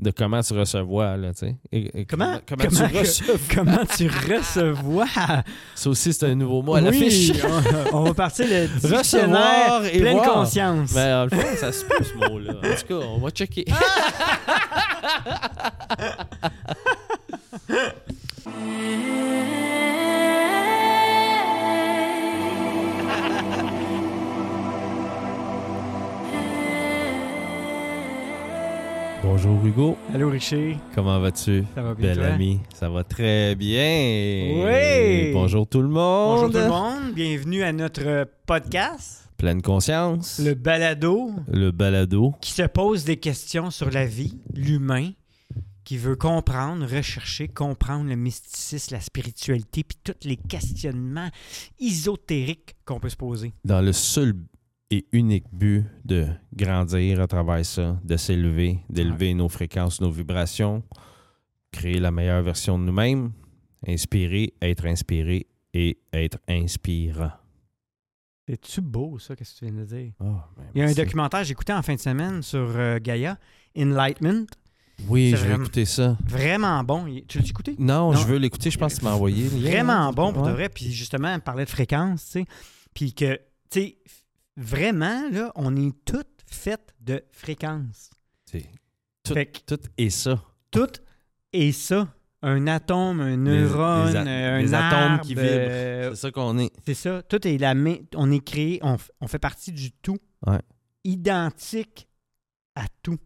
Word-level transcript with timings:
de 0.00 0.10
comment 0.10 0.40
tu 0.42 0.54
recevoir, 0.54 1.16
là, 1.18 1.32
tu 1.34 1.40
sais. 1.40 1.56
Et- 1.70 2.00
et 2.00 2.04
Comment- 2.06 2.38
comment, 2.48 2.64
comment 2.70 2.88
tu 2.90 2.98
reçois. 2.98 3.34
Comment 3.54 3.84
tu 3.84 4.08
recevoir? 4.08 5.06
Ça 5.74 5.90
aussi, 5.90 6.12
c'est 6.14 6.24
un 6.26 6.34
nouveau 6.34 6.62
mot 6.62 6.74
à 6.74 6.78
Oui, 6.80 6.84
l'affiche. 6.86 7.32
on, 7.92 7.98
on 7.98 8.02
va 8.04 8.14
partir 8.14 8.46
le 8.48 8.66
dictionnaire 8.66 9.82
et 9.92 9.98
pleine 10.00 10.16
voir. 10.16 10.32
conscience. 10.32 10.92
Mais 10.94 11.12
en 11.12 11.24
le 11.24 11.30
fond, 11.30 11.56
ça 11.56 11.70
se 11.70 11.84
peut, 11.84 12.02
ce 12.02 12.14
mot-là. 12.14 12.54
En 12.54 12.74
tout 12.76 12.86
cas, 12.88 13.06
on 13.06 13.18
va 13.18 13.30
checker. 13.30 13.64
Bonjour 29.42 29.64
Hugo, 29.64 29.96
Allô, 30.12 30.28
Richer. 30.28 30.76
comment 30.94 31.18
vas-tu? 31.18 31.64
Ça 31.74 31.80
va 31.80 31.94
bien, 31.94 32.08
Bel 32.08 32.16
toi? 32.18 32.26
ami, 32.26 32.60
ça 32.74 32.90
va 32.90 33.04
très 33.04 33.54
bien. 33.54 34.52
Oui. 34.66 35.32
Bonjour 35.32 35.66
tout 35.66 35.80
le 35.80 35.88
monde. 35.88 36.40
Bonjour 36.40 36.50
tout 36.50 36.58
le 36.58 36.68
monde. 36.68 37.14
Bienvenue 37.14 37.62
à 37.62 37.72
notre 37.72 38.28
podcast, 38.44 39.30
Pleine 39.38 39.62
conscience. 39.62 40.40
le 40.44 40.52
balado, 40.52 41.30
Le 41.50 41.70
balado. 41.70 42.34
qui 42.42 42.52
se 42.52 42.64
pose 42.64 43.04
des 43.04 43.16
questions 43.16 43.70
sur 43.70 43.90
la 43.90 44.04
vie, 44.04 44.36
l'humain, 44.52 45.12
qui 45.84 45.96
veut 45.96 46.16
comprendre, 46.16 46.84
rechercher, 46.86 47.48
comprendre 47.48 48.10
le 48.10 48.16
mysticisme, 48.16 48.94
la 48.94 49.00
spiritualité, 49.00 49.84
puis 49.84 49.96
tous 50.04 50.28
les 50.28 50.36
questionnements 50.36 51.30
ésotériques 51.80 52.76
qu'on 52.84 53.00
peut 53.00 53.08
se 53.08 53.16
poser. 53.16 53.54
dans 53.64 53.80
le 53.80 53.94
seul 53.94 54.34
et 54.90 55.06
unique 55.12 55.44
but 55.52 55.84
de 56.04 56.26
grandir 56.54 57.20
à 57.20 57.26
travers 57.26 57.64
ça, 57.64 57.98
de 58.04 58.16
s'élever, 58.16 58.80
d'élever 58.88 59.34
nos 59.34 59.48
fréquences, 59.48 60.00
nos 60.00 60.10
vibrations, 60.10 60.82
créer 61.70 62.00
la 62.00 62.10
meilleure 62.10 62.42
version 62.42 62.78
de 62.78 62.84
nous-mêmes, 62.84 63.32
inspirer, 63.86 64.54
être 64.60 64.86
inspiré 64.86 65.46
et 65.72 65.98
être 66.12 66.38
inspirant. 66.48 67.30
C'est-tu 68.48 68.80
beau, 68.80 69.18
ça, 69.20 69.36
qu'est-ce 69.36 69.54
que 69.54 69.58
tu 69.60 69.64
viens 69.72 69.80
de 69.80 69.84
dire? 69.86 70.12
Ah, 70.20 70.48
ben, 70.56 70.64
Il 70.74 70.80
y 70.80 70.84
a 70.84 70.88
un 70.88 70.92
documentaire 70.92 71.40
que 71.40 71.46
j'ai 71.46 71.52
écouté 71.52 71.72
en 71.72 71.82
fin 71.82 71.94
de 71.94 72.00
semaine 72.00 72.42
sur 72.42 72.58
euh, 72.58 72.98
Gaia, 73.00 73.38
Enlightenment. 73.78 74.46
Oui, 75.08 75.30
je 75.36 75.46
vais 75.46 75.54
écouter 75.54 75.84
ça. 75.84 76.18
Vraiment 76.26 76.82
bon. 76.84 77.06
Tu 77.28 77.38
l'as 77.38 77.48
écouté? 77.48 77.76
Non, 77.78 78.12
Non? 78.12 78.18
je 78.18 78.26
veux 78.26 78.36
l'écouter. 78.38 78.70
Je 78.70 78.76
pense 78.76 78.94
que 78.94 78.98
tu 78.98 79.04
m'as 79.04 79.12
envoyé. 79.12 79.46
Vraiment 79.46 80.12
bon, 80.12 80.32
pour 80.32 80.42
de 80.42 80.50
vrai. 80.50 80.68
Puis 80.68 80.90
justement, 80.92 81.28
elle 81.32 81.40
parlait 81.40 81.64
de 81.64 81.70
fréquence, 81.70 82.24
tu 82.26 82.30
sais. 82.32 82.44
Puis 82.92 83.14
que, 83.14 83.36
tu 83.70 83.80
sais, 83.80 83.96
vraiment, 84.56 85.28
là, 85.30 85.52
on 85.54 85.76
est 85.76 85.92
toutes 86.04 86.26
faites 86.46 86.94
de 87.00 87.22
fréquences. 87.30 88.10
C'est- 88.46 88.66
Tout, 89.22 89.34
tout 89.66 89.80
est 89.98 90.10
ça. 90.10 90.42
tout 90.70 90.88
est 91.52 91.72
ça. 91.72 92.08
Un 92.42 92.66
atome, 92.68 93.20
un 93.20 93.36
neurone, 93.36 94.10
des 94.12 94.16
a- 94.16 94.54
un 94.54 94.62
des 94.62 94.72
atomes 94.74 95.20
qui 95.20 95.34
vibrent. 95.34 95.42
euh, 95.46 96.10
C'est 96.14 96.20
ça 96.22 96.30
qu'on 96.30 96.58
est. 96.58 96.72
c'est 96.86 96.94
ça. 96.94 97.22
Tout 97.22 97.46
est 97.46 97.58
la 97.58 97.74
main. 97.74 97.96
On 98.16 98.30
est 98.32 98.42
créé, 98.44 98.78
on, 98.82 98.96
on 99.20 99.26
fait 99.26 99.38
partie 99.38 99.72
du 99.72 99.92
tout. 99.92 100.16
Ouais. 100.46 100.60
Identique 101.04 102.08
à 102.74 102.86
tout. 103.02 103.18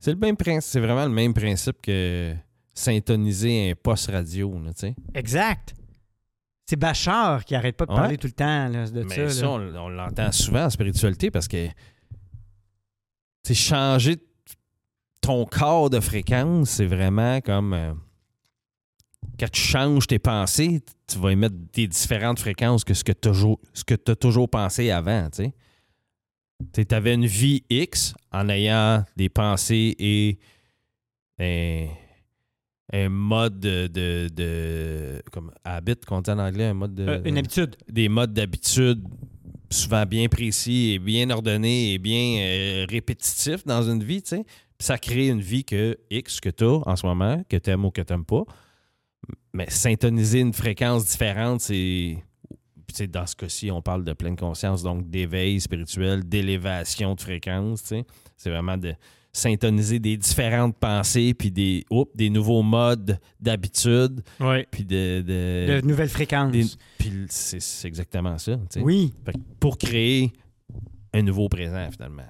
C'est 0.00 0.12
le 0.12 0.18
même 0.18 0.36
principe. 0.36 0.70
C'est 0.72 0.80
vraiment 0.80 1.04
le 1.04 1.10
même 1.12 1.34
principe 1.34 1.82
que 1.82 2.34
syntoniser 2.72 3.70
un 3.70 3.74
poste 3.74 4.10
radio, 4.10 4.58
tu 4.66 4.72
sais. 4.76 4.94
Exact. 5.14 5.74
C'est 6.66 6.76
Bachar 6.76 7.44
qui 7.44 7.54
arrête 7.54 7.76
pas 7.76 7.84
de 7.86 7.90
Ouais. 7.92 7.96
parler 7.98 8.18
tout 8.18 8.26
le 8.26 8.32
temps 8.32 8.68
là, 8.68 8.88
de 8.88 9.02
Mais 9.02 9.28
ça. 9.28 9.28
ça, 9.28 9.42
là. 9.42 9.50
on, 9.50 9.76
on 9.76 9.88
l'entend 9.90 10.32
souvent 10.32 10.64
en 10.64 10.70
spiritualité 10.70 11.30
parce 11.30 11.46
que 11.48 11.68
c'est 13.42 13.54
changer 13.54 14.16
ton 15.20 15.44
corps 15.44 15.90
de 15.90 16.00
fréquence, 16.00 16.70
c'est 16.70 16.86
vraiment 16.86 17.40
comme 17.40 17.72
euh, 17.74 17.92
quand 19.38 19.50
tu 19.50 19.60
changes 19.60 20.06
tes 20.06 20.18
pensées, 20.18 20.82
tu 21.06 21.18
vas 21.18 21.30
émettre 21.32 21.56
des 21.72 21.86
différentes 21.86 22.38
fréquences 22.38 22.84
que 22.84 22.94
ce 22.94 23.04
que 23.04 23.12
tu 23.12 24.10
as 24.10 24.16
toujours 24.16 24.48
pensé 24.48 24.90
avant, 24.90 25.28
tu 25.30 26.84
avais 26.90 27.14
une 27.14 27.26
vie 27.26 27.62
X 27.68 28.14
en 28.32 28.48
ayant 28.48 29.04
des 29.16 29.28
pensées 29.28 29.94
et 29.98 30.38
un, 31.40 31.88
un 32.96 33.08
mode 33.08 33.58
de, 33.58 33.88
de, 33.88 34.28
de- 34.32 35.22
comme 35.32 35.50
habit 35.64 35.96
qu'on 36.06 36.20
dit 36.20 36.30
en 36.30 36.38
anglais, 36.38 36.66
un 36.66 36.74
mode 36.74 36.94
de 36.94 37.02
Euh, 37.08 37.22
une 37.24 37.38
habitude. 37.38 37.74
des 37.90 38.08
modes 38.08 38.32
d'habitude 38.32 39.02
souvent 39.70 40.06
bien 40.06 40.28
précis 40.28 40.92
et 40.92 40.98
bien 41.00 41.28
ordonnés 41.30 41.94
et 41.94 41.98
bien 41.98 42.38
euh, 42.40 42.86
répétitifs 42.88 43.64
dans 43.66 43.82
une 43.82 44.02
vie, 44.04 44.22
tu 44.22 44.28
sais. 44.30 44.44
Ça 44.78 44.98
crée 44.98 45.28
une 45.28 45.40
vie 45.40 45.64
que 45.64 45.96
X 46.10 46.40
que 46.40 46.50
tu 46.50 46.64
as 46.64 46.80
en 46.88 46.94
ce 46.96 47.04
moment, 47.06 47.42
que 47.48 47.56
tu 47.56 47.70
aimes 47.70 47.84
ou 47.84 47.90
que 47.90 48.02
tu 48.02 48.12
n'aimes 48.12 48.24
pas. 48.24 48.44
Mais 49.52 49.66
syntoniser 49.70 50.40
une 50.40 50.52
fréquence 50.52 51.06
différente, 51.06 51.60
c'est. 51.62 52.18
Puis, 52.86 52.94
tu 52.94 52.94
sais, 52.96 53.06
dans 53.06 53.26
ce 53.26 53.34
cas-ci, 53.34 53.70
on 53.70 53.80
parle 53.82 54.04
de 54.04 54.12
pleine 54.12 54.36
conscience, 54.36 54.82
donc 54.82 55.08
d'éveil 55.08 55.60
spirituel, 55.60 56.28
d'élévation 56.28 57.14
de 57.14 57.20
fréquence. 57.20 57.82
tu 57.82 57.88
sais. 57.88 58.04
C'est 58.36 58.50
vraiment 58.50 58.76
de 58.76 58.94
syntoniser 59.34 59.98
des 59.98 60.16
différentes 60.16 60.76
pensées, 60.78 61.34
puis 61.34 61.50
des, 61.50 61.84
oups, 61.90 62.10
des 62.14 62.30
nouveaux 62.30 62.62
modes 62.62 63.18
d'habitude, 63.40 64.22
Oui. 64.40 64.64
puis 64.70 64.84
de. 64.84 65.20
de- 65.20 65.80
De 65.80 65.86
nouvelles 65.86 66.08
fréquences. 66.08 66.52
des- 66.52 66.64
puis 66.96 67.26
c'est 67.28 67.58
exactement 67.88 68.38
ça. 68.38 68.56
Oui. 68.76 69.12
Pour 69.60 69.76
créer 69.76 70.32
un 71.12 71.22
nouveau 71.22 71.48
présent, 71.48 71.88
finalement. 71.92 72.22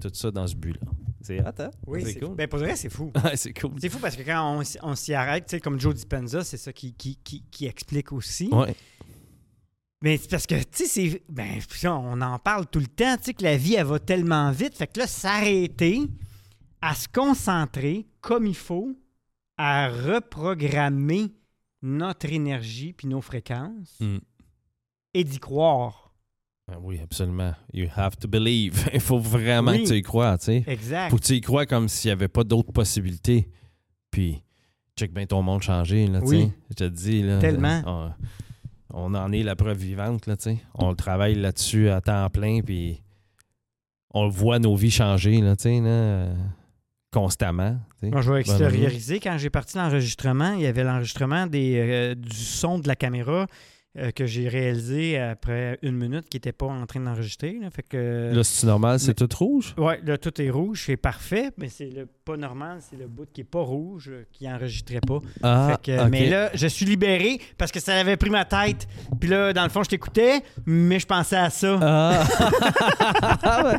Tout 0.00 0.10
ça 0.12 0.30
dans 0.30 0.46
ce 0.46 0.54
but-là. 0.56 0.80
C'est 1.22 1.40
hot, 1.40 1.50
hein? 1.58 1.70
Oui, 1.86 2.02
c'est 2.04 2.12
c'est 2.12 2.20
cool. 2.20 2.34
Ben, 2.36 2.46
pour 2.48 2.58
vrai, 2.60 2.76
c'est 2.76 2.88
fou. 2.90 3.10
C'est 3.34 3.52
cool. 3.58 3.72
C'est 3.80 3.88
fou 3.88 3.98
parce 3.98 4.14
que 4.16 4.22
quand 4.22 4.58
on, 4.60 4.62
on 4.82 4.94
s'y 4.94 5.12
arrête, 5.12 5.46
tu 5.46 5.56
sais, 5.56 5.60
comme 5.60 5.78
Joe 5.80 5.94
Dispenza, 5.94 6.44
c'est 6.44 6.56
ça 6.56 6.72
qui, 6.72 6.92
qui, 6.94 7.18
qui, 7.24 7.42
qui 7.50 7.66
explique 7.66 8.12
aussi. 8.12 8.48
Mais 10.02 10.18
c'est 10.18 10.30
parce 10.30 10.46
que, 10.46 10.54
tu 10.56 10.64
sais, 10.72 10.86
c'est. 10.86 11.22
Ben, 11.28 11.58
on 11.84 12.20
en 12.20 12.38
parle 12.38 12.66
tout 12.66 12.78
le 12.78 12.86
temps, 12.86 13.16
tu 13.16 13.24
sais, 13.24 13.34
que 13.34 13.42
la 13.42 13.56
vie, 13.56 13.74
elle 13.74 13.86
va 13.86 13.98
tellement 13.98 14.50
vite. 14.52 14.74
Fait 14.76 14.86
que 14.86 15.00
là, 15.00 15.06
s'arrêter, 15.06 16.02
à 16.82 16.94
se 16.94 17.08
concentrer 17.08 18.06
comme 18.20 18.46
il 18.46 18.54
faut, 18.56 18.92
à 19.56 19.88
reprogrammer 19.88 21.32
notre 21.82 22.30
énergie 22.32 22.92
puis 22.92 23.08
nos 23.08 23.20
fréquences 23.20 23.98
Mm. 24.00 24.18
et 25.14 25.24
d'y 25.24 25.38
croire. 25.38 26.12
Ah 26.70 26.78
oui, 26.80 26.98
absolument. 27.00 27.54
You 27.72 27.86
have 27.94 28.16
to 28.16 28.26
believe. 28.28 28.88
Il 28.94 29.00
faut 29.00 29.20
vraiment 29.20 29.70
Oui. 29.70 29.84
que 29.84 29.88
tu 29.88 29.94
y 29.96 30.02
crois, 30.02 30.36
tu 30.38 30.46
sais. 30.46 30.64
Exact. 30.66 31.10
Faut 31.10 31.16
que 31.16 31.22
tu 31.22 31.34
y 31.34 31.40
crois 31.40 31.64
comme 31.64 31.88
s'il 31.88 32.08
n'y 32.08 32.12
avait 32.12 32.26
pas 32.28 32.42
d'autres 32.44 32.72
possibilités. 32.72 33.48
Puis, 34.10 34.42
check 34.98 35.12
bien 35.12 35.26
ton 35.26 35.42
monde 35.42 35.62
changer, 35.62 36.06
là, 36.08 36.20
tu 36.20 36.26
Oui. 36.26 36.40
sais. 36.46 36.52
Je 36.70 36.74
te 36.74 36.84
dis, 36.88 37.22
là. 37.22 37.38
Tellement. 37.38 37.82
On, 37.86 38.12
on 38.90 39.14
en 39.14 39.30
est 39.32 39.44
la 39.44 39.54
preuve 39.54 39.78
vivante, 39.78 40.26
là, 40.26 40.36
tu 40.36 40.42
sais. 40.44 40.58
On 40.74 40.94
travaille 40.96 41.36
là-dessus 41.36 41.88
à 41.88 42.00
temps 42.00 42.28
plein, 42.30 42.60
puis 42.62 43.00
on 44.12 44.28
voit 44.28 44.58
nos 44.58 44.74
vies 44.74 44.90
changer, 44.90 45.40
là, 45.40 45.54
tu 45.54 45.62
sais, 45.64 45.80
là, 45.80 46.30
constamment. 47.12 47.76
tu 48.00 48.06
sais. 48.06 48.12
Moi, 48.12 48.20
je 48.20 48.32
vais 48.32 48.40
extérioriser. 48.40 49.20
Quand 49.20 49.38
j'ai 49.38 49.50
parti 49.50 49.78
l'enregistrement, 49.78 50.52
il 50.52 50.62
y 50.62 50.66
avait 50.66 50.84
l'enregistrement 50.84 51.46
des, 51.46 51.76
euh, 51.78 52.14
du 52.14 52.36
son 52.36 52.78
de 52.78 52.88
la 52.88 52.96
caméra 52.96 53.46
euh, 53.98 54.10
que 54.10 54.26
j'ai 54.26 54.46
réalisé 54.48 55.18
après 55.18 55.78
une 55.80 55.96
minute 55.96 56.28
qui 56.28 56.36
n'était 56.36 56.52
pas 56.52 56.66
en 56.66 56.84
train 56.84 57.00
d'enregistrer. 57.00 57.56
là. 57.62 57.70
Fait 57.70 57.82
que. 57.88 58.30
Là, 58.34 58.44
c'est 58.44 58.66
normal, 58.66 59.00
c'est 59.00 59.14
tout 59.14 59.28
rouge? 59.34 59.74
Ouais, 59.78 59.98
là, 60.04 60.18
tout 60.18 60.38
est 60.42 60.50
rouge, 60.50 60.82
c'est 60.84 60.98
parfait, 60.98 61.50
mais 61.56 61.70
c'est 61.70 61.88
le 61.88 62.06
pas 62.26 62.36
normal, 62.36 62.80
c'est 62.80 62.98
le 62.98 63.06
bout 63.06 63.24
qui 63.32 63.40
est 63.40 63.44
pas 63.44 63.62
rouge, 63.62 64.10
euh, 64.12 64.24
qui 64.32 64.46
enregistrait 64.50 65.00
pas. 65.00 65.20
Ah, 65.42 65.78
Fait 65.82 65.92
que. 65.92 66.08
Mais 66.10 66.28
là, 66.28 66.50
je 66.52 66.66
suis 66.66 66.84
libéré 66.84 67.40
parce 67.56 67.72
que 67.72 67.80
ça 67.80 67.94
avait 67.94 68.18
pris 68.18 68.28
ma 68.28 68.44
tête. 68.44 68.86
Puis 69.18 69.30
là, 69.30 69.54
dans 69.54 69.62
le 69.64 69.70
fond, 69.70 69.82
je 69.82 69.88
t'écoutais, 69.88 70.42
mais 70.66 70.98
je 70.98 71.06
pensais 71.06 71.36
à 71.36 71.48
ça. 71.48 71.78
Ah! 71.80 73.78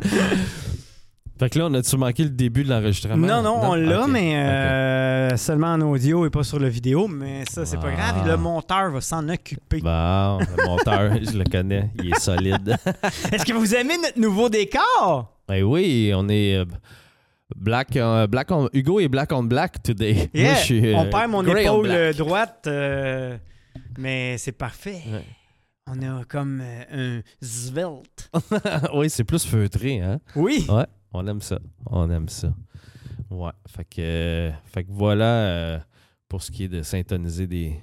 fait 1.38 1.50
que 1.50 1.58
là, 1.58 1.66
on 1.66 1.74
a-tu 1.74 1.96
manqué 1.96 2.24
le 2.24 2.30
début 2.30 2.64
de 2.64 2.70
l'enregistrement? 2.70 3.16
non, 3.26 3.42
non, 3.42 3.60
on 3.62 3.74
l'a, 3.74 4.06
mais 4.06 4.36
euh, 4.36 5.36
seulement 5.36 5.68
en 5.74 5.80
audio 5.82 6.26
et 6.26 6.30
pas 6.30 6.42
sur 6.42 6.58
le 6.58 6.68
vidéo. 6.68 7.06
Mais 7.08 7.44
ça, 7.50 7.64
c'est 7.64 7.78
pas 7.78 7.90
grave. 7.92 8.26
Le 8.26 8.36
monteur 8.36 8.90
va 8.90 9.00
s'en 9.00 9.28
occuper. 9.28 9.80
Bon, 9.80 10.38
le 10.38 10.66
monteur, 10.66 11.12
je 11.22 11.36
le 11.38 11.44
connais, 11.44 11.90
il 12.02 12.10
est 12.12 12.18
solide. 12.20 12.76
Est-ce 13.32 13.44
que 13.44 13.52
vous 13.52 13.74
aimez 13.74 13.96
notre 13.98 14.18
nouveau 14.18 14.48
décor? 14.48 15.38
Ben 15.48 15.62
oui, 15.62 16.12
on 16.14 16.28
est 16.28 16.56
euh, 16.56 16.64
black, 17.56 17.96
euh, 17.96 18.26
black 18.26 18.50
on- 18.50 18.68
Hugo 18.72 19.00
est 19.00 19.08
black 19.08 19.32
on 19.32 19.44
black 19.44 19.82
today. 19.82 20.28
Yeah, 20.34 20.44
Moi, 20.44 20.54
je 20.54 20.64
suis, 20.64 20.86
euh, 20.92 20.96
on 20.96 21.06
perd 21.08 21.30
mon 21.30 21.44
épaule 21.46 22.14
droite, 22.14 22.68
mais 23.98 24.36
c'est 24.38 24.52
parfait. 24.52 25.02
Ouais. 25.10 25.24
On 25.90 26.02
a 26.02 26.22
comme 26.24 26.60
un 26.92 27.20
svelte. 27.40 28.30
oui, 28.94 29.08
c'est 29.08 29.24
plus 29.24 29.46
feutré, 29.46 30.00
hein? 30.02 30.20
Oui. 30.36 30.66
Ouais, 30.68 30.84
on 31.12 31.26
aime 31.26 31.40
ça. 31.40 31.58
On 31.86 32.10
aime 32.10 32.28
ça. 32.28 32.54
Ouais, 33.30 33.50
fait 33.66 33.84
que, 33.84 34.00
euh, 34.00 34.50
fait 34.64 34.84
que 34.84 34.90
voilà 34.92 35.24
euh, 35.24 35.78
pour 36.28 36.42
ce 36.42 36.50
qui 36.50 36.64
est 36.64 36.68
de 36.68 36.82
syntoniser 36.82 37.46
des, 37.46 37.74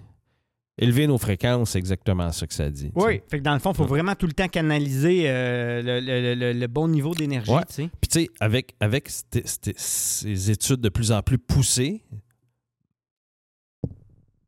élever 0.78 1.06
nos 1.08 1.18
fréquences, 1.20 1.72
c'est 1.72 1.78
exactement 1.80 2.32
ça 2.32 2.48
que 2.48 2.54
ça 2.54 2.70
dit. 2.72 2.92
Oui, 2.96 3.22
fait 3.30 3.38
que 3.40 3.44
dans 3.44 3.54
le 3.54 3.60
fond, 3.60 3.72
il 3.72 3.76
faut 3.76 3.84
Ouais. 3.84 3.90
vraiment 3.90 4.16
tout 4.16 4.26
le 4.28 4.34
temps 4.34 4.48
canaliser 4.48 5.24
euh, 5.30 5.82
le, 5.84 6.00
le- 6.00 6.36
le- 6.36 6.54
le 6.60 6.68
bon 6.68 6.88
niveau 6.88 7.14
d'énergie. 7.14 7.52
Ouais. 7.52 7.62
Puis 7.68 7.88
tu 8.10 8.20
sais, 8.22 8.30
avec, 8.40 8.76
avec 8.80 9.10
c'te- 9.10 9.46
c'te- 9.46 9.74
ces 9.78 10.50
études 10.52 10.82
de 10.82 10.90
plus 10.90 11.12
en 11.12 11.22
plus 11.22 11.38
poussées 11.38 12.02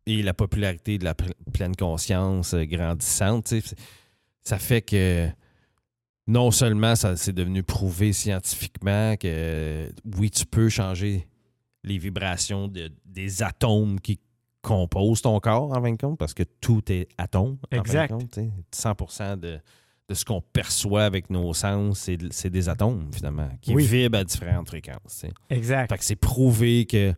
et 0.06 0.22
la 0.24 0.34
popularité 0.34 0.98
de 0.98 1.04
la 1.04 1.14
pl- 1.16 1.34
pleine 1.54 1.76
conscience 1.76 2.54
euh, 2.54 2.64
grandissante, 2.66 3.54
ça 4.42 4.58
fait 4.58 4.82
que 4.82 5.28
non 6.28 6.52
seulement 6.52 6.96
ça 6.96 7.16
c'est 7.16 7.34
devenu 7.34 7.64
prouvé 7.64 8.14
scientifiquement 8.14 9.16
que 9.18 9.90
oui, 10.18 10.30
tu 10.30 10.46
peux 10.46 10.70
changer 10.70 11.28
les 11.84 11.98
vibrations 11.98 12.68
de- 12.68 12.92
des 13.06 13.44
atomes 13.44 14.00
qui 14.00 14.20
composent 14.62 15.22
ton 15.22 15.40
corps, 15.40 15.72
en 15.72 15.82
fin 15.82 15.92
de 15.94 15.98
compte, 15.98 16.18
parce 16.20 16.34
que 16.34 16.44
tout 16.44 16.82
est 16.92 17.08
atome. 17.18 17.58
en 17.74 17.84
fin 17.84 18.04
de 18.04 18.08
compte, 18.10 18.32
tu 18.32 18.42
sais. 18.42 18.52
100 18.72 19.38
de, 19.38 19.60
de 20.10 20.14
ce 20.14 20.26
qu'on 20.26 20.42
perçoit 20.42 21.06
avec 21.06 21.30
nos 21.30 21.54
sens, 21.54 22.00
c'est 22.00 22.18
c'est 22.34 22.50
des 22.50 22.68
atomes, 22.68 23.10
finalement, 23.14 23.50
qui 23.62 23.74
Oui. 23.74 23.86
vibrent 23.86 24.18
à 24.20 24.24
différentes 24.26 24.68
fréquences. 24.68 25.26
Exact. 25.50 25.90
Fait 25.90 25.98
que 25.98 26.04
c'est 26.04 26.16
prouvé 26.18 26.86
que 26.86 27.14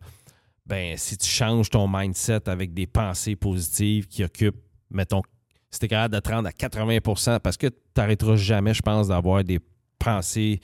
ben, 0.66 0.96
si 0.96 1.16
tu 1.16 1.28
changes 1.28 1.70
ton 1.70 1.88
mindset 1.88 2.48
avec 2.48 2.72
des 2.72 2.86
pensées 2.86 3.34
positives 3.34 4.06
qui 4.06 4.22
occupent, 4.22 4.62
mettons, 4.90 5.22
si 5.70 5.78
tu 5.78 5.84
es 5.84 5.88
capable 5.88 6.14
de 6.14 6.20
te 6.20 6.30
rendre 6.30 6.48
à 6.48 6.52
80% 6.52 7.38
parce 7.40 7.56
que 7.56 7.66
tu 7.68 7.74
n'arrêteras 7.96 8.36
jamais, 8.36 8.74
je 8.74 8.82
pense, 8.82 9.08
d'avoir 9.08 9.44
des 9.44 9.60
pensées 9.98 10.60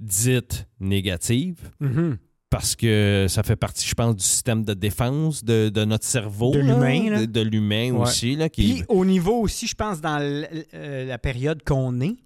dites 0.00 0.66
négatives. 0.80 1.70
Mhm. 1.80 2.18
Parce 2.50 2.74
que 2.74 3.26
ça 3.28 3.42
fait 3.42 3.56
partie, 3.56 3.86
je 3.86 3.94
pense, 3.94 4.16
du 4.16 4.24
système 4.24 4.64
de 4.64 4.72
défense 4.72 5.44
de, 5.44 5.68
de 5.68 5.84
notre 5.84 6.06
cerveau. 6.06 6.50
De 6.52 6.60
l'humain. 6.60 7.20
De, 7.20 7.24
de 7.26 7.40
l'humain 7.42 7.92
Ouais. 7.92 8.00
aussi. 8.08 8.36
Là, 8.36 8.48
qui... 8.48 8.62
Puis 8.62 8.84
au 8.88 9.04
niveau 9.04 9.38
aussi, 9.42 9.66
je 9.66 9.74
pense, 9.74 10.00
dans 10.00 10.18
euh, 10.20 11.04
la 11.04 11.18
période 11.18 11.62
qu'on 11.62 12.00
est, 12.00 12.16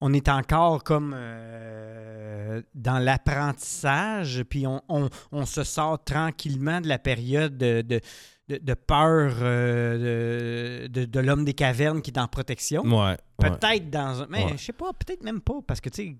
on 0.00 0.14
est 0.14 0.30
encore 0.30 0.82
comme 0.82 1.14
euh, 1.14 2.62
dans 2.74 2.98
l'apprentissage, 2.98 4.44
puis 4.48 4.66
on, 4.66 4.80
on- 4.88 5.10
on 5.32 5.44
se 5.44 5.62
sort 5.62 6.02
tranquillement 6.02 6.80
de 6.80 6.88
la 6.88 6.98
période 6.98 7.56
de, 7.58 7.82
de- 7.82 8.00
de- 8.50 8.58
de 8.64 8.74
peur 8.74 9.34
euh, 9.40 10.86
de, 10.88 11.00
de- 11.00 11.04
de 11.06 11.20
l'homme 11.20 11.44
des 11.44 11.54
cavernes 11.54 12.02
qui 12.02 12.10
est 12.10 12.18
en 12.18 12.28
protection. 12.28 12.82
Ouais, 12.82 13.16
ouais. 13.42 13.50
Peut-être 13.50 13.90
dans 13.90 14.22
un. 14.22 14.26
Mais 14.30 14.44
Ouais. 14.44 14.52
je 14.56 14.64
sais 14.64 14.72
pas, 14.72 14.92
peut-être 14.92 15.22
même 15.22 15.40
pas, 15.40 15.60
parce 15.66 15.80
que 15.80 15.88
tu 15.88 16.02
sais. 16.02 16.16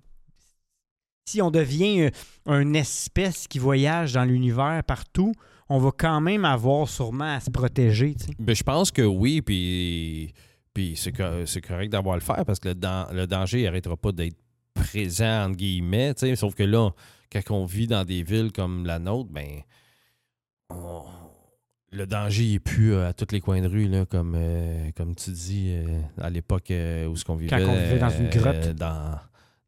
Si 1.26 1.40
on 1.42 1.50
devient 1.50 2.10
euh, 2.48 2.60
une 2.60 2.74
espèce 2.74 3.46
qui 3.46 3.58
voyage 3.60 4.14
dans 4.14 4.24
l'univers 4.24 4.82
partout, 4.84 5.32
on 5.68 5.78
va 5.78 5.90
quand 5.96 6.20
même 6.20 6.44
avoir 6.44 6.88
sûrement 6.88 7.36
à 7.36 7.40
se 7.40 7.50
protéger. 7.50 8.14
tu 8.14 8.24
sais. 8.26 8.32
Ben, 8.38 8.56
je 8.56 8.62
pense 8.64 8.90
que 8.90 9.02
oui, 9.02 9.40
puis, 9.42 10.32
puis 10.74 10.94
c'est, 10.96 11.12
c'est 11.46 11.60
correct 11.60 11.90
d'avoir 11.92 12.14
à 12.14 12.18
le 12.18 12.22
faire 12.24 12.44
parce 12.44 12.58
que 12.58 12.68
le, 12.68 12.74
dan- 12.74 13.06
le 13.12 13.26
danger 13.28 13.62
n'arrêtera 13.62 13.96
pas 13.96 14.10
d'être 14.10 14.36
présent, 14.74 15.44
entre 15.46 15.56
guillemets. 15.56 16.14
tu 16.14 16.20
sais. 16.26 16.34
Sauf 16.36 16.54
que 16.54 16.64
là, 16.64 16.90
quand 17.30 17.50
on 17.50 17.64
vit 17.64 17.86
dans 17.86 18.04
des 18.04 18.24
villes 18.24 18.50
comme 18.50 18.84
la 18.84 18.98
nôtre, 18.98 19.30
ben, 19.30 19.60
on- 20.70 21.04
le 21.92 22.06
danger 22.06 22.52
n'est 22.52 22.58
plus 22.60 22.94
euh, 22.94 23.08
à 23.08 23.12
tous 23.12 23.32
les 23.32 23.40
coins 23.40 23.60
de 23.60 23.68
rue, 23.68 23.88
là, 23.88 24.06
comme, 24.06 24.34
euh, 24.36 24.90
comme 24.96 25.14
tu 25.14 25.30
dis, 25.30 25.70
euh, 25.70 26.00
à 26.20 26.30
l'époque 26.30 26.72
où 27.08 27.16
ce 27.16 27.24
qu'on 27.24 27.36
vivait. 27.36 27.64
on 27.64 27.74
vivait 27.74 27.98
dans 27.98 28.10
une 28.10 28.28
grotte. 28.28 28.68
dans 28.70 29.18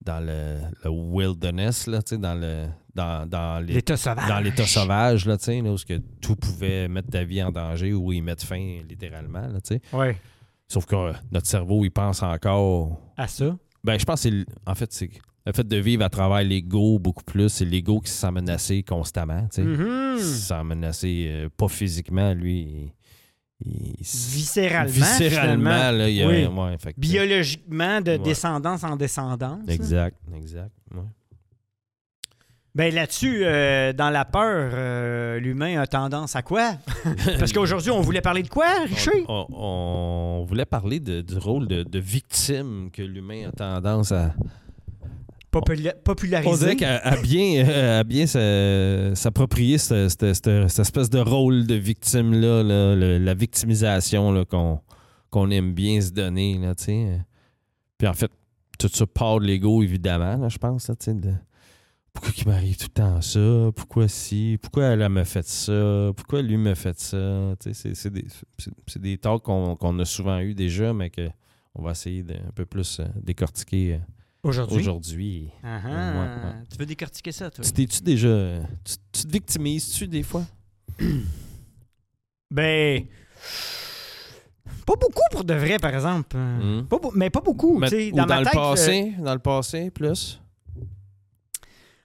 dans 0.04 0.18
le, 0.18 0.58
le 0.84 0.90
wilderness, 0.90 1.86
là, 1.86 2.00
dans, 2.18 2.34
le, 2.34 2.66
dans, 2.94 3.24
dans 3.28 3.64
L'état 3.64 3.96
sauvage. 3.96 4.28
dans 4.28 4.40
l'état 4.40 4.66
sauvage, 4.66 5.26
là, 5.26 5.36
là, 5.46 5.72
où 5.72 5.76
que 5.76 5.98
tout 6.20 6.34
pouvait 6.36 6.88
mettre 6.88 7.08
ta 7.08 7.22
vie 7.24 7.42
en 7.42 7.52
danger 7.52 7.92
ou 7.94 8.12
y 8.12 8.20
mettre 8.20 8.44
fin 8.44 8.80
littéralement, 8.88 9.46
là. 9.46 9.58
Ouais, 9.92 10.16
Sauf 10.68 10.86
que 10.86 10.96
euh, 10.96 11.12
notre 11.30 11.46
cerveau, 11.46 11.84
il 11.84 11.90
pense 11.90 12.22
encore. 12.22 12.98
à 13.16 13.28
ça. 13.28 13.56
Ben, 13.84 13.98
je 13.98 14.04
pense 14.04 14.22
que 14.22 14.44
En 14.66 14.74
fait, 14.74 14.92
c'est 14.92 15.10
le 15.46 15.52
fait 15.52 15.66
de 15.66 15.76
vivre 15.76 16.04
à 16.04 16.08
travers 16.08 16.42
l'ego 16.42 16.98
beaucoup 16.98 17.24
plus. 17.24 17.48
C'est 17.48 17.64
l'ego 17.64 18.00
qui 18.00 18.10
se 18.10 18.18
sent 18.18 18.30
menacé 18.30 18.82
constamment, 18.82 19.42
tu 19.52 19.56
sais. 19.56 19.62
Mhm. 19.62 20.14
Il 20.18 20.22
se 20.22 20.46
sent 20.48 20.62
menacé, 20.64 21.26
euh, 21.28 21.48
pas 21.56 21.68
physiquement, 21.68 22.32
lui. 22.34 22.92
Il, 23.64 23.94
il 24.00 24.04
se- 24.04 24.34
Viscéralement. 24.34 24.90
viscéralement, 24.92 25.90
là, 25.92 26.08
il 26.08 26.16
y 26.16 26.22
a. 26.22 26.26
Oui. 26.28 26.46
ouais, 26.46 26.76
fait 26.78 26.92
que- 26.94 27.00
Biologiquement, 27.00 28.00
de 28.00 28.12
Ouais. 28.12 28.18
descendance 28.18 28.82
en 28.84 28.96
descendance. 28.96 29.68
Exact, 29.68 30.16
exact. 30.34 30.72
ouais. 30.94 31.02
Ben 32.74 32.94
là-dessus, 32.94 33.42
euh, 33.44 33.92
dans 33.92 34.08
la 34.08 34.24
peur, 34.24 34.70
euh, 34.72 35.38
l'humain 35.38 35.78
a 35.78 35.86
tendance 35.86 36.34
à 36.36 36.40
quoi? 36.42 36.72
Parce 37.38 37.52
qu'aujourd'hui, 37.52 37.90
on 37.90 38.00
voulait 38.00 38.22
parler 38.22 38.42
de 38.42 38.48
quoi, 38.48 38.66
Richer? 38.86 39.24
On, 39.28 39.44
on- 39.50 40.38
on 40.40 40.44
voulait 40.44 40.64
parler 40.64 40.98
de- 40.98 41.20
du 41.20 41.36
rôle 41.36 41.68
de, 41.68 41.82
de 41.82 41.98
victime 41.98 42.88
que 42.90 43.02
l'humain 43.02 43.48
a 43.48 43.52
tendance 43.52 44.10
à. 44.12 44.34
Popula- 45.52 45.94
On 45.98 46.02
populariser. 46.02 46.58
dirait 46.74 46.76
qu'à 46.76 47.16
bien, 47.22 47.64
euh, 47.68 48.04
bien 48.04 48.26
s'a- 48.26 49.14
s'approprier 49.14 49.76
cette, 49.78 50.08
cette- 50.08 50.34
cette- 50.34 50.68
cette 50.70 50.78
espèce 50.80 51.10
de 51.10 51.18
rôle 51.18 51.66
de 51.66 51.74
victime-là, 51.74 52.62
là, 52.62 53.18
la 53.18 53.34
victimisation 53.34 54.44
qu'on 54.46 54.80
qu'on 55.30 55.50
aime 55.50 55.72
bien 55.72 56.00
se 56.00 56.10
donner. 56.10 56.58
Là. 56.58 56.74
Puis 56.76 58.06
en 58.08 58.12
fait, 58.12 58.30
tout 58.78 58.88
ça 58.92 59.06
part 59.06 59.40
de 59.40 59.46
l'ego, 59.46 59.82
évidemment, 59.82 60.36
là, 60.36 60.48
je 60.48 60.58
pense. 60.58 60.88
là, 60.88 60.94
de- 61.06 61.32
pourquoi 62.12 62.32
il 62.36 62.46
m'arrive 62.48 62.76
tout 62.76 62.88
le 62.88 62.92
temps 62.92 63.20
ça? 63.22 63.70
Pourquoi 63.74 64.08
si? 64.08 64.58
Pourquoi 64.60 64.84
elle 64.88 65.08
m'a 65.08 65.24
fait 65.24 65.46
ça? 65.46 66.10
Pourquoi 66.16 66.42
lui 66.42 66.56
m'a 66.58 66.74
fait 66.74 66.98
ça? 66.98 67.54
C'est 67.74 68.10
des, 68.12 68.24
talks 69.18 69.42
qu'on 69.42 69.76
qu'on 69.76 69.98
a 69.98 70.04
souvent 70.04 70.38
eu 70.40 70.54
déjà, 70.54 70.92
mais 70.92 71.08
que 71.10 71.28
on 71.74 71.82
va 71.82 71.92
essayer 71.92 72.22
de 72.22 72.34
un 72.34 72.52
peu 72.54 72.66
plus 72.66 73.00
euh, 73.00 73.06
décortiquer 73.22 73.94
euh, 73.94 73.98
Aujourd'hui? 74.44 74.80
aujourd'hui. 74.80 75.50
Ouais, 75.62 75.70
ouais. 75.70 76.54
Tu 76.70 76.76
veux 76.76 76.86
décortiquer 76.86 77.30
ça, 77.30 77.48
toi? 77.48 77.64
Tu 77.64 77.72
t'es-tu 77.72 78.02
déjà. 78.02 78.58
Tu, 78.84 78.94
tu 79.12 79.22
te 79.22 79.32
victimises-tu 79.32 80.08
des 80.08 80.22
fois? 80.22 80.44
Ben. 82.50 83.06
Pas 84.84 84.94
beaucoup 85.00 85.22
pour 85.30 85.42
de 85.44 85.54
vrai, 85.54 85.78
par 85.78 85.94
exemple. 85.94 86.36
Hmm. 86.36 86.82
Pas 86.82 86.98
mais 87.14 87.30
pas 87.30 87.40
beaucoup. 87.40 87.78
Mais- 87.78 88.12
ou 88.12 88.16
dans 88.16 88.26
dans, 88.26 88.40
le 88.40 88.44
tête, 88.44 88.54
euh, 88.54 88.58
passé? 88.58 89.14
Dans 89.18 89.32
le 89.32 89.38
passé, 89.38 89.90
plus? 89.90 90.41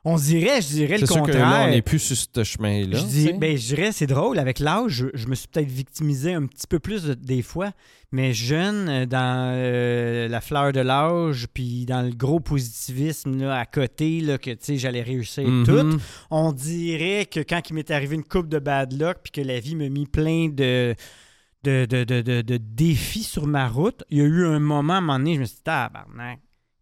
On 0.10 0.16
dirait, 0.16 0.62
je 0.62 0.68
dirais 0.68 0.94
le 0.98 1.06
C'est 1.06 1.14
sûr 1.14 1.16
que 1.24 1.32
contraire. 1.32 1.50
là, 1.50 1.66
on 1.68 1.70
n'est 1.72 1.82
plus 1.82 2.00
sur 2.00 2.16
ce 2.16 2.44
chemin-là. 2.44 2.98
Je, 3.00 3.06
dis, 3.06 3.34
ben, 3.34 3.58
je 3.58 3.68
dirais, 3.76 3.92
c'est 3.92 4.08
drôle, 4.08 4.40
avec 4.40 4.60
l'âge, 4.60 4.92
je, 4.92 5.06
je 5.14 5.28
me 5.28 5.36
suis 5.36 5.48
peut-être 5.48 5.70
victimisé 5.72 6.34
un 6.34 6.46
petit 6.46 6.68
peu 6.68 6.80
plus 6.80 7.04
de- 7.04 7.14
des 7.14 7.42
fois, 7.42 7.72
mais 8.12 8.32
jeune, 8.34 8.88
euh, 8.90 9.06
dans 9.06 9.52
euh, 9.54 10.28
la 10.30 10.40
fleur 10.40 10.72
de 10.72 10.80
l'âge, 10.80 11.48
puis 11.54 11.86
dans 11.86 12.02
le 12.04 12.12
gros 12.16 12.40
positivisme 12.40 13.38
là, 13.38 13.60
à 13.60 13.66
côté, 13.66 14.22
là, 14.22 14.38
que 14.38 14.52
tu 14.52 14.58
sais, 14.62 14.78
j'allais 14.78 15.02
réussir 15.04 15.48
Mhm. 15.48 15.66
tout, 15.66 16.00
on 16.32 16.52
dirait 16.54 17.26
que 17.26 17.42
quand 17.42 17.62
il 17.70 17.74
m'est 17.74 17.92
arrivé 17.92 18.16
une 18.16 18.24
coupe 18.24 18.48
de 18.48 18.60
bad 18.60 18.94
luck, 18.94 19.18
puis 19.24 19.32
que 19.32 19.42
la 19.42 19.60
vie 19.60 19.76
m'a 19.76 19.90
mis 19.90 20.06
plein 20.06 20.48
de, 20.48 20.96
de, 21.64 21.86
de, 21.86 22.04
de, 22.06 22.22
de- 22.22 22.42
de 22.42 22.58
défis 22.58 23.24
sur 23.24 23.46
ma 23.46 23.68
route, 23.68 24.04
il 24.10 24.20
y 24.20 24.22
a 24.22 24.26
eu 24.26 24.46
un 24.46 24.60
moment, 24.60 24.94
à 24.94 24.98
un 24.98 25.02
moment 25.02 25.18
donné, 25.20 25.36
je 25.36 25.40
me 25.42 25.46
suis 25.46 25.58
dit, 25.58 25.64
tabarnak, 25.64 26.40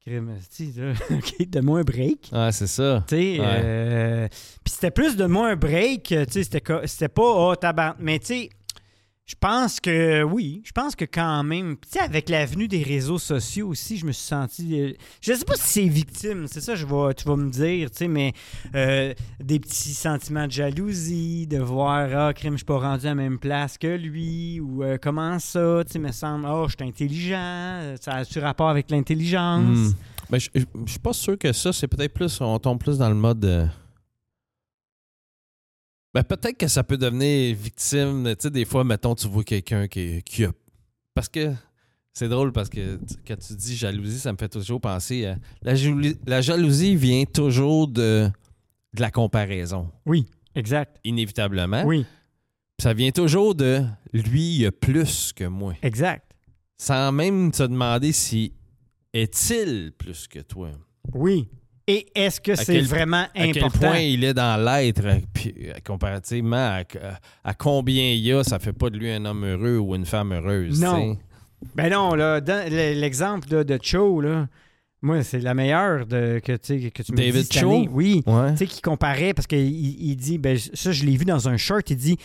OK, 1.11 1.47
donne-moi 1.49 1.79
un 1.79 1.83
break. 1.83 2.29
Ah, 2.31 2.51
c'est 2.51 2.67
ça. 2.67 3.03
Tu 3.07 3.15
sais, 3.15 3.39
Ouais. 3.39 3.45
euh, 3.45 4.27
puis 4.63 4.73
c'était 4.73 4.91
plus 4.91 5.15
de 5.15 5.25
moi 5.25 5.49
un 5.49 5.55
break, 5.55 6.03
tu 6.03 6.15
sais, 6.29 6.43
c'était 6.43 7.07
pas, 7.07 7.23
oh, 7.23 7.55
tabarnak. 7.55 7.97
Mais 7.99 8.19
tu 8.19 8.25
sais, 8.27 8.49
je 9.27 9.33
pense 9.39 9.79
que 9.79 10.21
oui, 10.21 10.61
je 10.65 10.71
pense 10.71 10.95
que 10.95 11.05
quand 11.05 11.43
même, 11.43 11.77
tu 11.77 11.89
sais, 11.89 11.99
avec 11.99 12.29
l'avenue 12.29 12.67
des 12.67 12.83
réseaux 12.83 13.17
sociaux 13.17 13.69
aussi, 13.69 13.97
je 13.97 14.05
me 14.05 14.11
suis 14.11 14.27
senti. 14.27 14.79
euh, 14.79 14.93
je 15.19 15.33
sais 15.33 15.45
pas 15.45 15.55
si 15.55 15.67
c'est 15.67 15.87
victime, 15.87 16.45
c'est 16.47 16.61
ça, 16.61 16.75
je 16.75 16.85
tu 17.13 17.23
vas 17.27 17.35
me 17.35 17.49
dire, 17.49 17.89
tu 17.89 17.97
sais, 17.97 18.07
mais 18.07 18.33
euh, 18.75 19.13
des 19.39 19.59
petits 19.59 19.95
sentiments 19.95 20.45
de 20.45 20.51
jalousie, 20.51 21.47
de 21.47 21.57
voir, 21.57 22.07
ah, 22.27 22.33
crime, 22.33 22.53
je 22.53 22.57
suis 22.57 22.65
pas 22.65 22.77
rendu 22.77 23.05
à 23.07 23.09
la 23.09 23.15
même 23.15 23.39
place 23.39 23.79
que 23.79 23.87
lui, 23.97 24.59
ou 24.59 24.83
euh, 24.83 24.97
comment 25.01 25.39
ça, 25.39 25.81
tu 25.87 25.93
sais, 25.93 25.99
me 25.99 26.11
semble, 26.11 26.45
oh, 26.47 26.67
je 26.69 26.75
suis 26.79 26.87
intelligent, 26.87 27.95
ça 27.99 28.13
a-tu 28.17 28.37
rapport 28.39 28.69
avec 28.69 28.91
l'intelligence? 28.91 29.63
Hmm. 29.89 29.93
Ben, 30.29 30.39
je 30.39 30.49
je- 30.55 30.65
je 30.85 30.89
suis 30.91 30.99
pas 30.99 31.13
sûr 31.13 31.35
que 31.37 31.51
ça, 31.51 31.73
c'est 31.73 31.87
peut-être 31.87 32.13
plus. 32.13 32.41
On 32.41 32.57
tombe 32.59 32.79
plus 32.79 32.97
dans 32.99 33.09
le 33.09 33.15
mode. 33.15 33.43
euh, 33.45 33.65
Ben, 36.15 36.23
peut-être 36.23 36.57
que 36.57 36.67
ça 36.69 36.81
peut 36.83 36.97
devenir 36.97 37.55
victime. 37.55 38.23
Tu 38.35 38.43
sais, 38.43 38.49
des 38.49 38.63
fois, 38.65 38.83
mettons, 38.85 39.13
tu 39.15 39.27
vois 39.27 39.43
quelqu'un 39.43 39.87
qui, 39.87 40.23
qui 40.23 40.45
a. 40.45 40.51
Parce 41.13 41.29
que. 41.29 41.53
C'est 42.13 42.29
drôle 42.29 42.53
parce 42.53 42.69
que 42.69 42.97
quand 43.27 43.35
tu 43.37 43.53
dis 43.55 43.75
jalousie, 43.75 44.19
ça 44.19 44.31
me 44.31 44.37
fait 44.37 44.47
toujours 44.47 44.79
penser 44.79 45.25
à. 45.25 45.37
La, 45.61 45.75
jalousie- 45.75 46.17
la 46.25 46.39
jalousie 46.39 46.95
vient 46.95 47.25
toujours 47.25 47.89
de, 47.89 48.29
de 48.93 49.01
la 49.01 49.11
comparaison, 49.11 49.91
Oui, 50.05 50.25
exact. 50.55 50.97
inévitablement. 51.03 51.83
Oui, 51.85 52.05
Ça 52.81 52.93
vient 52.93 53.11
toujours 53.11 53.53
de 53.53 53.83
lui, 54.13 54.55
il 54.59 54.65
a 54.67 54.71
plus 54.71 55.33
que 55.33 55.43
moi. 55.43 55.73
exact. 55.81 56.31
Sans 56.77 57.11
même 57.11 57.51
te 57.51 57.63
demander 57.63 58.13
si 58.13 58.53
est-il 59.13 59.91
plus 59.97 60.29
que 60.29 60.39
toi. 60.39 60.71
Oui. 61.13 61.49
Et 61.87 62.07
est-ce 62.15 62.41
que 62.41 62.55
c'est 62.55 62.81
vraiment 62.81 63.27
À 63.35 63.47
quel 63.47 63.63
important? 63.63 63.79
point 63.89 63.99
il 63.99 64.23
est 64.23 64.33
dans 64.33 64.57
l'être, 64.63 65.05
euh, 65.05 65.19
euh, 65.45 65.73
comparativement 65.85 66.55
à, 66.79 66.83
à 67.43 67.53
combien 67.53 68.09
il 68.11 68.19
y 68.21 68.33
a, 68.33 68.43
ça 68.43 68.57
fait 68.57 68.73
pas 68.73 68.89
de 68.89 68.97
lui 68.97 69.11
un 69.11 69.23
homme 69.25 69.45
heureux 69.45 69.77
ou 69.77 69.95
une 69.95 70.05
femme 70.05 70.31
heureuse. 70.33 70.81
Non. 70.81 71.15
Ben 71.75 71.91
non, 71.91 72.13
l'exemple 72.15 73.47
de, 73.47 73.63
de 73.63 73.79
Cho, 73.81 74.19
là, 74.21 74.47
moi, 75.01 75.23
c'est 75.23 75.39
la 75.39 75.53
meilleure 75.53 76.07
de, 76.07 76.39
que, 76.43 76.53
tu 76.53 76.81
sais, 76.81 76.91
que 76.91 77.03
tu 77.03 77.11
me 77.11 77.17
David 77.17 77.33
dis 77.35 77.41
cette 77.43 77.59
Cho? 77.61 77.69
année. 77.71 77.87
Oui. 77.91 78.23
Ouais. 78.25 78.51
Tu 78.53 78.57
sais, 78.57 78.67
qui 78.67 78.81
comparait, 78.81 79.33
parce 79.35 79.45
qu'il 79.45 79.59
il 79.69 80.15
dit, 80.15 80.37
ben, 80.39 80.57
ça, 80.73 80.91
je 80.91 81.05
l'ai 81.05 81.15
vu 81.17 81.25
dans 81.25 81.47
un 81.47 81.57
shirt, 81.57 81.89
il 81.91 81.97
dit 81.97 82.17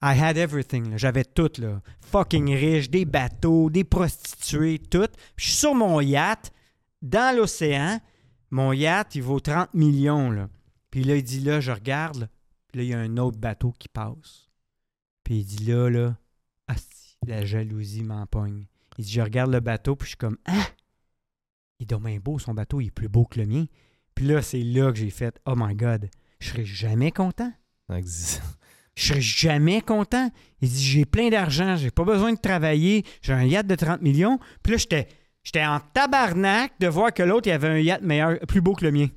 I 0.00 0.14
had 0.20 0.36
everything. 0.36 0.92
J'avais 0.96 1.24
tout, 1.24 1.50
là. 1.58 1.80
Fucking 2.12 2.54
riche, 2.54 2.88
des 2.88 3.04
bateaux, 3.04 3.68
des 3.68 3.82
prostituées, 3.82 4.78
tout. 4.78 5.08
Puis 5.34 5.46
je 5.46 5.50
suis 5.50 5.58
sur 5.58 5.74
mon 5.74 6.00
yacht, 6.00 6.52
dans 7.02 7.36
l'océan. 7.36 7.98
Mon 8.50 8.72
yacht, 8.72 9.14
il 9.14 9.22
vaut 9.22 9.40
30 9.40 9.74
millions, 9.74 10.30
là. 10.30 10.48
Puis 10.90 11.04
là, 11.04 11.16
il 11.16 11.22
dit, 11.22 11.40
là, 11.40 11.60
je 11.60 11.72
regarde, 11.72 12.16
là. 12.16 12.28
Puis 12.68 12.78
là, 12.78 12.84
il 12.84 12.90
y 12.90 12.94
a 12.94 12.98
un 12.98 13.16
autre 13.16 13.38
bateau 13.38 13.72
qui 13.72 13.88
passe. 13.88 14.48
Puis 15.24 15.40
il 15.40 15.44
dit, 15.44 15.64
là, 15.64 15.88
là, 15.88 16.16
asti, 16.66 17.16
la 17.26 17.44
jalousie 17.44 18.04
m'empogne. 18.04 18.66
Il 18.96 19.04
dit, 19.04 19.12
je 19.12 19.20
regarde 19.20 19.52
le 19.52 19.60
bateau, 19.60 19.96
puis 19.96 20.06
je 20.06 20.10
suis 20.10 20.16
comme, 20.16 20.38
ah! 20.46 20.66
Il 21.80 21.92
est 21.92 21.98
bien 21.98 22.18
beau, 22.18 22.38
son 22.38 22.54
bateau, 22.54 22.80
il 22.80 22.88
est 22.88 22.90
plus 22.90 23.08
beau 23.08 23.24
que 23.24 23.38
le 23.38 23.46
mien. 23.46 23.66
Puis 24.14 24.26
là, 24.26 24.42
c'est 24.42 24.62
là 24.62 24.90
que 24.90 24.98
j'ai 24.98 25.10
fait, 25.10 25.40
oh 25.46 25.54
my 25.56 25.76
God, 25.76 26.10
je 26.40 26.48
serai 26.48 26.64
jamais 26.64 27.12
content. 27.12 27.52
Je 27.88 28.40
serai 28.96 29.20
jamais 29.20 29.80
content. 29.80 30.30
Il 30.60 30.68
dit 30.68 30.82
J'ai 30.82 31.04
plein 31.04 31.30
d'argent, 31.30 31.76
j'ai 31.76 31.92
pas 31.92 32.04
besoin 32.04 32.32
de 32.32 32.38
travailler, 32.38 33.04
j'ai 33.22 33.32
un 33.32 33.44
yacht 33.44 33.66
de 33.66 33.74
30 33.76 34.02
millions. 34.02 34.40
Puis 34.62 34.72
là, 34.72 34.78
j'étais, 34.78 35.08
j'étais 35.48 35.64
en 35.64 35.80
tabarnak 35.80 36.72
de 36.78 36.88
voir 36.88 37.14
que 37.14 37.22
l'autre, 37.22 37.48
il 37.48 37.52
avait 37.52 37.68
un 37.68 37.78
yacht 37.78 38.02
meilleur, 38.02 38.38
plus 38.46 38.60
beau 38.60 38.74
que 38.74 38.84
le 38.84 38.92
mien. 38.92 39.08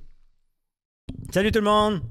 Salut 1.33 1.51
tout 1.51 1.59
le 1.59 1.65
monde! 1.65 2.01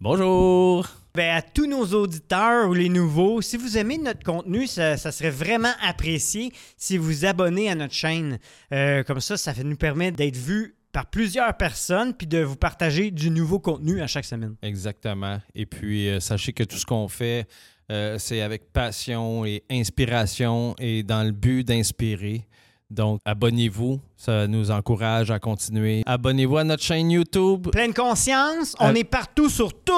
Bonjour! 0.00 0.88
Ben, 1.14 1.36
à 1.36 1.42
tous 1.42 1.66
nos 1.66 1.84
auditeurs 1.84 2.70
ou 2.70 2.72
les 2.72 2.88
nouveaux, 2.88 3.42
si 3.42 3.58
vous 3.58 3.76
aimez 3.76 3.98
notre 3.98 4.22
contenu, 4.22 4.66
ça, 4.66 4.96
ça 4.96 5.12
serait 5.12 5.30
vraiment 5.30 5.72
apprécié 5.82 6.52
si 6.78 6.96
vous 6.96 7.04
vous 7.04 7.24
abonnez 7.26 7.68
à 7.68 7.74
notre 7.74 7.92
chaîne. 7.92 8.38
Euh, 8.72 9.02
comme 9.02 9.20
ça, 9.20 9.36
ça 9.36 9.52
nous 9.62 9.76
permet 9.76 10.10
d'être 10.10 10.38
vus 10.38 10.74
par 10.92 11.10
plusieurs 11.10 11.54
personnes 11.54 12.14
puis 12.14 12.26
de 12.26 12.38
vous 12.38 12.56
partager 12.56 13.10
du 13.10 13.28
nouveau 13.28 13.58
contenu 13.58 14.00
à 14.00 14.06
chaque 14.06 14.24
semaine. 14.24 14.56
Exactement. 14.62 15.38
Et 15.54 15.66
puis, 15.66 16.08
euh, 16.08 16.18
sachez 16.18 16.54
que 16.54 16.64
tout 16.64 16.78
ce 16.78 16.86
qu'on 16.86 17.08
fait, 17.08 17.46
euh, 17.92 18.16
c'est 18.18 18.40
avec 18.40 18.72
passion 18.72 19.44
et 19.44 19.64
inspiration 19.70 20.74
et 20.78 21.02
dans 21.02 21.22
le 21.22 21.32
but 21.32 21.62
d'inspirer. 21.62 22.48
Donc, 22.90 23.20
abonnez-vous. 23.24 24.00
Ça 24.16 24.46
nous 24.46 24.70
encourage 24.70 25.30
à 25.30 25.38
continuer. 25.38 26.02
Abonnez-vous 26.06 26.58
à 26.58 26.64
notre 26.64 26.82
chaîne 26.82 27.10
YouTube. 27.10 27.68
Pleine 27.70 27.94
conscience, 27.94 28.76
on 28.78 28.94
est 28.94 29.04
partout 29.04 29.48
sur 29.48 29.72
tout. 29.72 29.92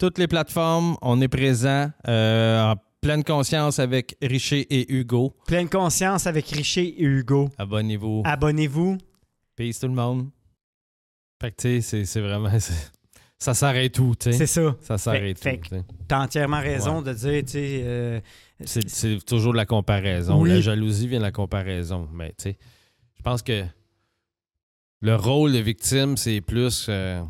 Toutes 0.00 0.18
les 0.18 0.26
plateformes, 0.26 0.96
on 1.02 1.20
est 1.20 1.28
présent 1.28 1.90
euh, 2.08 2.72
en 2.72 2.74
pleine 3.00 3.22
conscience 3.22 3.78
avec 3.78 4.16
Richer 4.22 4.66
et 4.70 4.92
Hugo. 4.92 5.34
Pleine 5.46 5.68
conscience 5.68 6.26
avec 6.26 6.48
Richer 6.48 6.86
et 7.00 7.02
Hugo. 7.04 7.50
Abonnez-vous. 7.58 8.22
Abonnez-vous. 8.24 8.98
Peace 9.54 9.78
tout 9.80 9.86
le 9.88 9.94
monde. 9.94 10.30
Fait 11.40 11.50
que, 11.52 11.56
tu 11.56 11.68
sais, 11.68 11.80
c'est- 11.82 12.04
c'est 12.06 12.20
vraiment... 12.20 12.48
Ça 13.38 13.52
s'arrête 13.52 13.92
tout, 13.92 14.14
tu 14.18 14.32
C'est 14.32 14.46
ça. 14.46 14.74
Ça 14.80 14.96
s'arrête 14.96 15.38
fait 15.38 15.58
tout. 15.58 15.76
T'as 16.08 16.22
entièrement 16.24 16.60
raison 16.60 17.02
de 17.02 17.12
dire, 17.12 17.42
tu 17.44 17.50
sais, 17.52 17.80
euh, 17.84 18.20
C'est 18.64 19.24
toujours 19.26 19.52
de 19.52 19.58
la 19.58 19.66
comparaison. 19.66 20.40
Oui. 20.40 20.48
La 20.50 20.60
jalousie 20.60 21.08
vient 21.08 21.18
de 21.18 21.24
la 21.24 21.32
comparaison. 21.32 22.08
Mais 22.12 22.30
tu 22.38 22.44
sais, 22.44 22.58
je 23.16 23.22
pense 23.22 23.42
que 23.42 23.64
le 25.00 25.16
rôle 25.16 25.52
de 25.52 25.58
victime, 25.58 26.16
c'est 26.16 26.40
plus 26.40 26.86
euh, 26.88 27.22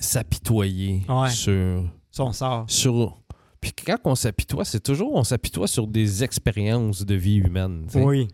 s'apitoyer 0.00 1.02
Ouais. 1.08 1.30
sur, 1.30 1.84
son 2.10 2.32
sort. 2.32 2.64
sur. 2.68 3.20
Puis 3.60 3.72
quand 3.72 3.98
on 4.04 4.14
s'apitoie, 4.14 4.64
c'est 4.64 4.80
toujours 4.82 5.14
on 5.14 5.24
s'apitoie 5.24 5.68
sur 5.68 5.86
des 5.86 6.24
expériences 6.24 7.04
de 7.04 7.14
vie 7.14 7.36
humaine 7.36 7.86
Oui. 7.94 8.28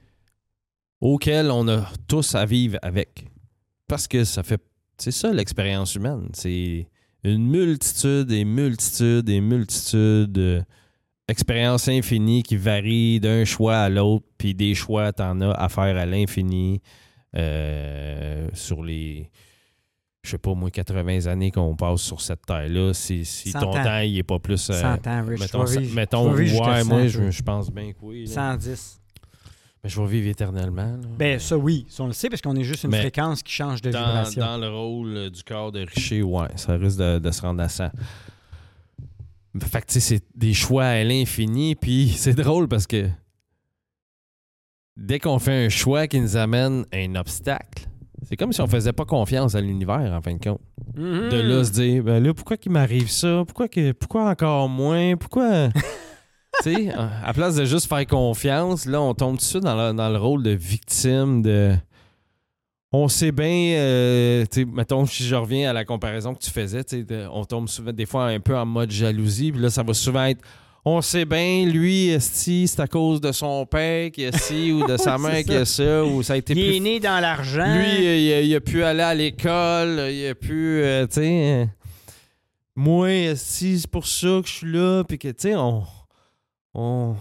auxquelles 1.00 1.50
on 1.50 1.69
a 1.69 1.87
tous 2.09 2.35
à 2.35 2.47
vivre 2.47 2.79
avec. 2.83 3.27
Parce 3.87 4.09
que 4.09 4.25
ça 4.25 4.43
fait. 4.43 4.61
C'est 5.00 5.11
ça 5.12 5.33
l'expérience 5.33 5.95
humaine. 5.95 6.28
C'est 6.35 6.87
une 7.25 7.47
multitude 7.49 8.30
et 8.33 8.45
multitude 8.45 9.28
et 9.28 9.40
multitude 9.40 10.38
euh, 10.38 10.62
expériences 11.28 11.88
infinies 11.88 12.42
qui 12.42 12.57
varient 12.57 13.21
d'un 13.21 13.45
choix 13.45 13.78
à 13.78 13.88
l'autre, 13.88 14.26
puis 14.37 14.54
des 14.54 14.75
choix, 14.75 15.12
t'en 15.12 15.40
as 15.40 15.52
à 15.52 15.69
faire 15.69 15.97
à 15.97 16.07
l'infini 16.07 16.80
euh, 17.37 18.49
sur 18.52 18.83
les. 18.83 19.30
Je 20.23 20.33
sais 20.33 20.38
pas, 20.38 20.52
moi, 20.52 20.71
80 20.71 21.26
années 21.26 21.50
qu'on 21.50 21.75
passe 21.76 22.02
sur 22.02 22.21
cette 22.21 22.45
terre-là, 22.45 22.92
si, 22.92 23.25
si 23.25 23.52
100 23.52 23.61
ton 23.61 23.73
temps 23.73 24.00
il 24.00 24.19
est 24.19 24.23
pas 24.23 24.38
plus. 24.38 24.69
euh, 24.69 24.75
100 24.75 25.07
ans, 25.07 25.25
Rich. 25.25 25.40
mettons, 25.95 26.35
ouais, 26.35 26.49
100, 26.83 26.85
moi, 26.85 27.07
je, 27.07 27.30
je 27.30 27.42
pense 27.42 27.71
bien 27.71 27.92
que 27.92 27.99
oui. 28.02 28.26
là. 28.26 28.35
110. 28.59 29.00
Mais 29.82 29.88
je 29.88 30.00
vais 30.00 30.06
vivre 30.06 30.28
éternellement. 30.28 30.82
là. 30.82 31.08
Ben, 31.18 31.38
ça, 31.38 31.56
oui. 31.56 31.87
Ça, 31.88 32.02
on 32.02 32.06
le 32.06 32.12
sait 32.12 32.28
parce 32.28 32.42
qu'on 32.42 32.54
est 32.56 32.64
juste 32.64 32.84
une 32.84 32.90
Mais 32.90 33.00
fréquence 33.00 33.42
qui 33.42 33.52
change 33.52 33.80
de 33.80 33.90
dans, 33.90 33.99
vibration. 33.99 34.40
dans 34.44 34.58
le 34.58 34.68
rôle 34.68 35.16
euh, 35.16 35.30
du 35.30 35.42
corps 35.42 35.72
de 35.72 35.80
Richer, 35.80 36.22
ouais, 36.22 36.49
ça 36.56 36.75
risque 36.76 36.99
de, 36.99 37.18
de 37.18 37.30
se 37.30 37.40
rendre 37.40 37.62
à 37.62 37.68
100. 37.68 37.88
Fait 39.62 39.80
que, 39.80 39.87
tu 39.87 39.94
sais, 39.94 40.00
c'est 40.00 40.22
des 40.34 40.52
choix 40.54 40.84
à 40.84 41.02
l'infini, 41.02 41.75
puis 41.75 42.08
c'est 42.16 42.34
drôle 42.34 42.68
parce 42.68 42.87
que 42.87 43.08
dès 44.96 45.18
qu'on 45.18 45.38
fait 45.38 45.66
un 45.66 45.68
choix 45.68 46.06
qui 46.06 46.20
nous 46.20 46.37
amène 46.37 46.84
à 46.92 46.99
un 46.99 47.14
obstacle, 47.14 47.87
c'est 48.28 48.37
comme 48.37 48.52
si 48.52 48.60
on 48.60 48.66
faisait 48.66 48.92
pas 48.92 49.06
confiance 49.06 49.54
à 49.54 49.60
l'univers, 49.62 50.12
en 50.12 50.20
fin 50.20 50.34
de 50.34 50.38
compte. 50.44 50.60
Mhm. 50.94 51.30
De 51.30 51.40
là, 51.40 51.64
se 51.64 51.70
dire, 51.72 52.02
ben 52.04 52.22
là, 52.22 52.34
pourquoi 52.34 52.56
qu'il 52.58 52.70
m'arrive 52.72 53.10
ça? 53.10 53.44
Pourquoi, 53.46 53.66
que, 53.68 53.92
pourquoi 53.92 54.28
encore 54.28 54.68
moins? 54.68 55.16
Pourquoi... 55.16 55.68
tu 56.62 56.75
sais, 56.75 56.90
à 57.25 57.33
place 57.33 57.54
de 57.57 57.64
juste 57.64 57.88
faire 57.88 58.07
confiance, 58.07 58.85
là, 58.87 59.00
on 59.00 59.14
tombe 59.14 59.33
tout 59.37 59.37
de 59.38 59.42
suite 59.42 59.62
dans 59.64 59.76
le, 59.76 59.92
dans 59.95 60.09
le 60.09 60.19
rôle 60.19 60.42
de 60.42 60.50
victime, 60.50 61.42
de... 61.42 61.75
On 62.92 63.07
sait 63.07 63.30
bien, 63.30 63.76
euh, 63.78 64.45
tu 64.50 64.62
sais, 64.62 64.64
mettons, 64.66 65.07
si 65.07 65.23
je 65.25 65.37
reviens 65.37 65.71
à 65.71 65.73
la 65.73 65.85
comparaison 65.85 66.35
que 66.35 66.40
tu 66.42 66.50
faisais, 66.50 66.83
de- 66.83 67.28
on 67.33 67.45
tombe 67.45 67.69
souvent, 67.69 67.92
des 67.92 68.04
fois, 68.04 68.26
un 68.26 68.40
peu 68.40 68.57
en 68.57 68.66
mode 68.66 68.90
jalousie, 68.90 69.52
puis 69.52 69.61
là, 69.61 69.71
ça 69.71 69.83
va 69.85 69.95
souvent 69.95 70.25
être... 70.25 70.40
On 70.85 71.00
sait 71.02 71.25
bien, 71.26 71.66
lui, 71.66 72.09
esti, 72.09 72.66
c'est 72.66 72.80
à 72.80 72.88
cause 72.88 73.21
de 73.21 73.30
son 73.33 73.64
père 73.66 74.11
qui 74.11 74.25
a 74.25 74.33
ci, 74.33 74.73
ou 74.73 74.85
de 74.87 74.97
sa 74.99 75.19
mère 75.19 75.45
qui 75.45 75.54
a 75.54 75.64
ça, 75.66 76.04
ou 76.04 76.23
ça 76.25 76.33
a 76.33 76.37
été 76.38 76.54
Il 76.54 76.64
plus 76.66 76.76
est 76.76 76.80
né 76.80 76.99
dans 76.99 77.21
l'argent. 77.21 77.75
lui, 77.76 78.07
euh, 78.09 78.16
il 78.16 78.33
a, 78.33 78.40
il 78.40 78.54
a 78.57 78.61
pu 78.61 78.83
aller 78.83 79.02
à 79.02 79.14
l'école, 79.14 80.09
il 80.11 80.26
a 80.28 80.35
pu, 80.35 80.80
euh, 80.83 81.07
tu 81.07 81.14
sais, 81.16 81.30
euh, 81.62 81.66
moi, 82.75 83.09
si 83.37 83.78
c'est 83.78 83.90
pour 83.90 84.07
ça 84.07 84.40
que 84.42 84.49
je 84.49 84.52
suis 84.52 84.73
là, 84.73 85.04
puis 85.07 85.19
que, 85.19 85.28
tu 85.28 85.35
sais, 85.50 85.54
on, 85.54 85.85
on, 86.75 87.15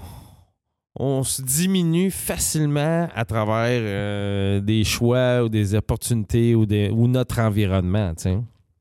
on 0.96 1.24
se 1.24 1.42
diminue 1.42 2.12
facilement 2.12 3.08
à 3.14 3.26
travers 3.26 3.82
euh, 3.82 4.60
des 4.60 4.84
choix 4.84 5.44
ou 5.44 5.50
des 5.50 5.76
opportunités 5.76 6.56
ou, 6.56 6.66
des, 6.66 6.90
ou 6.90 7.08
notre 7.08 7.40
environnement, 7.40 8.14
tu 8.16 8.24
sais. 8.24 8.38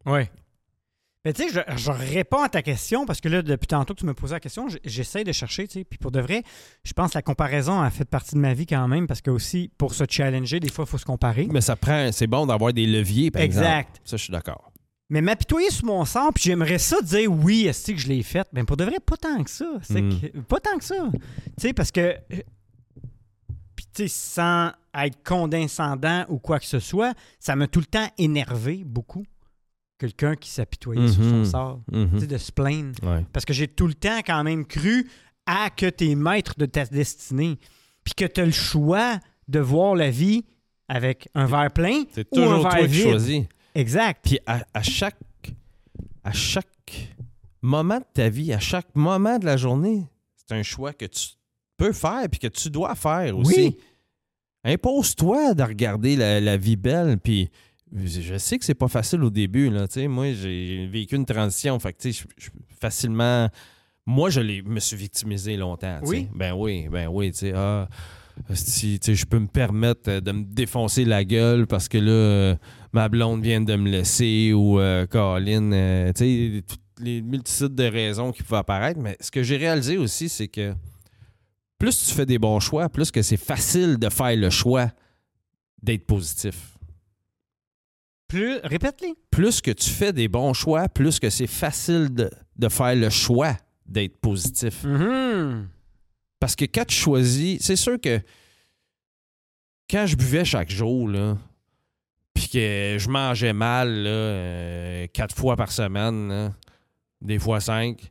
Oui. 0.07 0.23
Mais 1.25 1.33
tu 1.33 1.43
sais, 1.43 1.49
je, 1.53 1.77
je 1.77 1.91
réponds 1.91 2.43
à 2.43 2.49
ta 2.49 2.63
question 2.63 3.05
parce 3.05 3.21
que 3.21 3.29
là, 3.29 3.43
depuis 3.43 3.67
tantôt 3.67 3.93
que 3.93 4.01
tu 4.01 4.07
me 4.07 4.15
posais 4.15 4.37
la 4.37 4.41
question, 4.41 4.67
j'essaie 4.85 5.25
de 5.25 5.33
chercher, 5.33 5.67
tu 5.67 5.81
sais. 5.81 5.85
Puis 5.85 5.99
pour 5.99 6.11
de 6.11 6.21
vrai, 6.21 6.43
je 6.85 6.93
pense 6.93 7.11
que 7.11 7.19
la 7.19 7.23
comparaison 7.23 7.81
a 7.81 7.91
fait 7.91 8.05
partie 8.05 8.35
de 8.35 8.41
ma 8.41 8.55
vie 8.55 8.67
quand 8.67 8.87
même 8.89 9.07
parce 9.07 9.21
que 9.21 9.31
aussi, 9.31 9.71
pour 9.79 9.95
se 9.95 10.05
challenger, 10.09 10.61
des 10.61 10.71
fois, 10.71 10.85
il 10.87 10.91
faut 10.91 10.97
se 10.99 11.05
comparer. 11.05 11.49
Mais 11.51 11.61
ça 11.61 11.77
prend, 11.77 12.11
c'est 12.13 12.29
bon 12.29 12.47
d'avoir 12.47 12.73
des 12.73 12.87
leviers, 12.87 13.31
par 13.31 13.43
exemple. 13.43 13.67
Exact. 13.67 14.01
Ça, 14.05 14.17
je 14.17 14.23
suis 14.23 14.33
d'accord. 14.33 14.68
Mais 15.11 15.23
m'apitoyer 15.23 15.71
sur 15.71 15.87
mon 15.87 16.05
sort, 16.05 16.33
puis 16.35 16.45
j'aimerais 16.45 16.79
ça 16.79 17.00
dire 17.00 17.33
oui, 17.33 17.67
est-ce 17.67 17.93
que 17.93 17.99
je 17.99 18.09
l'ai 18.09 18.23
fait? 18.23 18.47
Ben 18.53 18.67
pour 18.67 18.77
de 18.77 18.85
vrai, 18.85 19.00
pas 19.00 19.17
tant 19.17 19.43
que 19.43 19.49
ça. 19.50 19.65
C'est 19.83 20.03
Mm. 20.03 20.21
que- 20.21 20.38
pas 20.41 20.61
tant 20.61 20.77
que 20.77 20.85
ça. 20.85 21.09
Tu 21.12 21.21
sais, 21.59 21.73
parce 21.73 21.91
que. 21.91 22.15
Puis 23.75 23.87
tu 23.95 24.03
sais, 24.03 24.09
sans 24.09 24.73
être 24.95 25.23
condescendant 25.25 26.25
ou 26.29 26.38
quoi 26.38 26.59
que 26.59 26.67
ce 26.67 26.79
soit, 26.79 27.15
ça 27.38 27.57
m'a 27.57 27.67
tout 27.69 27.81
le 27.81 27.87
temps 27.87 28.09
énervé 28.19 28.83
beaucoup. 28.85 29.25
Quelqu'un 29.99 30.35
qui 30.37 30.50
s'apitoyait 30.50 31.09
sur 31.09 31.23
son 31.25 31.38
Mhm. 31.38 31.45
sort. 31.45 31.81
Mhm. 31.91 32.11
Tu 32.15 32.21
sais, 32.21 32.27
de 32.27 32.38
se 32.38 32.53
plaindre. 32.53 32.93
Ouais. 33.03 33.25
Parce 33.33 33.45
que 33.45 33.53
j'ai 33.53 33.67
tout 33.67 33.87
le 33.87 33.95
temps 33.95 34.19
quand 34.25 34.45
même 34.45 34.65
cru 34.67 35.09
à 35.47 35.71
que 35.71 35.87
tu 35.91 36.11
es 36.11 36.15
maître 36.15 36.55
de 36.59 36.67
ta 36.67 36.85
destinée. 36.85 37.59
Puis 38.05 38.15
que 38.15 38.25
tu 38.27 38.41
as 38.41 38.45
le 38.47 38.53
choix 38.53 39.19
de 39.49 39.59
voir 39.59 39.95
la 39.95 40.11
vie 40.11 40.45
avec 40.88 41.29
un 41.35 41.47
verre 41.47 41.71
plein 41.73 42.05
C'est 42.12 42.27
ou 42.33 42.41
un 42.41 42.43
toujours 42.45 42.62
verre 42.62 42.71
toi 42.71 42.81
qui 42.87 42.87
vide. 42.93 43.03
choisis. 43.03 43.43
Exact. 43.78 44.20
Puis 44.25 44.38
à, 44.47 44.64
à 44.75 44.82
chaque 44.82 45.16
à 46.25 46.32
chaque 46.32 47.14
moment 47.62 47.99
de 47.99 48.04
ta 48.12 48.28
vie, 48.28 48.52
à 48.52 48.58
chaque 48.58 48.94
moment 48.94 49.38
de 49.38 49.47
la 49.47 49.56
journée, 49.56 50.04
c'est 50.37 50.54
un 50.54 50.62
choix 50.62 50.92
que 50.92 51.04
tu 51.06 51.28
peux 51.76 51.92
faire 51.92 52.28
puis 52.30 52.40
que 52.40 52.49
tu 52.49 52.70
dois 52.70 52.94
faire 52.94 53.37
aussi. 53.38 53.61
Oui. 53.61 53.76
Impose-toi 54.64 55.54
de 55.54 55.62
regarder 55.62 56.16
la, 56.16 56.40
la 56.40 56.56
vie 56.56 56.76
belle. 56.76 57.18
Puis 57.18 57.49
je 58.04 58.37
sais 58.37 58.58
que 58.58 58.64
c'est 58.64 58.75
pas 58.75 58.88
facile 58.88 59.23
au 59.23 59.30
début. 59.30 59.70
Là, 59.70 59.87
moi, 60.08 60.32
j'ai 60.32 60.87
vécu 60.88 61.14
une 61.16 61.25
transition. 61.25 61.78
Fait 61.78 61.92
que, 61.92 62.11
je- 62.11 62.25
je- 62.37 62.50
facilement. 62.80 63.49
Moi, 64.04 64.30
je 64.30 64.40
me 64.40 64.80
suis 64.80 64.97
victimisé 64.97 65.56
longtemps. 65.56 66.00
Oui. 66.02 66.28
Ben 66.35 66.52
oui, 66.54 66.88
ben 66.90 67.08
oui. 67.08 67.30
tu 67.30 67.38
sais, 67.38 67.52
Ah, 67.54 67.88
si, 68.54 68.99
je 69.02 69.25
peux 69.25 69.38
me 69.38 69.47
permettre 69.49 70.20
de 70.20 70.32
me 70.32 70.44
défoncer 70.44 71.04
la 71.04 71.25
gueule 71.25 71.66
parce 71.66 71.88
que 71.88 71.99
là, 71.99 72.56
ma 72.92 73.09
blonde 73.09 73.42
vient 73.42 73.61
de 73.61 73.76
me 73.76 73.90
laisser 73.90 74.52
ou 74.52 74.80
euh, 74.80 75.07
Colin, 75.07 75.73
euh, 75.73 76.12
tu 76.12 76.25
sais, 76.25 76.62
toutes 76.66 76.80
les 77.00 77.23
multitudes 77.23 77.75
de 77.75 77.85
raisons 77.85 78.33
qui 78.33 78.42
peuvent 78.42 78.59
apparaître. 78.59 79.00
Mais 79.00 79.16
ce 79.21 79.30
que 79.30 79.42
j'ai 79.42 79.57
réalisé 79.57 79.97
aussi, 79.97 80.28
c'est 80.28 80.49
que 80.49 80.75
plus 81.78 82.07
tu 82.07 82.14
fais 82.14 82.26
des 82.26 82.38
bons 82.38 82.61
choix, 82.61 82.88
plus 82.88 83.11
que 83.11 83.23
c'est 83.23 83.37
facile 83.37 83.99
de 83.99 84.09
faire 84.09 84.37
le 84.37 84.50
choix 84.50 84.90
d'être 85.83 86.07
positif. 86.07 86.76
Plus, 88.26 88.59
répète-les. 88.62 89.14
Plus 89.30 89.61
que 89.61 89.71
tu 89.71 89.88
fais 89.88 90.12
des 90.12 90.28
bons 90.28 90.52
choix, 90.52 90.88
plus 90.88 91.18
que 91.18 91.30
c'est 91.30 91.47
facile 91.47 92.12
de, 92.12 92.30
de 92.57 92.68
faire 92.68 92.95
le 92.95 93.09
choix 93.09 93.57
d'être 93.87 94.18
positif. 94.18 94.85
Mhm. 94.85 95.68
Parce 96.40 96.54
que 96.54 96.66
quand 96.66 96.85
tu 96.87 96.95
choisis, 96.95 97.59
c'est 97.62 97.76
sûr 97.76 97.99
que 98.00 98.21
quand 99.88 100.07
je 100.07 100.16
buvais 100.16 100.45
chaque 100.45 100.71
jour, 100.71 101.09
là, 101.09 101.38
puis 102.49 102.61
que 102.61 102.97
je 102.99 103.09
mangeais 103.09 103.52
mal, 103.52 103.88
là, 104.02 104.11
euh, 104.11 105.07
quatre 105.12 105.35
fois 105.35 105.57
par 105.57 105.71
semaine, 105.73 106.28
là, 106.28 106.52
des 107.21 107.38
fois 107.38 107.61
cinq, 107.61 108.11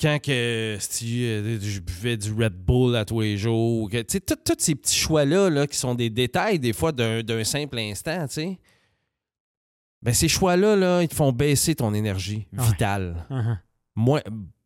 quand 0.00 0.18
que 0.22 0.76
si, 0.80 1.24
euh, 1.24 1.58
je 1.60 1.80
buvais 1.80 2.16
du 2.16 2.32
Red 2.32 2.54
Bull 2.54 2.96
à 2.96 3.04
tous 3.04 3.20
les 3.20 3.36
jours, 3.36 3.88
que, 3.90 4.02
tu 4.02 4.18
sais, 4.18 4.20
tous 4.20 4.54
ces 4.58 4.74
petits 4.74 4.96
choix-là 4.96 5.50
là, 5.50 5.66
qui 5.66 5.76
sont 5.76 5.94
des 5.94 6.10
détails 6.10 6.58
des 6.58 6.72
fois 6.72 6.92
d'un 6.92 7.44
simple 7.44 7.78
instant, 7.78 8.26
tu 8.26 8.34
sais, 8.34 8.58
ben 10.02 10.12
ces 10.14 10.28
choix-là, 10.28 10.74
là, 10.76 11.02
ils 11.02 11.08
te 11.08 11.14
font 11.14 11.32
baisser 11.32 11.74
ton 11.74 11.94
énergie 11.94 12.46
Ouais. 12.52 12.64
vitale. 12.64 13.26
Mhm. 13.30 13.58
Moi, 13.94 14.20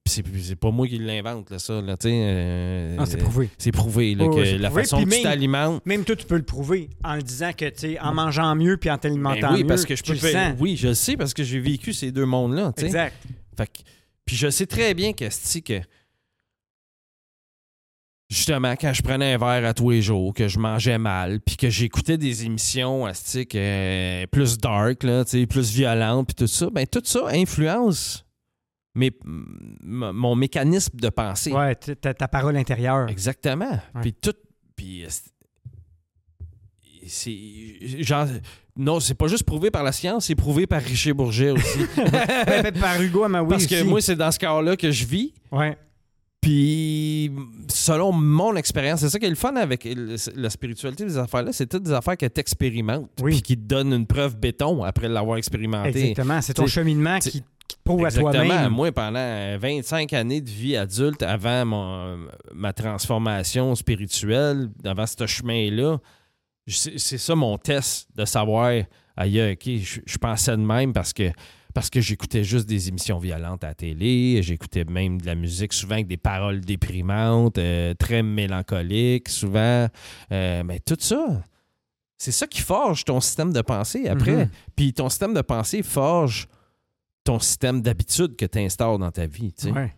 c'est 0.08 0.56
pas 0.56 0.70
moi 0.70 0.86
qui 0.88 0.98
l'invente, 0.98 1.50
là, 1.50 1.58
ça, 1.58 1.80
là, 1.80 1.96
euh, 2.04 2.96
Ah, 2.98 3.06
c'est 3.06 3.16
prouvé. 3.18 3.50
c'est 3.58 3.72
prouvé 3.72 4.14
là, 4.14 4.24
Oh, 4.26 4.34
que 4.34 4.40
la 4.40 4.68
prouvé, 4.68 4.82
façon 4.84 4.96
puis 4.98 5.04
que 5.06 5.10
tu 5.10 5.16
même- 5.16 5.22
t'alimentes. 5.24 5.86
Même 5.86 6.04
toi, 6.04 6.16
tu 6.16 6.26
peux 6.26 6.36
le 6.36 6.42
prouver 6.44 6.90
en 7.04 7.14
le 7.16 7.22
disant 7.22 7.52
que, 7.52 7.68
tu 7.68 7.98
en 7.98 8.14
mangeant 8.14 8.54
mieux 8.54 8.76
puis 8.76 8.90
en 8.90 8.94
Ben 8.94 8.98
t'alimentant 9.00 9.52
oui, 9.54 9.62
mieux, 9.62 9.66
parce 9.66 9.84
que 9.84 9.96
je 9.96 10.02
peux 10.02 10.12
le 10.12 10.18
sens. 10.18 10.54
Oui, 10.58 10.76
je 10.76 10.88
le 10.88 10.94
sais 10.94 11.16
parce 11.16 11.34
que 11.34 11.42
j'ai 11.44 11.60
vécu 11.60 11.92
ces 11.92 12.12
deux 12.12 12.26
mondes-là. 12.26 12.72
Exact. 12.78 13.14
Fait 13.56 13.66
que- 13.66 13.82
puis 14.24 14.36
je 14.36 14.50
sais 14.50 14.66
très 14.66 14.92
bien 14.94 15.12
qu'esti, 15.12 15.62
que 15.62 15.80
justement, 18.28 18.74
quand 18.74 18.92
je 18.92 19.02
prenais 19.02 19.34
un 19.34 19.38
verre 19.38 19.64
à 19.68 19.72
tous 19.72 19.90
les 19.90 20.02
jours, 20.02 20.34
que 20.34 20.48
je 20.48 20.58
mangeais 20.58 20.98
mal, 20.98 21.40
puis 21.40 21.56
que 21.56 21.70
j'écoutais 21.70 22.18
des 22.18 22.44
émissions 22.44 23.06
esti, 23.06 23.46
que, 23.46 23.56
euh, 23.56 24.26
plus 24.26 24.58
dark, 24.58 25.04
là, 25.04 25.24
plus 25.48 25.70
violentes, 25.72 26.26
puis 26.28 26.34
tout 26.34 26.46
ça, 26.48 26.68
ben 26.70 26.86
tout 26.86 27.02
ça 27.04 27.28
influence 27.32 28.25
mes- 28.96 29.12
m- 29.24 30.10
mon 30.12 30.34
mécanisme 30.34 30.96
de 30.98 31.08
pensée. 31.08 31.52
Ouais, 31.52 31.74
ta, 31.76 32.12
ta 32.14 32.26
parole 32.28 32.56
intérieure. 32.56 33.08
Exactement. 33.08 33.70
Ouais. 33.94 34.00
Puis 34.02 34.12
tout. 34.14 34.34
Puis. 34.74 35.04
euh, 35.04 35.08
c'est-. 37.06 38.02
Genre. 38.02 38.26
Non, 38.78 39.00
c'est 39.00 39.14
pas 39.14 39.26
juste 39.26 39.44
prouvé 39.44 39.70
par 39.70 39.82
la 39.82 39.92
science, 39.92 40.26
c'est 40.26 40.34
prouvé 40.34 40.66
par 40.66 40.82
Richer 40.82 41.14
Bourget 41.14 41.50
aussi. 41.50 41.78
Par 42.80 43.00
Hugo 43.00 43.22
Amaoui 43.24 43.48
Parce 43.48 43.66
que 43.66 43.74
aussi. 43.76 43.84
moi, 43.84 44.00
c'est 44.02 44.16
dans 44.16 44.30
ce 44.30 44.38
cas-là 44.38 44.76
que 44.76 44.90
je 44.90 45.06
vis. 45.06 45.32
Ouais. 45.50 45.78
Puis, 46.46 47.30
selon 47.68 48.12
mon 48.12 48.54
expérience, 48.54 49.00
c'est 49.00 49.10
ça 49.10 49.18
qui 49.18 49.26
est 49.26 49.30
le 49.30 49.34
fun 49.34 49.56
avec 49.56 49.84
le- 49.84 50.14
la 50.36 50.48
spiritualité 50.50 51.04
des 51.04 51.18
affaires-là, 51.18 51.52
c'est 51.52 51.66
toutes 51.66 51.82
des 51.82 51.92
affaires 51.92 52.16
que 52.16 52.26
tu 52.26 52.40
expérimentes. 52.40 53.10
Oui. 53.20 53.32
Puis 53.32 53.42
qui 53.42 53.56
te 53.56 53.62
donnent 53.66 53.92
une 53.92 54.06
preuve 54.06 54.36
béton 54.36 54.84
après 54.84 55.08
l'avoir 55.08 55.38
expérimenté. 55.38 56.10
Exactement. 56.10 56.40
C'est 56.40 56.54
ton 56.54 56.66
cheminement 56.68 57.18
qui, 57.18 57.30
qui 57.32 57.40
te 57.76 57.82
prouve 57.84 58.04
à 58.04 58.08
Exactement. 58.08 58.32
toi-même. 58.32 58.72
Moi, 58.72 58.92
pendant 58.92 59.58
25 59.58 60.12
années 60.12 60.40
de 60.40 60.48
vie 60.50 60.76
adulte, 60.76 61.22
avant 61.24 61.64
mon- 61.66 62.26
ma 62.54 62.72
transformation 62.72 63.74
spirituelle, 63.74 64.68
avant 64.84 65.06
ce 65.06 65.26
chemin-là, 65.26 65.98
c'est 66.68 66.98
c'est 66.98 67.18
ça 67.18 67.34
mon 67.34 67.58
test 67.58 68.08
de 68.16 68.24
savoir, 68.24 68.70
aïe, 69.16 69.52
OK, 69.52 69.62
je, 69.82 70.00
je 70.06 70.18
pensais 70.18 70.52
de 70.56 70.62
même 70.62 70.92
parce 70.92 71.12
que, 71.12 71.30
parce 71.76 71.90
que 71.90 72.00
j'écoutais 72.00 72.42
juste 72.42 72.66
des 72.66 72.88
émissions 72.88 73.18
violentes 73.18 73.62
à 73.62 73.66
la 73.66 73.74
télé, 73.74 74.40
j'écoutais 74.42 74.86
même 74.86 75.20
de 75.20 75.26
la 75.26 75.34
musique 75.34 75.74
souvent 75.74 75.96
avec 75.96 76.06
des 76.06 76.16
paroles 76.16 76.62
déprimantes, 76.62 77.58
euh, 77.58 77.92
très 77.92 78.22
mélancoliques, 78.22 79.28
souvent. 79.28 79.86
Euh, 80.32 80.62
mais 80.64 80.78
tout 80.78 80.96
ça, 80.98 81.44
c'est 82.16 82.32
ça 82.32 82.46
qui 82.46 82.62
forge 82.62 83.04
ton 83.04 83.20
système 83.20 83.52
de 83.52 83.60
pensée 83.60 84.08
après. 84.08 84.46
Mhm. 84.46 84.50
Puis 84.74 84.94
ton 84.94 85.10
système 85.10 85.34
de 85.34 85.42
pensée 85.42 85.82
forge 85.82 86.48
ton 87.24 87.38
système 87.40 87.82
d'habitude 87.82 88.36
que 88.36 88.46
tu 88.46 88.58
instaures 88.58 88.98
dans 88.98 89.10
ta 89.10 89.26
vie. 89.26 89.52
tu 89.52 89.64
sais. 89.64 89.70
Ouais. 89.70 89.94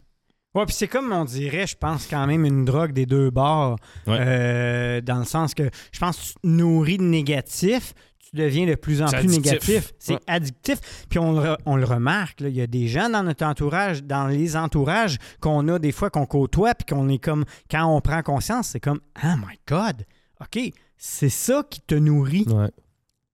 Ouais, 0.57 0.67
puis 0.67 0.75
c'est 0.75 0.89
comme 0.89 1.13
on 1.13 1.25
dirait, 1.25 1.69
je 1.69 1.77
pense, 1.77 2.09
quand 2.09 2.27
même 2.27 2.45
une 2.45 2.65
drogue 2.65 2.93
des 2.93 3.07
deux 3.07 3.31
bords. 3.31 3.77
Ouais. 4.09 4.17
Euh, 4.19 5.01
dans 5.01 5.21
le 5.21 5.25
sens 5.25 5.55
que 5.55 5.71
je 5.93 5.99
pense 6.01 6.17
que 6.17 6.23
tu 6.25 6.33
te 6.33 6.47
nourris 6.49 6.99
de 6.99 7.05
négatif, 7.05 7.95
tu 8.31 8.37
deviens 8.37 8.67
de 8.67 8.75
plus 8.75 9.01
en 9.03 9.07
plus 9.07 9.17
addictif. 9.17 9.45
négatif. 9.45 9.93
C'est 9.99 10.13
Ouais. 10.15 10.21
addictif. 10.27 10.79
Puis 11.09 11.19
on, 11.19 11.33
le 11.41 11.57
on 11.67 11.77
le 11.77 11.85
remarque, 11.85 12.41
là, 12.41 12.49
il 12.49 12.57
y 12.57 12.61
a 12.61 12.67
des 12.67 12.87
gens 12.89 13.09
dans 13.09 13.23
notre 13.23 13.45
entourage, 13.45 14.03
dans 14.05 14.27
les 14.27 14.57
entourages 14.57 15.17
qu'on 15.41 15.67
a 15.69 15.79
des 15.79 15.93
fois 15.93 16.11
qu'on 16.11 16.27
côtoie, 16.27 16.75
puis 16.75 16.87
qu'on 16.95 17.09
est 17.09 17.19
comme, 17.19 17.45
quand 17.71 17.87
on 17.87 18.01
prend 18.01 18.23
conscience, 18.23 18.69
c'est 18.69 18.81
comme, 18.81 19.01
oh 19.25 19.37
my 19.39 19.59
God, 19.67 20.05
OK, 20.41 20.59
c'est 20.97 21.29
ça 21.31 21.63
qui 21.69 21.81
te 21.81 21.95
nourrit. 21.95 22.45
Ouais. 22.49 22.71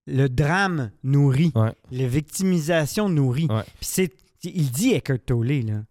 Le 0.07 0.29
drame 0.29 0.91
nourrit. 1.03 1.51
Ouais. 1.55 1.73
La 1.91 2.07
victimisation 2.07 3.09
nourrit. 3.09 3.49
Puis 3.49 3.65
c'est, 3.81 4.13
il 4.45 4.71
dit 4.71 4.93
Eckhart 4.93 5.19
Tolle, 5.25 5.49
là, 5.67 5.83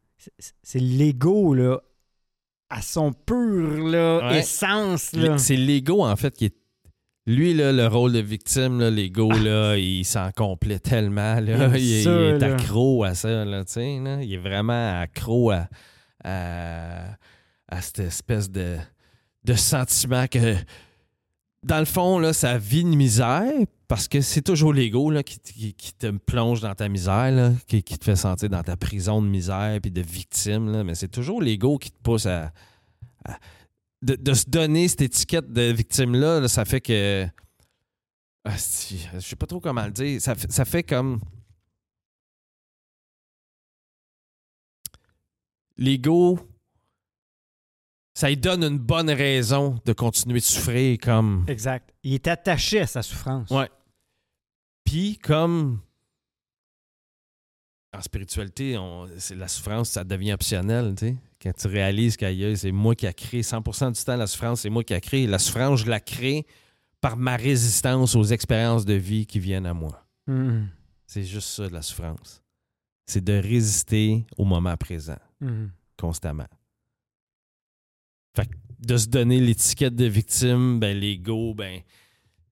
c'est- 0.62 0.80
l'ego, 0.80 1.54
là, 1.56 1.82
à 2.70 2.82
son 2.82 3.12
pur, 3.12 3.88
là, 3.88 4.32
essence, 4.38 5.12
là. 5.14 5.38
C'est 5.38 5.56
l'ego, 5.56 6.04
en 6.06 6.16
fait, 6.16 6.36
qui 6.36 6.46
est. 6.46 6.56
Lui, 7.26 7.54
là, 7.54 7.72
le 7.72 7.88
rôle 7.88 8.12
de 8.12 8.20
victime, 8.20 8.80
là, 8.80 8.90
l'ego, 8.90 9.32
là, 9.32 9.78
il 9.78 10.04
s'en 10.04 10.32
complaît 10.32 10.80
tellement. 10.80 11.40
Là. 11.40 11.68
Il 11.78 12.04
est 12.36 12.40
accro 12.54 13.04
à 13.06 13.16
ça. 13.16 13.46
Là, 13.46 13.64
tu 13.64 13.74
sais, 13.74 14.00
là. 14.04 14.22
Il 14.22 14.34
est 14.34 14.38
vraiment 14.38 15.00
accro 15.00 15.52
à, 15.52 15.68
à, 16.24 17.06
à 17.70 17.82
cette 17.82 18.00
espèce 18.00 18.50
de, 18.50 18.76
de 19.46 19.54
sentiment 19.54 20.28
que, 20.28 20.56
dans 21.64 21.80
le 21.80 21.86
fond, 21.86 22.20
là, 22.20 22.34
ça 22.34 22.58
vit 22.58 22.82
une 22.82 22.96
misère 22.96 23.52
parce 23.88 24.08
que 24.10 24.20
c'est 24.22 24.42
toujours 24.42 24.74
l'ego 24.74 25.10
là, 25.10 25.24
qui, 25.24 25.40
qui- 25.40 25.74
qui 25.76 25.94
te 25.94 26.08
plonge 26.08 26.60
dans 26.60 26.76
ta 26.76 26.90
misère, 26.90 27.32
là, 27.32 27.52
qui, 27.68 27.84
qui 27.84 27.98
te 27.98 28.04
fait 28.04 28.16
sentir 28.18 28.50
dans 28.50 28.64
ta 28.64 28.76
prison 28.76 29.22
de 29.22 29.28
misère 29.28 29.80
puis 29.82 29.92
de 29.92 30.02
victime. 30.02 30.72
là. 30.74 30.84
Mais 30.84 30.96
c'est 30.96 31.08
toujours 31.08 31.42
l'ego 31.42 31.78
qui 31.78 31.92
te 31.92 32.02
pousse 32.04 32.26
à, 32.26 32.52
à- 33.24 33.38
de, 34.04 34.16
de 34.16 34.34
se 34.34 34.46
donner 34.50 34.88
cette 34.88 35.02
étiquette 35.02 35.52
de 35.52 35.72
victime-là. 35.72 36.40
là, 36.42 36.48
ça 36.48 36.66
fait 36.66 36.82
que. 36.82 37.26
Ah, 38.46 38.56
je 38.58 39.20
sais 39.20 39.36
pas 39.36 39.46
trop 39.48 39.60
comment 39.62 39.86
le 39.86 39.92
dire. 39.92 40.22
Ça, 40.22 40.36
fait- 40.36 40.52
ça 40.52 40.66
fait 40.66 40.84
comme. 40.84 41.22
L'ego, 45.78 46.40
ça 48.14 48.30
lui 48.30 48.38
donne 48.38 48.64
une 48.64 48.78
bonne 48.78 49.10
raison 49.10 49.80
de 49.86 49.94
continuer 49.94 50.40
de 50.40 50.44
souffrir 50.46 50.98
comme. 51.02 51.46
Exact. 51.48 51.94
Il 52.04 52.14
est 52.14 52.28
attaché 52.28 52.82
à 52.82 52.88
sa 52.88 53.02
souffrance. 53.02 53.50
Ouais. 53.50 53.70
Puis 54.84 55.18
comme 55.18 55.82
en 57.96 58.02
spiritualité, 58.02 58.78
on- 58.78 59.08
la 59.36 59.48
souffrance, 59.48 59.92
ça 59.92 60.04
devient 60.04 60.34
optionnel, 60.34 60.94
tu 60.98 61.08
sais. 61.08 61.16
Quand 61.44 61.52
tu 61.54 61.68
réalises 61.68 62.16
qu'ailleurs, 62.16 62.56
c'est 62.58 62.72
moi 62.72 62.96
qui 62.96 63.06
a 63.06 63.12
créé 63.14 63.42
100% 63.42 63.92
du 63.92 64.04
temps 64.04 64.16
la 64.16 64.28
souffrance, 64.28 64.62
c'est 64.62 64.70
moi 64.70 64.84
qui 64.84 64.94
a 64.94 65.02
créé. 65.02 65.28
La 65.28 65.40
souffrance, 65.40 65.82
je 65.82 65.90
la 65.90 66.00
crée 66.00 66.46
par 67.02 67.18
ma 67.18 67.36
résistance 67.36 68.16
aux 68.16 68.24
expériences 68.24 68.86
de 68.86 68.94
vie 68.94 69.26
qui 69.26 69.40
viennent 69.40 69.66
à 69.66 69.74
moi. 69.74 70.06
Mhm. 70.28 70.70
C'est 71.06 71.24
juste 71.24 71.50
ça, 71.50 71.68
de 71.68 71.74
la 71.74 71.82
souffrance. 71.82 72.42
C'est 73.06 73.24
de 73.24 73.34
résister 73.34 74.26
au 74.38 74.46
moment 74.46 74.78
présent, 74.78 75.18
Mhm. 75.42 75.70
constamment. 76.00 76.48
Fait 78.36 78.46
que 78.48 78.54
de 78.80 78.98
se 78.98 79.08
donner 79.08 79.40
l'étiquette 79.42 79.96
de 79.96 80.06
victime, 80.06 80.80
ben 80.80 80.98
l'ego, 80.98 81.54
ben 81.54 81.82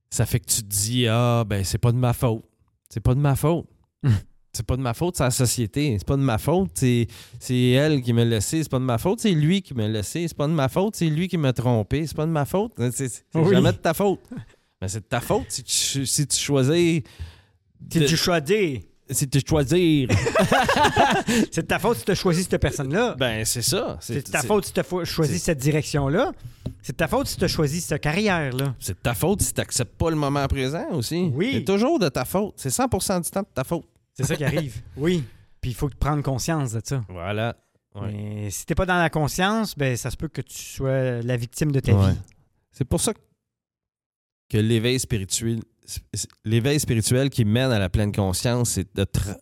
ça 0.10 0.25
fait 0.25 0.39
que 0.41 0.45
tu 0.51 0.62
te 0.63 0.67
dis 0.67 1.08
ah 1.08 1.43
ben 1.47 1.63
c'est 1.63 1.77
pas 1.77 1.91
de 1.93 1.97
ma 1.97 2.12
faute. 2.13 2.43
C'est 2.89 2.99
pas 2.99 3.15
de 3.15 3.19
ma 3.21 3.36
faute. 3.36 3.67
c'est 4.54 4.66
pas 4.66 4.76
de 4.76 4.82
ma 4.82 4.94
faute, 4.94 5.16
c'est 5.18 5.24
la 5.24 5.32
société. 5.32 5.96
C'est 5.98 6.08
pas 6.08 6.18
de 6.18 6.22
ma 6.22 6.38
faute, 6.38 6.72
c'est 6.76 7.08
elle 7.52 8.02
qui 8.02 8.12
m'a 8.14 8.26
laissé. 8.26 8.64
C'est 8.64 8.70
pas 8.70 8.80
de 8.80 8.84
ma 8.84 8.98
faute, 8.98 9.20
c'est 9.22 9.32
lui 9.32 9.62
qui 9.62 9.74
m'a 9.74 9.88
laissé. 9.88 10.28
C'est 10.28 10.38
pas 10.38 10.48
de 10.48 10.54
ma 10.54 10.68
faute, 10.68 10.96
c'est 10.96 11.06
lui 11.08 11.28
qui 11.28 11.38
m'a 11.38 11.54
trompé. 11.54 12.06
C'est 12.06 12.16
pas 12.18 12.26
de 12.26 12.32
ma 12.32 12.46
faute. 12.46 12.74
C'est 12.94 13.24
Oui. 13.36 13.52
jamais 13.54 13.72
de 13.72 13.78
ta 13.78 13.94
faute. 13.94 14.20
Mais 14.82 14.88
c'est 14.88 15.00
de 15.00 15.06
ta 15.06 15.22
faute 15.22 15.46
si 15.50 15.64
tu, 15.64 16.06
si 16.06 16.28
tu 16.28 16.38
choisis. 16.38 17.02
C'est 17.90 18.00
de- 18.00 18.06
du 18.08 18.18
choisir. 18.18 18.80
si 19.10 19.28
tu 19.30 19.40
choisir. 19.46 20.10
C'est 21.52 21.62
de 21.64 21.68
ta 21.68 21.80
faute 21.80 21.98
si 21.98 22.06
tu 22.06 22.12
as 22.12 22.16
choisi 22.16 22.44
cette 22.44 22.62
personne-là. 22.62 23.16
ben 23.18 23.44
c'est 23.46 23.62
ça. 23.62 23.98
c'est 24.00 24.16
de 24.26 24.32
ta 24.32 24.42
faute 24.42 24.66
si 24.66 24.74
tu 24.74 24.80
as 24.80 25.04
choisi 25.06 25.38
cette 25.40 25.58
direction-là. 25.58 26.32
C'est 26.82 26.94
de 26.94 26.98
ta 26.98 27.08
faute 27.08 27.28
si 27.28 27.36
tu 27.38 27.44
as 27.44 27.48
choisi 27.48 27.82
cette 27.82 28.02
carrière-là. 28.02 28.74
C'est 28.80 28.94
de 28.94 29.00
ta 29.04 29.14
faute 29.14 29.42
si 29.42 29.54
tu 29.54 29.60
n'acceptes 29.60 29.98
pas 29.98 30.10
le 30.10 30.16
moment 30.16 30.46
présent 30.48 30.88
aussi. 30.94 31.30
Oui. 31.34 31.52
C'est 31.54 31.64
toujours 31.66 32.00
de 32.00 32.08
ta 32.10 32.24
faute. 32.26 32.54
C'est 32.58 32.70
100% 32.70 33.22
du 33.24 33.30
temps 33.30 33.42
de 33.42 33.48
ta 33.54 33.64
faute. 33.64 33.86
C'est 34.13 34.24
ça 34.26 34.36
qui 34.36 34.43
arrive. 34.43 34.82
Oui. 34.97 35.24
Puis 35.62 35.71
il 35.71 35.74
faut 35.76 35.89
prendre 35.89 36.24
conscience 36.24 36.74
de 36.74 36.82
ça. 36.84 37.04
Voilà. 37.10 37.56
Ouais. 37.95 38.12
Mais 38.12 38.50
si 38.52 38.65
t'es 38.65 38.74
pas 38.76 38.86
dans 38.86 38.97
la 38.97 39.10
conscience, 39.10 39.78
ben 39.78 39.95
ça 39.97 40.10
se 40.12 40.17
peut 40.17 40.28
que 40.28 40.41
tu 40.41 40.58
sois 40.58 41.21
la 41.21 41.38
victime 41.38 41.71
de 41.71 41.80
ta 41.80 41.93
Ouais. 41.93 42.12
vie. 42.13 42.17
C'est 42.71 42.86
pour 42.86 43.00
ça 43.02 43.13
que 44.50 44.58
l'éveil 44.58 45.00
spirituel, 45.00 45.60
l'éveil 46.45 46.80
spirituel 46.80 47.30
qui 47.30 47.45
mène 47.45 47.71
à 47.71 47.80
la 47.80 47.89
pleine 47.89 48.12
conscience, 48.12 48.71
c'est 48.71 48.95
de 48.95 49.04
tra- 49.04 49.38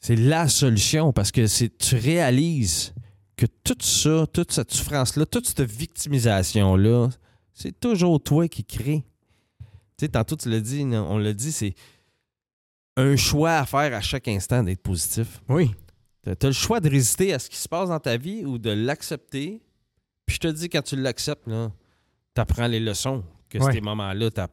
c'est 0.00 0.16
la 0.16 0.48
solution 0.48 1.12
parce 1.12 1.32
que 1.32 1.46
c'est 1.46 1.76
tu 1.76 1.96
réalises 1.96 2.94
que 3.36 3.46
tout 3.64 3.76
ça, 3.80 4.26
toute 4.32 4.52
cette 4.52 4.72
souffrance-là, 4.72 5.26
toute 5.26 5.46
cette 5.46 5.60
victimisation-là, 5.62 7.08
c'est 7.52 7.78
toujours 7.78 8.22
toi 8.22 8.48
qui 8.48 8.64
crée. 8.64 9.04
Tu 9.98 10.04
sais, 10.04 10.08
tantôt 10.08 10.36
tu 10.36 10.48
l'as 10.48 10.60
dit, 10.60 10.82
on 10.84 11.18
l'a 11.18 11.32
dit, 11.32 11.52
c'est 11.52 11.74
un 12.96 13.16
choix 13.16 13.58
à 13.58 13.66
faire 13.66 13.94
à 13.94 14.00
chaque 14.00 14.28
instant 14.28 14.62
d'être 14.62 14.82
positif. 14.82 15.40
Oui. 15.48 15.70
Tu 16.24 16.30
as 16.30 16.46
le 16.48 16.52
choix 16.52 16.80
de 16.80 16.88
résister 16.88 17.32
à 17.32 17.38
ce 17.38 17.48
qui 17.48 17.56
se 17.56 17.68
passe 17.68 17.88
dans 17.90 18.00
ta 18.00 18.16
vie 18.16 18.44
ou 18.44 18.58
de 18.58 18.70
l'accepter. 18.70 19.60
Puis 20.24 20.36
je 20.36 20.40
te 20.40 20.48
dis, 20.48 20.68
quand 20.68 20.82
tu 20.82 20.96
l'acceptes, 20.96 21.44
tu 21.46 22.40
apprends 22.40 22.66
les 22.66 22.80
leçons 22.80 23.22
que 23.48 23.58
Ouais. 23.58 23.72
ces 23.72 23.80
moments-là 23.80 24.30
t'a- 24.30 24.48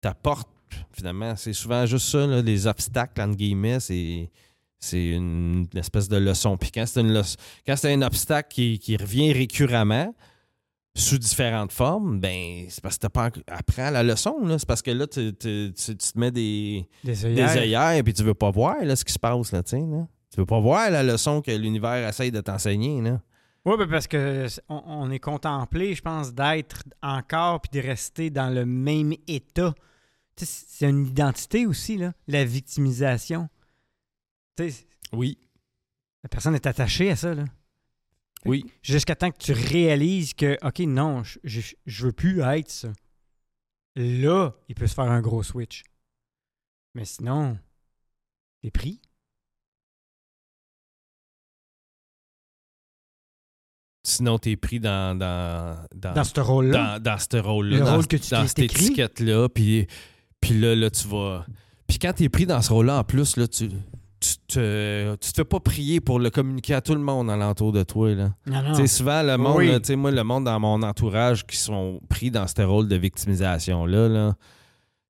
t'apportent. 0.00 0.48
Finalement, 0.92 1.36
c'est 1.36 1.52
souvent 1.52 1.84
juste 1.86 2.08
ça, 2.08 2.26
là, 2.26 2.40
les 2.42 2.66
obstacles, 2.66 3.20
entre 3.20 3.36
guillemets, 3.36 3.80
c'est. 3.80 4.30
C'est 4.84 5.10
une 5.10 5.68
espèce 5.76 6.08
de 6.08 6.16
leçon. 6.16 6.56
Puis 6.56 6.72
quand 6.72 6.84
c'est 6.86 7.02
une 7.02 7.12
leçon- 7.12 7.36
quand 7.64 7.76
c'est 7.76 7.92
un 7.92 8.02
obstacle 8.02 8.48
qui, 8.52 8.80
qui 8.80 8.96
revient 8.96 9.32
récurremment, 9.32 10.12
sous 10.94 11.18
différentes 11.18 11.72
formes, 11.72 12.20
ben 12.20 12.66
c'est 12.68 12.82
parce 12.82 12.96
que 12.96 13.00
t'as 13.02 13.08
pas 13.08 13.30
apprends 13.46 13.90
la 13.90 14.02
leçon. 14.02 14.44
là. 14.44 14.58
C'est 14.58 14.66
parce 14.68 14.82
que 14.82 14.90
là, 14.90 15.06
tu, 15.06 15.32
te 15.34 16.18
mets 16.18 16.30
des, 16.30 16.86
Des 17.02 17.14
des 17.14 17.56
œillères. 17.56 18.04
puis 18.04 18.12
tu 18.12 18.22
veux 18.22 18.34
pas 18.34 18.50
voir 18.50 18.84
là, 18.84 18.94
ce 18.94 19.04
qui 19.04 19.12
se 19.12 19.18
passe 19.18 19.52
là, 19.52 19.62
là. 19.72 20.06
Tu 20.30 20.40
veux 20.40 20.46
pas 20.46 20.60
voir 20.60 20.90
la 20.90 21.02
leçon 21.02 21.40
que 21.42 21.50
l'univers 21.50 22.08
essaye 22.08 22.30
de 22.30 22.40
t'enseigner 22.40 23.00
là. 23.00 23.20
Oui, 23.64 23.76
ben 23.78 23.88
parce 23.88 24.06
que 24.08 24.46
on, 24.68 24.82
on 24.86 25.10
est 25.10 25.20
contemplé, 25.20 25.94
je 25.94 26.02
pense, 26.02 26.34
d'être 26.34 26.82
encore 27.00 27.60
puis 27.60 27.80
de 27.80 27.86
rester 27.86 28.28
dans 28.30 28.50
le 28.50 28.66
même 28.66 29.14
état. 29.28 29.74
C'est 30.36 30.88
une 30.88 31.06
identité 31.06 31.66
aussi, 31.66 31.96
là, 31.96 32.12
la 32.26 32.44
victimisation. 32.44 33.48
Oui. 35.12 35.38
la 36.22 36.28
personne 36.28 36.54
est 36.54 36.66
attachée 36.66 37.10
à 37.10 37.16
ça, 37.16 37.34
là. 37.34 37.44
Oui. 38.44 38.64
Jusqu'à 38.82 39.14
temps 39.14 39.30
que 39.30 39.38
tu 39.38 39.52
réalises 39.52 40.34
que, 40.34 40.58
OK, 40.66 40.80
non, 40.80 41.22
je, 41.22 41.38
je, 41.44 41.60
je 41.86 42.06
veux 42.06 42.12
plus 42.12 42.40
être 42.40 42.70
ça. 42.70 42.92
Là, 43.96 44.52
il 44.68 44.74
peut 44.74 44.86
se 44.86 44.94
faire 44.94 45.04
un 45.10 45.20
gros 45.20 45.42
switch. 45.42 45.82
Mais 46.94 47.04
sinon, 47.04 47.58
t'es 48.62 48.70
pris. 48.70 49.00
Sinon 54.04 54.38
t'es 54.38 54.56
pris 54.56 54.80
dans 54.80 55.16
dans 55.16 55.76
dans, 55.94 56.12
Dans 56.14 56.24
ce 56.24 56.40
rôle-là? 56.40 56.98
dans, 56.98 57.02
dans 57.02 57.18
ce 57.18 57.36
rôle-là, 57.36 57.78
Le 57.78 57.84
dans, 57.84 57.94
rôle 57.94 58.06
que 58.08 58.16
tu 58.16 58.30
dans 58.30 58.42
t'es 58.42 58.48
cette 58.48 58.58
étiquette-là, 58.58 59.48
puis, 59.48 59.86
puis 60.40 60.58
là, 60.58 60.74
là, 60.74 60.90
tu 60.90 61.06
vas. 61.06 61.46
Puis 61.86 61.98
quand 61.98 62.12
tu 62.12 62.24
es 62.24 62.28
pris 62.28 62.44
dans 62.46 62.60
ce 62.60 62.72
rôle-là, 62.72 62.98
en 62.98 63.04
plus, 63.04 63.36
là, 63.36 63.46
tu, 63.46 63.70
te, 64.54 65.14
tu 65.16 65.30
te 65.32 65.36
fais 65.36 65.44
pas 65.44 65.60
prier 65.60 66.00
pour 66.00 66.18
le 66.18 66.30
communiquer 66.30 66.74
à 66.74 66.80
tout 66.80 66.94
le 66.94 67.00
monde 67.00 67.30
alentour 67.30 67.72
de 67.72 67.82
toi. 67.82 68.14
Là. 68.14 68.30
Non, 68.46 68.62
non. 68.62 68.70
Tu 68.74 68.82
sais, 68.82 68.86
souvent, 68.86 69.22
le 69.22 69.36
monde, 69.36 69.56
Oui. 69.56 69.68
là, 69.70 69.80
tu 69.80 69.86
sais, 69.86 69.96
moi, 69.96 70.10
le 70.10 70.24
monde 70.24 70.44
dans 70.44 70.58
mon 70.60 70.82
entourage 70.82 71.46
qui 71.46 71.56
sont 71.56 72.00
pris 72.08 72.30
dans 72.30 72.46
ce 72.46 72.62
rôle 72.62 72.88
de 72.88 72.96
victimisation-là, 72.96 74.08
là, 74.08 74.34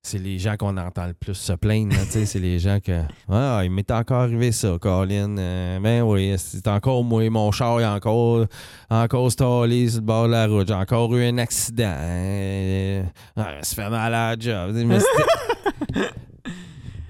c'est 0.05 0.17
les 0.17 0.37
gens 0.37 0.57
qu'on 0.57 0.75
entend 0.75 1.07
le 1.07 1.13
plus 1.13 1.33
se 1.33 1.53
plaindre. 1.53 1.95
c'est 2.09 2.35
les 2.39 2.59
gens 2.59 2.79
que. 2.83 3.03
Ah, 3.29 3.61
il 3.63 3.71
m'est 3.71 3.89
encore 3.89 4.23
arrivé 4.23 4.51
ça, 4.51 4.75
Colin. 4.81 5.37
Euh, 5.37 5.79
ben 5.79 6.01
oui, 6.01 6.33
c'est 6.37 6.67
encore 6.67 7.05
moi, 7.05 7.29
mon 7.29 7.51
char 7.53 7.79
est 7.79 7.85
encore, 7.85 8.45
encore 8.89 9.31
stallé 9.31 9.87
sur 9.87 10.01
le 10.01 10.05
bord 10.05 10.25
de 10.27 10.31
la 10.33 10.47
route. 10.47 10.67
J'ai 10.67 10.73
encore 10.73 11.15
eu 11.15 11.23
un 11.23 11.37
accident. 11.37 11.95
Euh, 11.97 13.03
ah, 13.37 13.47
ça 13.61 13.75
fait 13.81 13.89
mal 13.89 14.13
à 14.13 14.35
la 14.35 14.39
job. 14.39 14.73
Mais 14.75 14.99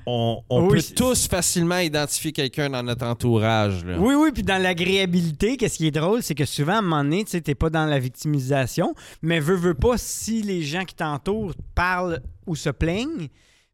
on 0.06 0.42
on 0.50 0.68
Oui, 0.68 0.78
peut 0.80 0.96
tous 0.96 1.28
facilement 1.28 1.78
identifier 1.80 2.32
quelqu'un 2.32 2.70
dans 2.70 2.84
notre 2.84 3.06
entourage. 3.06 3.86
Là. 3.86 3.98
Oui, 4.00 4.16
oui, 4.16 4.32
puis 4.34 4.44
dans 4.44 4.62
l'agréabilité, 4.62 5.58
qu'est-ce 5.58 5.78
qui 5.78 5.88
est 5.88 5.92
drôle, 5.92 6.22
c'est 6.24 6.36
que 6.36 6.46
souvent, 6.46 6.74
à 6.74 6.78
un 6.78 6.82
moment 6.82 7.04
donné, 7.04 7.24
tu 7.24 7.32
sais, 7.32 7.42
t'es 7.42 7.56
pas 7.56 7.70
dans 7.70 7.86
la 7.86 8.00
victimisation, 8.00 8.94
mais 9.22 9.40
veux, 9.40 9.56
veux 9.56 9.74
pas, 9.74 9.98
si 9.98 10.42
les 10.42 10.62
gens 10.64 10.84
qui 10.86 10.96
t'entourent 10.96 11.54
parlent 11.76 12.22
ou 12.46 12.56
se 12.56 12.70
plaignent, 12.70 13.28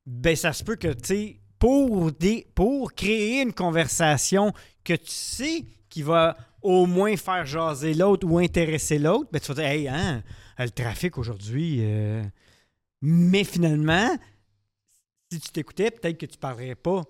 ben 0.05 0.35
ça 0.35 0.53
se 0.53 0.63
peut 0.63 0.75
que, 0.75 0.87
tu 0.89 0.99
sais, 1.03 1.39
pour, 1.57 2.11
des, 2.11 2.47
pour 2.55 2.93
créer 2.93 3.41
une 3.41 3.53
conversation 3.53 4.53
que 4.83 4.93
tu 4.93 5.11
sais 5.11 5.65
qui 5.89 6.01
va 6.03 6.37
au 6.61 6.85
moins 6.85 7.15
faire 7.17 7.45
jaser 7.45 7.93
l'autre 7.93 8.27
ou 8.27 8.37
intéresser 8.37 8.99
l'autre, 8.99 9.29
ben 9.31 9.39
tu 9.39 9.47
vas 9.47 9.55
dire, 9.55 9.65
hey, 9.65 9.87
hein, 9.87 10.21
le 10.57 10.69
trafic 10.69 11.17
aujourd'hui. 11.17 11.77
euh, 11.81 12.21
Mais 13.01 13.43
finalement, 13.43 14.09
si 15.31 15.39
tu 15.39 15.49
t'écoutais, 15.51 15.91
peut-être 15.91 16.17
que 16.17 16.25
tu 16.25 16.37
parlerais 16.37 16.75
pas 16.75 17.03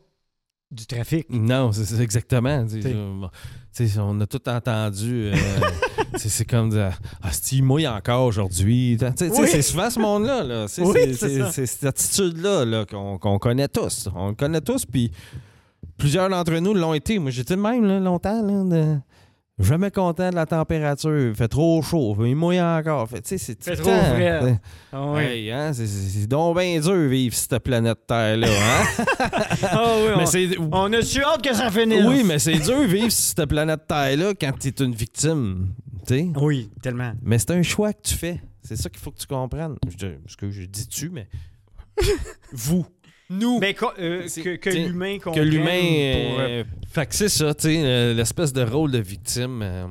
du 0.71 0.85
trafic. 0.85 1.27
Non, 1.29 1.71
c'est 1.71 1.99
exactement. 2.01 2.65
T'sais. 2.65 3.97
on 3.99 4.19
a 4.21 4.27
tout 4.27 4.47
entendu. 4.47 5.31
euh, 5.33 5.35
c'est 6.17 6.45
comme 6.45 6.69
de, 6.69 6.89
Ah, 7.23 7.31
il 7.51 7.63
mouille 7.63 7.87
encore 7.87 8.25
aujourd'hui. 8.25 8.97
Oui. 9.01 9.09
C'est 9.47 9.61
souvent 9.61 9.89
ce 9.89 9.99
monde-là. 9.99 10.43
là. 10.43 10.67
C'est 10.67 10.83
Oui, 10.83 11.15
cette 11.15 11.83
attitude-là 11.83 12.65
là, 12.65 12.85
qu'on 12.85 13.39
connaît 13.39 13.67
tous. 13.67 14.09
On 14.13 14.29
le 14.29 14.35
connaît 14.35 14.61
tous, 14.61 14.85
puis 14.85 15.11
plusieurs 15.97 16.29
d'entre 16.29 16.53
nous 16.59 16.73
l'ont 16.73 16.93
été. 16.93 17.17
Moi, 17.17 17.31
j'étais 17.31 17.55
le 17.55 17.61
même 17.61 17.85
là, 17.85 17.99
longtemps. 17.99 18.41
Là, 18.43 18.63
de- 18.63 18.97
Jamais 19.59 19.91
content 19.91 20.29
de 20.29 20.35
la 20.35 20.45
température. 20.45 21.17
Il 21.17 21.35
fait 21.35 21.47
trop 21.49 21.81
chaud. 21.81 22.15
Il 22.25 22.35
mouille 22.35 22.61
encore. 22.61 23.09
Fait, 23.09 23.21
tu 23.21 23.29
sais, 23.29 23.37
c'est 23.37 23.61
Fait 23.61 23.75
trop 23.75 23.89
frais. 23.89 24.57
Ah 24.93 25.13
hey, 25.21 25.51
hein, 25.51 25.73
c'est- 25.73 26.27
donc 26.27 26.57
bien 26.57 26.79
dur 26.79 26.95
vivre 27.09 27.35
cette 27.35 27.59
planète 27.59 27.99
Terre-là. 28.07 28.47
Hein? 28.47 29.03
Ah 29.63 29.95
oui, 29.97 30.11
Mais 30.17 30.23
on- 30.23 30.25
c'est- 30.25 30.57
On 30.71 30.93
a-tu 30.93 31.21
hâte 31.23 31.41
que 31.43 31.53
ça 31.53 31.69
finisse? 31.69 32.05
oui, 32.07 32.23
mais 32.25 32.39
c'est 32.39 32.57
dur 32.59 32.81
vivre 32.87 33.11
cette 33.11 33.45
planète 33.47 33.81
Terre-là 33.87 34.33
quand 34.39 34.51
tu 34.57 34.69
es 34.69 34.83
une 34.83 34.95
victime. 34.95 35.67
Oui, 36.37 36.69
tellement. 36.81 37.11
Mais 37.21 37.37
c'est 37.37 37.51
un 37.51 37.61
choix 37.61 37.93
que 37.93 38.01
tu 38.01 38.15
fais. 38.15 38.41
C'est 38.63 38.75
ça 38.77 38.89
qu'il 38.89 38.99
faut 38.99 39.11
que 39.11 39.19
tu 39.19 39.27
comprennes. 39.27 39.75
Je, 39.99 40.07
ce 40.25 40.37
que 40.37 40.49
je 40.49 40.63
dis 40.63 40.87
tu, 40.87 41.09
mais. 41.09 41.27
Vous. 42.53 42.85
Nous. 43.29 43.59
Mais 43.59 43.75
euh, 43.99 44.27
que, 44.27 44.55
que 44.55 44.69
l'humain 44.69 45.17
que 45.19 45.23
comprenne 45.25 45.43
l'humain. 45.47 46.29
pour, 46.29 46.39
euh, 46.39 46.47
euh, 46.49 46.63
Fait 46.91 47.05
que 47.05 47.13
c'est 47.15 47.29
ça, 47.29 47.53
tu 47.53 47.67
sais, 47.67 48.13
l'espèce 48.13 48.53
de 48.53 48.63
rôle 48.63 48.91
de 48.91 48.97
victime. 48.99 49.61
euh, 49.61 49.87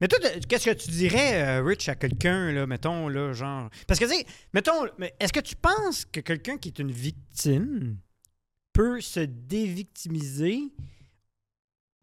Mais 0.00 0.08
toi, 0.08 0.18
qu'est-ce 0.48 0.64
que 0.70 0.74
tu 0.74 0.90
dirais, 0.90 1.42
euh, 1.42 1.62
Rich, 1.62 1.88
à 1.90 1.94
quelqu'un, 1.94 2.52
là, 2.52 2.66
mettons, 2.66 3.08
là, 3.08 3.32
genre... 3.34 3.68
Parce 3.86 4.00
que, 4.00 4.06
tu 4.06 4.12
sais, 4.12 4.26
mettons, 4.54 4.86
mais 4.98 5.14
est-ce 5.20 5.32
que 5.32 5.40
tu 5.40 5.54
penses 5.56 6.06
que 6.06 6.20
quelqu'un 6.20 6.56
qui 6.56 6.68
est 6.68 6.78
une 6.78 6.92
victime 6.92 7.98
peut 8.72 9.00
se 9.00 9.20
dévictimiser 9.20 10.60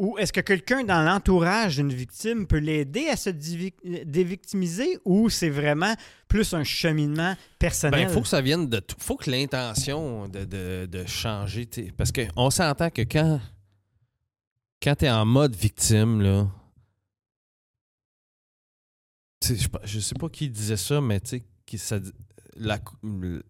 ou 0.04 0.18
est-ce 0.18 0.34
que 0.34 0.42
quelqu'un 0.42 0.84
dans 0.84 1.02
l'entourage 1.02 1.78
d'une 1.78 1.94
victime 1.94 2.46
peut 2.46 2.58
l'aider 2.58 3.08
à 3.08 3.16
se 3.16 3.30
dévictimiser 3.30 5.00
ou 5.06 5.30
c'est 5.30 5.50
vraiment 5.50 5.96
plus 6.28 6.54
un 6.54 6.66
cheminement 6.66 7.38
personnel? 7.58 8.02
Ben, 8.02 8.10
il 8.10 8.14
faut 8.14 8.20
que 8.20 8.28
ça 8.28 8.42
vienne 8.42 8.68
de 8.68 8.82
faut 8.98 9.16
que 9.16 9.32
l'intention 9.32 10.28
de, 10.28 10.44
de- 10.44 11.06
changer. 11.06 11.68
tu 11.68 11.86
sais, 11.86 11.92
Parce 11.94 12.12
qu'on 12.12 12.50
s'entend 12.50 12.90
que 12.90 13.04
quand, 13.04 13.40
quand 14.82 14.96
tu 14.96 15.06
es 15.06 15.10
en 15.10 15.26
mode 15.26 15.56
victime, 15.56 16.22
là. 16.22 16.50
Je, 19.42 19.54
je 19.86 20.00
sais 20.02 20.16
pas 20.16 20.28
qui 20.28 20.50
disait 20.50 20.76
ça, 20.76 21.00
mais 21.00 21.22
tu 21.22 21.42
sais, 21.78 22.02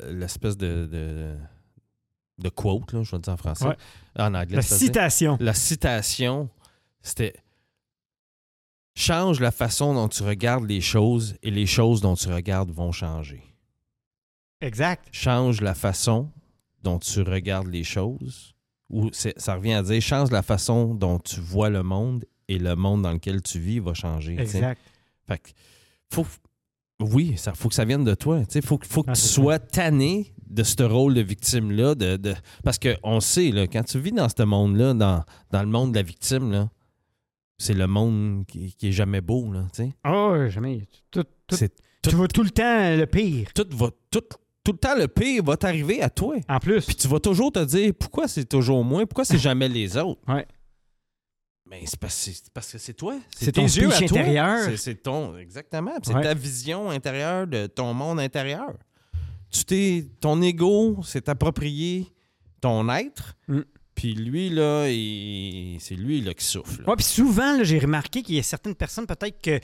l'espèce 0.03 0.55
de, 0.57 1.35
de 2.39 2.49
quote, 2.49 2.91
là, 2.93 3.03
je 3.03 3.11
vais 3.11 3.17
le 3.17 3.21
dire 3.21 3.33
en 3.33 3.37
français. 3.37 3.65
Ouais. 3.67 3.77
En 4.17 4.33
anglais. 4.33 4.55
La 4.57 4.61
citation. 4.61 5.37
La 5.39 5.53
citation, 5.53 6.49
c'était 7.01 7.33
Change 8.95 9.39
la 9.39 9.51
façon 9.51 9.95
dont 9.95 10.07
tu 10.07 10.21
regardes 10.23 10.65
les 10.65 10.81
choses 10.81 11.35
et 11.41 11.49
les 11.49 11.65
choses 11.65 11.99
dont 12.01 12.13
tu 12.15 12.27
regardes 12.31 12.69
vont 12.69 12.91
changer 12.91 13.41
Exact. 14.61 15.07
change 15.11 15.61
la 15.61 15.73
façon 15.73 16.29
dont 16.83 16.99
tu 16.99 17.21
regardes 17.21 17.67
les 17.67 17.83
choses, 17.83 18.53
ou 18.89 19.09
ça 19.11 19.55
revient 19.55 19.73
à 19.73 19.83
dire 19.83 20.01
change 20.01 20.29
la 20.31 20.41
façon 20.43 20.93
dont 20.93 21.17
tu 21.17 21.39
vois 21.39 21.69
le 21.69 21.81
monde 21.81 22.25
et 22.47 22.59
le 22.59 22.75
monde 22.75 23.01
dans 23.01 23.13
lequel 23.13 23.41
tu 23.41 23.59
vis 23.59 23.79
va 23.79 23.93
changer. 23.93 24.39
Exact. 24.39 24.79
Fait 25.27 25.39
que 25.39 25.49
faut, 26.11 26.27
oui, 26.99 27.35
ça 27.37 27.53
faut 27.55 27.69
que 27.69 27.75
ça 27.75 27.85
vienne 27.85 28.03
de 28.03 28.13
toi. 28.15 28.41
Il 28.53 28.61
faut, 28.61 28.79
faut 28.87 29.03
que 29.03 29.09
Ah, 29.11 29.13
tu 29.15 29.21
ça. 29.21 29.27
sois 29.27 29.59
tanné 29.59 30.32
de 30.49 30.63
ce 30.63 30.83
rôle 30.83 31.13
de 31.13 31.21
victime-là. 31.21 31.95
De, 31.95 32.17
de- 32.17 32.35
parce 32.63 32.77
qu'on 32.79 33.19
sait, 33.19 33.51
là, 33.51 33.67
quand 33.67 33.83
tu 33.83 33.99
vis 33.99 34.11
dans 34.11 34.27
ce 34.29 34.43
monde-là, 34.43 34.93
dans, 34.93 35.23
dans 35.51 35.61
le 35.61 35.67
monde 35.69 35.91
de 35.91 35.97
la 35.97 36.03
victime, 36.03 36.51
là, 36.51 36.69
c'est 37.57 37.73
le 37.73 37.87
monde 37.87 38.45
qui, 38.47 38.73
qui 38.75 38.87
est 38.89 38.91
jamais 38.91 39.21
beau. 39.21 39.51
Là. 39.51 39.65
Oh, 40.07 40.35
jamais. 40.49 40.87
Tout, 41.11 41.23
tu 42.01 42.15
vois 42.15 42.27
tout 42.27 42.43
le 42.43 42.49
temps 42.49 42.95
le 42.95 43.05
pire. 43.05 43.47
tout, 43.53 43.65
va, 43.71 43.89
tout, 44.11 44.21
tout 44.63 44.71
le 44.73 44.77
temps, 44.77 44.95
le 44.97 45.07
pire 45.07 45.43
va 45.43 45.55
t'arriver 45.55 46.01
à 46.01 46.09
toi. 46.09 46.35
En 46.49 46.59
plus. 46.59 46.85
Puis 46.85 46.95
tu 46.95 47.07
vas 47.07 47.19
toujours 47.19 47.51
te 47.51 47.63
dire 47.63 47.93
pourquoi 47.97 48.27
c'est 48.27 48.45
toujours 48.45 48.83
moi, 48.83 49.05
pourquoi 49.05 49.23
c'est 49.25 49.37
jamais 49.37 49.69
les 49.69 49.95
autres? 49.97 50.19
Ouais. 50.27 50.45
Mais 51.69 51.81
c'est 51.85 51.97
parce, 51.99 52.13
c'est 52.15 52.49
parce 52.53 52.71
que 52.71 52.77
c'est 52.77 52.93
toi. 52.93 53.15
C'est 53.35 53.45
tes 53.47 53.61
ton 53.61 53.65
yeux 53.67 53.87
à 53.93 53.97
toi. 53.99 54.03
intérieur. 54.19 54.59
C'est, 54.65 54.77
c'est 54.77 54.95
ton. 54.95 55.37
Exactement. 55.37 55.91
C'est 56.03 56.13
Ouais. 56.13 56.21
ta 56.21 56.33
vision 56.33 56.89
intérieure 56.89 57.47
de 57.47 57.67
ton 57.67 57.93
monde 57.93 58.19
intérieur. 58.19 58.73
Tu 59.53 59.63
t'es. 59.65 60.05
Ton 60.19 60.41
ego 60.41 61.01
s'est 61.03 61.29
approprié 61.29 62.11
ton 62.59 62.89
être. 62.89 63.35
Mm. 63.47 63.59
Puis 63.95 64.15
lui, 64.15 64.49
là, 64.49 64.87
il- 64.89 65.77
c'est 65.79 65.95
lui 65.95 66.21
là, 66.21 66.33
qui 66.33 66.43
souffle. 66.45 66.83
Ouais, 66.87 66.95
puis 66.95 67.05
souvent, 67.05 67.55
là, 67.57 67.63
j'ai 67.63 67.77
remarqué 67.79 68.23
qu'il 68.23 68.35
y 68.35 68.39
a 68.39 68.43
certaines 68.43 68.73
personnes, 68.75 69.05
peut-être 69.05 69.39
que 69.41 69.59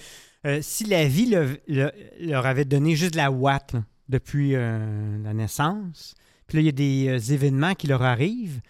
euh, 0.45 0.60
si 0.62 0.86
la 0.86 1.06
vie 1.08 1.25
le- 1.25 1.58
le- 1.67 1.91
leur 2.19 2.45
avait 2.45 2.63
donné 2.65 2.95
juste 2.95 3.13
de 3.13 3.17
la 3.17 3.32
ouate 3.32 3.73
là, 3.73 3.84
depuis 4.08 4.56
euh, 4.56 5.17
la 5.23 5.34
naissance, 5.34 6.13
puis 6.47 6.58
là, 6.58 6.62
il 6.62 6.65
y 6.67 6.69
a 6.69 6.71
des 6.71 7.08
euh, 7.10 7.34
événements 7.34 7.73
qui 7.73 7.88
leur 7.88 8.04
arrivent, 8.04 8.62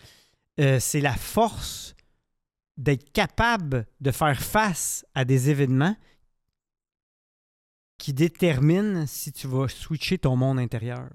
c'est 0.79 0.99
la 0.99 1.13
force 1.13 1.95
d'être 2.75 3.13
capable 3.13 3.86
de 4.01 4.12
faire 4.12 4.41
face 4.41 5.05
à 5.15 5.23
des 5.23 5.49
événements 5.49 5.95
qui 7.99 8.13
déterminent 8.13 9.05
si 9.05 9.31
tu 9.31 9.47
vas 9.47 9.67
switcher 9.67 10.17
ton 10.17 10.35
monde 10.35 10.57
intérieur. 10.57 11.09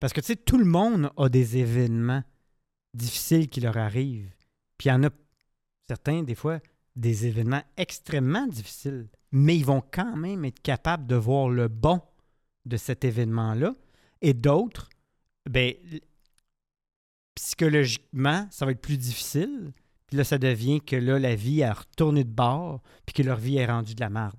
Parce 0.00 0.12
que, 0.12 0.20
tu 0.20 0.28
sais, 0.28 0.36
tout 0.36 0.58
le 0.58 0.64
monde 0.64 1.12
a 1.16 1.28
des 1.28 1.58
événements 1.58 2.24
difficiles 2.94 3.48
qui 3.48 3.60
leur 3.60 3.76
arrivent. 3.76 4.34
Puis 4.78 4.88
il 4.88 4.92
y 4.92 4.92
en 4.92 5.04
a 5.04 5.10
certains, 5.86 6.24
des 6.24 6.34
fois, 6.34 6.58
des 6.96 7.26
événements 7.26 7.62
extrêmement 7.76 8.46
difficiles, 8.46 9.08
mais 9.30 9.56
ils 9.56 9.64
vont 9.64 9.82
quand 9.92 10.16
même 10.16 10.44
être 10.44 10.60
capables 10.60 11.06
de 11.06 11.14
voir 11.14 11.48
le 11.48 11.68
bon 11.68 12.00
de 12.64 12.76
cet 12.76 13.04
événement-là. 13.04 13.74
Et 14.22 14.34
d'autres, 14.34 14.88
ben, 15.48 15.74
psychologiquement, 17.34 18.46
ça 18.50 18.64
va 18.64 18.72
être 18.72 18.80
plus 18.80 18.98
difficile. 18.98 19.72
Puis 20.06 20.16
là, 20.16 20.24
ça 20.24 20.38
devient 20.38 20.80
que 20.80 20.96
là, 20.96 21.18
la 21.18 21.34
vie 21.34 21.62
a 21.62 21.74
retourné 21.74 22.24
de 22.24 22.30
bord, 22.30 22.82
puis 23.06 23.14
que 23.14 23.22
leur 23.22 23.38
vie 23.38 23.56
est 23.56 23.66
rendue 23.66 23.94
de 23.94 24.00
la 24.00 24.10
merde. 24.10 24.36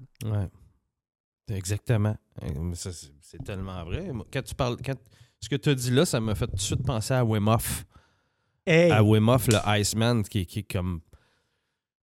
Exactement. 1.50 2.16
Euh, 2.42 2.74
c'est, 2.74 3.44
tellement 3.44 3.84
vrai. 3.84 4.12
Quand 4.32 4.42
tu 4.44 4.56
parles. 4.56 4.78
Quand, 4.84 4.96
ce 5.40 5.50
que 5.50 5.56
tu 5.56 5.70
as 5.70 5.76
dit 5.76 5.92
là, 5.92 6.06
ça 6.06 6.20
m'a 6.20 6.36
fait 6.36 6.48
tout 6.48 6.56
de 6.56 6.62
suite 6.62 6.86
penser 6.86 7.14
à 7.14 7.26
Wim 7.26 7.48
Hof. 7.48 7.86
Hey! 8.66 8.92
à 8.92 9.04
Wim 9.04 9.28
Hof, 9.28 9.48
le 9.48 9.58
Iceman, 9.80 10.24
qui, 10.24 10.46
qui 10.46 10.60
est 10.60 10.72
comme. 10.72 11.02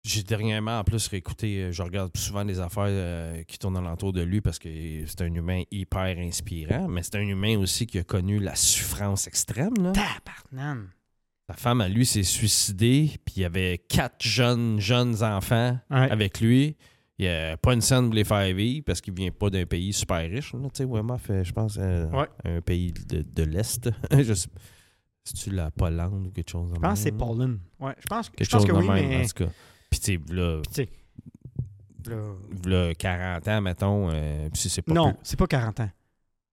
J'ai 0.06 0.24
dernièrement, 0.24 0.80
en 0.80 0.84
plus, 0.86 1.06
réécouté, 1.10 1.64
euh, 1.64 1.72
je 1.74 1.84
regarde 1.84 2.16
souvent 2.16 2.46
des 2.46 2.62
affaires 2.62 2.86
euh, 2.88 3.44
qui 3.44 3.60
tournent 3.60 3.76
alentour 3.76 4.14
de 4.14 4.22
lui 4.22 4.40
parce 4.40 4.58
que 4.58 4.70
c'est 5.06 5.22
un 5.22 5.34
humain 5.34 5.64
hyper 5.70 6.18
inspirant, 6.18 6.88
mais 6.88 7.04
c'est 7.04 7.16
un 7.16 7.28
humain 7.28 7.58
aussi 7.58 7.86
qui 7.86 8.00
a 8.00 8.04
connu 8.06 8.40
la 8.40 8.56
souffrance 8.56 9.28
extrême. 9.28 9.74
Là. 9.82 9.92
Tabarnane! 9.92 10.88
Sa 11.50 11.56
femme, 11.56 11.82
à 11.82 11.90
lui, 11.90 12.06
s'est 12.06 12.24
suicidée, 12.24 13.12
puis 13.26 13.36
il 13.38 13.42
y 13.42 13.46
avait 13.46 13.80
quatre 13.90 14.22
jeunes, 14.22 14.80
jeunes 14.80 15.24
enfants 15.24 15.78
Ouais. 15.90 16.10
avec 16.10 16.40
lui. 16.40 16.78
Il 17.20 17.26
n'y 17.26 17.32
a 17.34 17.58
pas 17.58 17.74
une 17.74 17.82
scène 17.82 18.06
pour 18.06 18.14
les 18.14 18.24
faire 18.24 18.54
vivre 18.54 18.84
parce 18.86 19.02
qu'il 19.02 19.14
vient 19.14 19.32
pas 19.32 19.50
d'un 19.50 19.66
pays 19.66 19.92
super 19.92 20.18
riche. 20.30 20.54
là. 20.54 20.60
Tu 20.74 20.84
sais, 20.84 20.84
euh, 20.84 21.44
je 21.44 21.52
pense, 21.52 21.78
euh, 21.82 22.08
Ouais. 22.12 22.28
un 22.46 22.62
pays 22.62 22.92
de, 22.92 23.24
de 23.24 23.44
l'Est. 23.44 23.90
je 24.12 24.34
sais 24.34 24.50
C'est-tu 25.24 25.50
la 25.50 25.72
Pologne 25.72 26.28
ou 26.28 26.32
quelque 26.32 26.50
chose 26.52 26.72
Je 26.76 26.80
pense 26.80 26.94
que 26.94 27.00
c'est 27.04 27.12
Pauline. 27.12 27.60
Ouais, 27.80 27.96
je 28.00 28.06
pense, 28.08 28.28
je 28.28 28.32
Quelque 28.32 28.50
pense 28.52 28.62
chose 28.62 28.68
que 28.70 28.74
de 28.74 28.78
oui, 28.78 28.88
même, 28.88 29.10
mais... 29.10 29.24
en 29.24 29.28
tout 29.28 29.46
cas. 29.46 29.52
Puis, 29.90 30.00
tu 30.00 30.06
sais, 30.28 30.34
là, 30.34 30.62
Tu 30.68 30.74
sais, 30.74 30.90
là- 32.06 32.34
v'là 32.64 32.94
40 32.96 33.48
ans, 33.48 33.62
mettons, 33.62 34.10
euh, 34.12 34.50
puis 34.52 34.70
c'est 34.70 34.82
pas 34.82 34.94
Non, 34.94 35.12
peu. 35.14 35.18
c'est 35.24 35.38
pas 35.40 35.48
40 35.48 35.80
ans. 35.80 35.90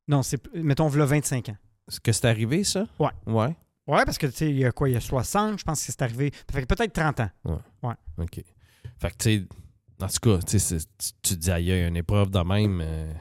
Non, 0.08 0.22
c'est 0.22 0.54
mettons 0.54 0.88
v'là 0.88 1.04
25 1.04 1.48
ans. 1.50 1.56
Est-ce 1.88 2.00
que 2.00 2.12
c'est 2.12 2.26
arrivé, 2.26 2.64
ça? 2.64 2.86
Ouais. 2.98 3.10
Ouais. 3.26 3.54
Ouais, 3.86 4.04
parce 4.06 4.16
que 4.16 4.26
tu 4.28 4.32
sais, 4.32 4.50
il 4.50 4.56
y 4.56 4.64
a 4.64 4.72
quoi, 4.72 4.88
il 4.88 4.92
y 4.92 4.96
a 4.96 5.00
60, 5.00 5.58
je 5.58 5.64
pense 5.64 5.84
que 5.84 5.92
c'est 5.92 6.00
arrivé. 6.02 6.32
Ça 6.48 6.54
fait 6.58 6.66
que 6.66 6.74
peut-être 6.74 6.92
30 6.94 7.20
ans. 7.20 7.30
OK. 8.16 8.42
Fait 8.98 9.10
que, 9.10 9.16
tu 9.18 9.38
sais, 9.40 9.46
en 10.00 10.06
tout 10.08 10.20
cas, 10.30 10.38
tu 10.46 10.58
tu 10.58 10.76
tu 11.22 11.34
te 11.34 11.40
dis, 11.40 11.50
aïe, 11.50 11.70
une 11.86 11.96
épreuve 11.96 12.30
de 12.30 12.38
même. 12.40 12.80
euh, 12.82 13.12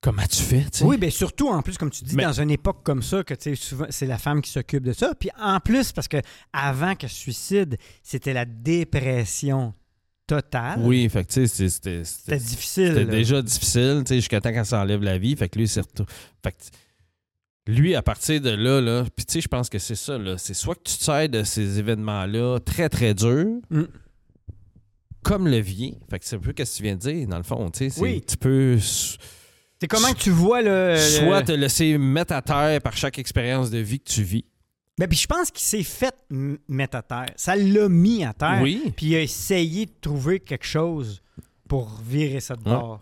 comment 0.00 0.26
tu 0.28 0.42
fais, 0.42 0.62
tu 0.64 0.78
sais? 0.78 0.84
Oui, 0.84 0.96
bien 0.98 1.10
surtout 1.10 1.48
en 1.48 1.62
plus, 1.62 1.78
comme 1.78 1.90
tu 1.90 2.04
dis, 2.04 2.16
Mais- 2.16 2.24
dans 2.24 2.32
une 2.40 2.50
époque 2.50 2.82
comme 2.82 3.02
ça, 3.02 3.22
que 3.22 3.34
tu 3.34 3.42
sais, 3.42 3.54
souvent 3.54 3.86
c'est 3.90 4.06
la 4.06 4.18
femme 4.18 4.42
qui 4.42 4.50
s'occupe 4.50 4.82
de 4.84 4.92
ça. 4.92 5.14
Puis 5.14 5.30
en 5.40 5.60
plus, 5.60 5.92
parce 5.92 6.08
que 6.08 6.16
avant 6.52 6.94
qu'elle 6.96 7.10
se 7.10 7.16
suicide, 7.18 7.76
c'était 8.02 8.32
la 8.32 8.44
dépression 8.44 9.74
totale. 10.26 10.80
Oui, 10.82 11.08
fait 11.08 11.24
que, 11.24 11.32
tu 11.32 11.46
sais, 11.46 11.68
c'était. 11.68 12.04
C'était 12.04 12.04
C'était 12.04 12.36
difficile. 12.38 12.88
c'était 12.88 13.04
là. 13.04 13.10
déjà 13.10 13.42
difficile, 13.42 14.02
tu 14.04 14.08
sais, 14.08 14.14
jusqu'à 14.16 14.40
temps 14.40 14.52
qu'elle 14.52 14.66
s'enlève 14.66 15.02
la 15.02 15.18
vie. 15.18 15.36
Fait 15.36 15.48
que 15.48 15.58
lui, 15.58 15.68
c'est 15.68 15.80
retour- 15.82 16.06
Fait 16.42 16.52
que 16.52 17.70
lui, 17.72 17.94
à 17.94 18.02
partir 18.02 18.40
de 18.40 18.50
là, 18.50 18.80
là, 18.80 19.04
puis 19.14 19.24
tu 19.24 19.34
sais, 19.34 19.40
je 19.40 19.48
pense 19.48 19.68
que 19.68 19.78
c'est 19.78 19.94
ça, 19.94 20.18
là. 20.18 20.36
C'est 20.36 20.54
soit 20.54 20.74
que 20.74 20.82
tu 20.84 20.96
te 20.98 21.04
sers 21.04 21.28
de 21.28 21.44
ces 21.44 21.78
événements-là 21.78 22.58
très, 22.60 22.88
très 22.88 23.14
durs, 23.14 23.60
Mm. 23.70 23.82
Comme 25.22 25.46
levier. 25.48 25.98
Fait 26.10 26.18
que 26.18 26.24
c'est 26.24 26.36
un 26.36 26.38
peu 26.40 26.50
ce 26.56 26.62
que 26.72 26.76
tu 26.76 26.82
viens 26.82 26.94
de 26.94 27.00
dire, 27.00 27.28
dans 27.28 27.36
le 27.38 27.42
fond, 27.42 27.70
c'est- 27.72 27.98
Oui. 28.00 28.22
Tu 28.26 28.36
peux 28.36 28.78
C'est 28.78 29.88
comment 29.88 30.12
que 30.12 30.18
tu 30.18 30.30
vois 30.30 30.62
le. 30.62 30.96
soit 30.96 31.40
le- 31.40 31.46
te 31.46 31.52
laisser 31.52 31.98
mettre 31.98 32.32
à 32.34 32.42
terre 32.42 32.80
par 32.80 32.96
chaque 32.96 33.18
expérience 33.18 33.70
de 33.70 33.78
vie 33.78 33.98
que 34.00 34.10
tu 34.10 34.22
vis. 34.22 34.44
Ben, 34.98 35.08
puis 35.08 35.16
je 35.18 35.26
pense 35.26 35.50
qu'il 35.50 35.62
s'est 35.64 35.82
fait 35.82 36.14
mettre 36.68 36.96
à 36.98 37.02
terre. 37.02 37.32
Ça 37.36 37.56
l'a 37.56 37.88
mis 37.88 38.24
à 38.24 38.32
terre. 38.34 38.60
Oui. 38.62 38.92
Puis 38.96 39.06
il 39.06 39.16
a 39.16 39.20
essayé 39.22 39.86
de 39.86 39.92
trouver 40.00 40.38
quelque 40.38 40.66
chose 40.66 41.22
pour 41.68 41.90
virer 42.06 42.40
ça 42.40 42.54
de 42.56 42.68
Ouais. 42.68 42.96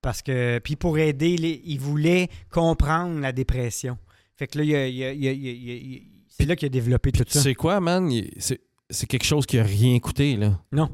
Parce 0.00 0.22
que, 0.22 0.58
puis 0.60 0.74
pour 0.76 0.96
aider, 0.98 1.36
les- 1.36 1.60
il 1.66 1.78
voulait 1.80 2.28
comprendre 2.50 3.20
la 3.20 3.32
dépression. 3.32 3.98
Fait 4.36 4.46
que 4.46 4.58
là, 4.58 4.64
il 4.64 4.74
a- 4.76 4.88
il 4.88 5.24
il 5.24 6.02
c'est 6.28 6.46
là 6.46 6.54
qu'il 6.56 6.66
a 6.66 6.68
développé 6.70 7.10
tout 7.12 7.24
ça. 7.28 7.42
sais 7.42 7.54
quoi, 7.54 7.80
man? 7.80 8.10
C'est 8.38 8.60
c'est 8.90 9.06
quelque 9.06 9.24
chose 9.24 9.44
qui 9.44 9.58
a 9.58 9.64
rien 9.64 9.98
coûté, 9.98 10.36
là. 10.36 10.58
Non. 10.72 10.88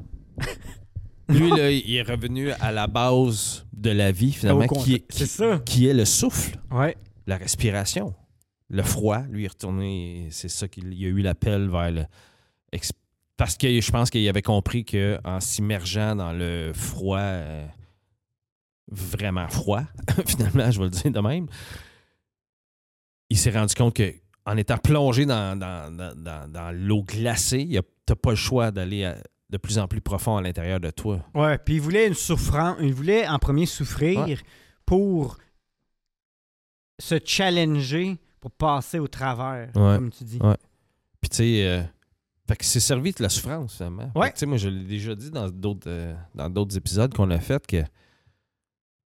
Lui, 1.28 1.48
là, 1.50 1.70
il 1.70 1.94
est 1.94 2.02
revenu 2.02 2.50
à 2.52 2.70
la 2.70 2.86
base 2.86 3.64
de 3.72 3.90
la 3.90 4.12
vie, 4.12 4.32
finalement, 4.32 4.66
qui 4.66 4.94
est, 4.96 5.04
C'est 5.08 5.24
qui- 5.24 5.30
ça. 5.30 5.58
qui 5.64 5.86
est 5.86 5.94
le 5.94 6.04
souffle, 6.04 6.58
Ouais. 6.70 6.96
la 7.26 7.36
respiration, 7.38 8.14
le 8.68 8.82
froid. 8.82 9.20
Lui, 9.30 9.42
il 9.42 9.44
est 9.46 9.48
retourné, 9.48 10.28
c'est 10.30 10.48
ça 10.50 10.68
qu'il 10.68 10.92
il 10.92 11.04
a 11.06 11.08
eu 11.08 11.20
l'appel 11.22 11.68
vers 11.70 11.90
le. 11.90 12.04
Parce 13.36 13.56
que 13.56 13.80
je 13.80 13.90
pense 13.90 14.10
qu'il 14.10 14.28
avait 14.28 14.42
compris 14.42 14.84
qu'en 14.84 15.40
s'immergeant 15.40 16.14
dans 16.14 16.32
le 16.32 16.72
froid, 16.74 17.18
euh, 17.18 17.66
vraiment 18.88 19.48
froid, 19.48 19.82
finalement, 20.26 20.70
je 20.70 20.78
vais 20.78 20.84
le 20.84 20.90
dire 20.90 21.10
de 21.10 21.20
même, 21.20 21.46
il 23.30 23.38
s'est 23.38 23.50
rendu 23.50 23.74
compte 23.74 23.94
que 23.96 24.14
en 24.46 24.56
étant 24.58 24.76
plongé 24.76 25.24
dans, 25.24 25.58
dans, 25.58 25.90
dans- 25.96 26.14
dans- 26.14 26.52
dans 26.52 26.70
l'eau 26.76 27.02
glacée, 27.02 27.66
tu 27.66 27.76
n'as 28.10 28.14
pas 28.16 28.30
le 28.30 28.36
choix 28.36 28.70
d'aller 28.70 29.10
de 29.54 29.58
plus 29.58 29.78
en 29.78 29.86
plus 29.86 30.00
profond 30.00 30.36
à 30.36 30.42
l'intérieur 30.42 30.80
de 30.80 30.90
toi. 30.90 31.20
Ouais. 31.32 31.56
Puis 31.58 31.74
il 31.74 31.80
voulait 31.80 32.08
une 32.08 32.14
souffrance. 32.14 32.76
Il 32.80 32.92
voulait 32.92 33.26
en 33.28 33.38
premier 33.38 33.66
souffrir 33.66 34.26
Ouais. 34.26 34.36
pour 34.84 35.38
se 37.00 37.16
challenger 37.24 38.18
pour 38.40 38.50
passer 38.50 38.98
au 38.98 39.06
travers, 39.08 39.68
Ouais. 39.76 39.96
comme 39.96 40.10
tu 40.10 40.24
dis. 40.24 40.38
Ouais. 40.40 40.56
Puis 41.20 41.30
tu 41.30 41.36
sais, 41.36 41.66
euh, 41.66 41.82
fait 42.48 42.56
que 42.56 42.64
c'est 42.64 42.80
servi 42.80 43.12
de 43.12 43.22
la 43.22 43.28
souffrance, 43.28 43.76
finalement. 43.76 44.10
Fait 44.12 44.18
Ouais. 44.18 44.28
que, 44.30 44.34
tu 44.34 44.40
sais, 44.40 44.46
moi, 44.46 44.58
je 44.58 44.68
l'ai 44.68 44.84
déjà 44.84 45.14
dit 45.14 45.30
dans 45.30 45.48
d'autres 45.48 45.86
euh, 45.88 46.14
dans 46.34 46.50
d'autres 46.50 46.76
épisodes 46.76 47.14
qu'on 47.14 47.30
a 47.30 47.38
fait 47.38 47.64
que 47.66 47.82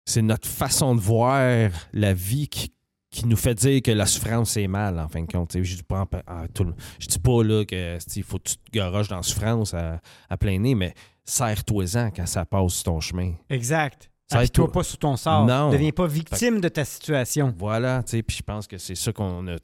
c'est 0.05 0.21
notre 0.21 0.47
façon 0.47 0.93
de 0.95 1.01
voir 1.01 1.71
la 1.91 2.13
vie 2.13 2.47
qui, 2.47 2.71
qui 3.15 3.25
nous 3.27 3.37
fait 3.37 3.55
dire 3.55 3.81
que 3.81 3.91
la 3.91 4.05
souffrance 4.05 4.51
c'est 4.51 4.67
mal, 4.67 4.99
en 4.99 5.07
fin 5.07 5.21
de 5.21 5.31
compte. 5.31 5.53
Je 5.53 5.75
dis 5.75 5.83
pas, 5.83 6.01
en 6.27 6.47
tout 6.53 6.73
je 6.99 7.07
dis 7.07 7.19
pas 7.19 7.43
là, 7.43 7.63
que 7.63 7.97
il 8.15 8.23
faut 8.23 8.37
que 8.37 8.49
tu 8.49 8.57
te 8.57 8.71
garoches 8.71 9.07
dans 9.07 9.17
la 9.17 9.23
souffrance 9.23 9.73
à, 9.73 10.01
à 10.29 10.37
plein 10.37 10.59
nez, 10.59 10.75
mais 10.75 10.93
serre-toi-en 11.23 12.11
quand 12.11 12.25
ça 12.25 12.45
passe 12.45 12.73
sur 12.73 12.83
ton 12.83 12.99
chemin. 12.99 13.33
Exact. 13.49 14.11
Appuie-toi 14.31 14.65
toi. 14.65 14.71
pas 14.71 14.83
sur 14.83 14.97
ton 14.97 15.15
sort. 15.15 15.45
Non. 15.45 15.69
Deviens 15.69 15.91
pas 15.91 16.07
victime 16.07 16.59
de 16.59 16.67
ta 16.67 16.83
situation. 16.83 17.53
Voilà, 17.57 18.01
tu 18.03 18.11
sais, 18.11 18.23
puis 18.23 18.37
je 18.37 18.43
pense 18.43 18.67
que 18.67 18.77
c'est 18.77 18.95
ça 18.95 19.13
qu'on 19.13 19.47
a, 19.47 19.55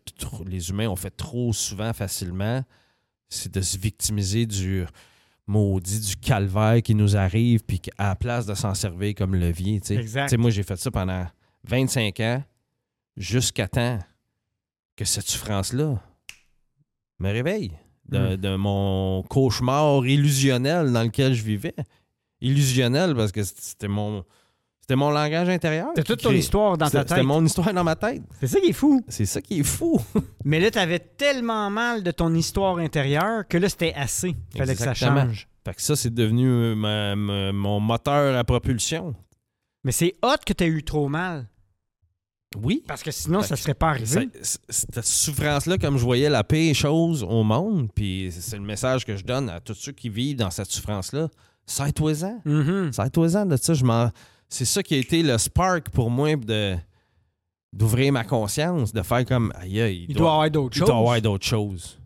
les 0.46 0.70
humains 0.70 0.88
ont 0.88 0.96
fait 0.96 1.10
trop 1.10 1.52
souvent 1.52 1.92
facilement, 1.94 2.64
c'est 3.28 3.52
de 3.54 3.62
se 3.62 3.78
victimiser 3.78 4.46
du 4.46 4.86
maudit, 5.48 6.00
du 6.00 6.16
calvaire 6.16 6.82
qui 6.84 6.94
nous 6.96 7.18
arrive, 7.18 7.64
puis 7.66 7.80
qu'à 7.80 7.92
la 8.10 8.16
place 8.16 8.46
de 8.46 8.54
s'en 8.54 8.76
servir 8.76 9.16
comme 9.16 9.36
levier, 9.36 9.82
tu 9.82 9.88
sais. 9.88 9.96
Exact. 9.96 10.28
Tu 10.28 10.30
sais, 10.32 10.38
moi, 10.38 10.52
j'ai 10.52 10.64
fait 10.64 10.78
ça 10.78 10.92
pendant 10.92 11.26
25 11.68 12.20
ans, 12.20 12.44
jusqu'à 13.18 13.68
temps 13.68 14.00
que 14.96 15.06
cette 15.06 15.28
souffrance-là 15.28 16.00
me 17.20 17.32
réveille 17.32 17.72
de, 18.10 18.36
Mm. 18.36 18.38
de 18.38 18.56
mon 18.56 19.24
cauchemar 19.24 20.06
illusionnel 20.06 20.92
dans 20.92 21.04
lequel 21.04 21.34
je 21.34 21.44
vivais. 21.44 21.76
Illusionnel 22.42 23.16
parce 23.16 23.32
que 23.32 23.44
c'était 23.44 23.88
mon, 23.88 24.26
c'était 24.82 24.96
mon 24.96 25.12
langage 25.12 25.48
intérieur. 25.50 25.94
Qui 25.94 26.04
toute 26.04 26.22
ton 26.24 26.32
histoire 26.32 26.78
dans 26.78 26.86
ta 26.86 26.92
C'était 26.92 27.02
c'était 27.04 27.16
tête. 27.16 27.26
mon 27.26 27.46
histoire 27.46 27.72
dans 27.74 27.84
ma 27.84 27.96
tête. 27.96 28.24
C'est 28.40 28.48
ça 28.48 28.60
qui 28.60 28.68
est 28.70 28.74
fou. 28.74 29.02
C'est 29.08 29.26
ça 29.28 29.42
qui 29.42 29.60
est 29.60 29.64
fou. 29.64 30.00
Mais 30.44 30.60
là, 30.60 30.72
t'avais 30.72 31.00
tellement 31.00 31.70
mal 31.70 32.02
de 32.04 32.10
ton 32.12 32.34
histoire 32.34 32.78
intérieure 32.78 33.48
que 33.48 33.58
là, 33.58 33.70
c'était 33.70 33.94
assez. 33.94 34.36
Fallait 34.58 34.74
que 34.76 34.82
ça 34.82 34.94
change. 34.96 35.48
Fait 35.64 35.76
que 35.76 35.82
ça, 35.82 35.96
c'est 35.96 36.12
devenu 36.14 36.48
euh, 36.50 36.76
ma- 36.76 37.16
ma- 37.16 37.52
mon 37.52 37.80
moteur 37.80 38.36
à 38.36 38.44
propulsion. 38.44 39.14
Mais 39.84 39.92
c'est 39.92 40.16
hot 40.24 40.38
que 40.44 40.54
t'aies 40.54 40.68
eu 40.68 40.84
trop 40.84 41.08
mal. 41.08 41.48
Oui. 42.62 42.84
Parce 42.88 43.02
que 43.04 43.12
sinon, 43.12 43.42
ça 43.42 43.56
que 43.56 43.62
serait 43.62 43.74
pas 43.74 43.90
arrivé. 43.90 44.06
C'est- 44.06 44.60
c'est- 44.70 44.92
Cette 44.94 45.06
souffrance-là, 45.06 45.78
comme 45.78 45.98
je 45.98 46.04
voyais 46.04 46.30
la 46.30 46.44
pire 46.44 46.76
chose 46.76 47.24
au 47.24 47.44
monde, 47.44 47.90
puis 47.96 48.30
c'est 48.32 48.58
le 48.58 48.64
message 48.64 49.06
que 49.06 49.16
je 49.16 49.24
donne 49.24 49.50
à 49.50 49.60
tous 49.60 49.74
ceux 49.76 49.92
qui 49.94 50.10
vivent 50.10 50.36
dans 50.38 50.52
cette 50.52 50.70
souffrance-là. 50.70 51.30
Sers-toi-en. 51.66 52.42
Mhm. 52.44 52.92
Sers-toi-en 52.92 53.46
de 53.46 53.56
ça. 53.58 53.74
Je 53.74 53.86
m'en- 53.86 54.10
C'est 54.50 54.66
ça 54.66 54.84
qui 54.84 54.96
a 54.96 54.98
été 54.98 55.24
le 55.24 55.38
spark 55.38 55.90
pour 55.92 56.10
moi 56.10 56.36
de 56.36 56.76
d'ouvrir 57.74 58.12
ma 58.12 58.26
conscience, 58.26 58.92
de 58.92 59.02
faire 59.02 59.24
comme 59.26 59.54
aïe, 59.56 59.80
aïe, 59.80 60.06
Il 60.10 60.16
doit 60.18 60.28
y 60.28 60.30
avoir 60.34 60.52
d'autres 60.52 60.76
il 60.76 60.80
choses. 60.80 60.88
doit 60.90 60.96
y 60.98 61.00
avoir 61.00 61.22
d'autres 61.22 61.46
choses. 61.48 61.98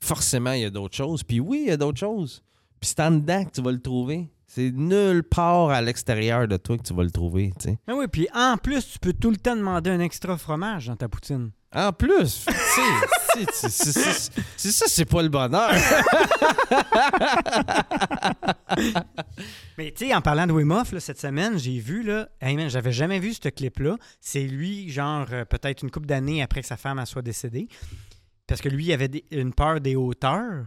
Forcément, 0.00 0.52
il 0.52 0.60
y 0.60 0.64
a 0.64 0.70
d'autres 0.70 0.96
choses. 0.96 1.24
Puis 1.24 1.40
oui, 1.40 1.62
il 1.64 1.68
y 1.68 1.72
a 1.72 1.76
d'autres 1.76 1.98
choses. 1.98 2.42
Puis 2.80 2.90
c'est 2.90 3.00
en 3.00 3.10
dedans 3.10 3.44
que 3.44 3.50
tu 3.50 3.60
vas 3.60 3.72
le 3.72 3.80
trouver. 3.80 4.30
C'est 4.52 4.72
nulle 4.72 5.22
part 5.22 5.70
à 5.70 5.80
l'extérieur 5.80 6.48
de 6.48 6.56
toi 6.56 6.76
que 6.76 6.82
tu 6.82 6.92
vas 6.92 7.04
le 7.04 7.10
trouver. 7.12 7.52
tu 7.56 7.68
sais. 7.68 7.78
Ah 7.86 7.92
oui, 7.94 8.06
puis 8.10 8.26
en 8.34 8.56
plus, 8.56 8.84
tu 8.84 8.98
peux 8.98 9.12
tout 9.12 9.30
le 9.30 9.36
temps 9.36 9.54
demander 9.54 9.90
un 9.90 10.00
extra 10.00 10.36
fromage 10.36 10.88
dans 10.88 10.96
ta 10.96 11.08
poutine. 11.08 11.52
En 11.72 11.92
plus, 11.92 12.46
c'est- 13.52 14.72
ça, 14.72 14.84
c'est 14.88 15.04
pas 15.04 15.22
le 15.22 15.28
bonheur. 15.28 15.70
Mais 19.78 19.92
tu 19.92 20.06
sais, 20.08 20.14
en 20.14 20.20
parlant 20.20 20.46
de 20.48 20.52
Wim 20.52 20.72
Hof, 20.72 20.90
là, 20.92 20.98
cette 21.00 21.20
semaine, 21.20 21.56
j'ai 21.58 21.78
vu, 21.78 22.02
là, 22.02 22.28
hey 22.40 22.56
man, 22.56 22.68
j'avais 22.68 22.90
jamais 22.92 23.20
vu 23.20 23.32
ce 23.34 23.48
clip-là. 23.48 23.96
C'est 24.20 24.48
lui, 24.48 24.90
genre, 24.90 25.26
euh, 25.30 25.44
peut-être 25.44 25.82
une 25.82 25.90
couple 25.92 26.06
d'années 26.06 26.42
après 26.42 26.60
que 26.62 26.66
sa 26.66 26.76
femme 26.76 27.04
soit 27.06 27.22
décédée. 27.22 27.68
Parce 28.48 28.60
que 28.60 28.68
lui, 28.68 28.86
il 28.86 28.92
avait 28.92 29.06
des- 29.08 29.24
une 29.30 29.54
peur 29.54 29.80
des 29.80 29.94
hauteurs. 29.96 30.66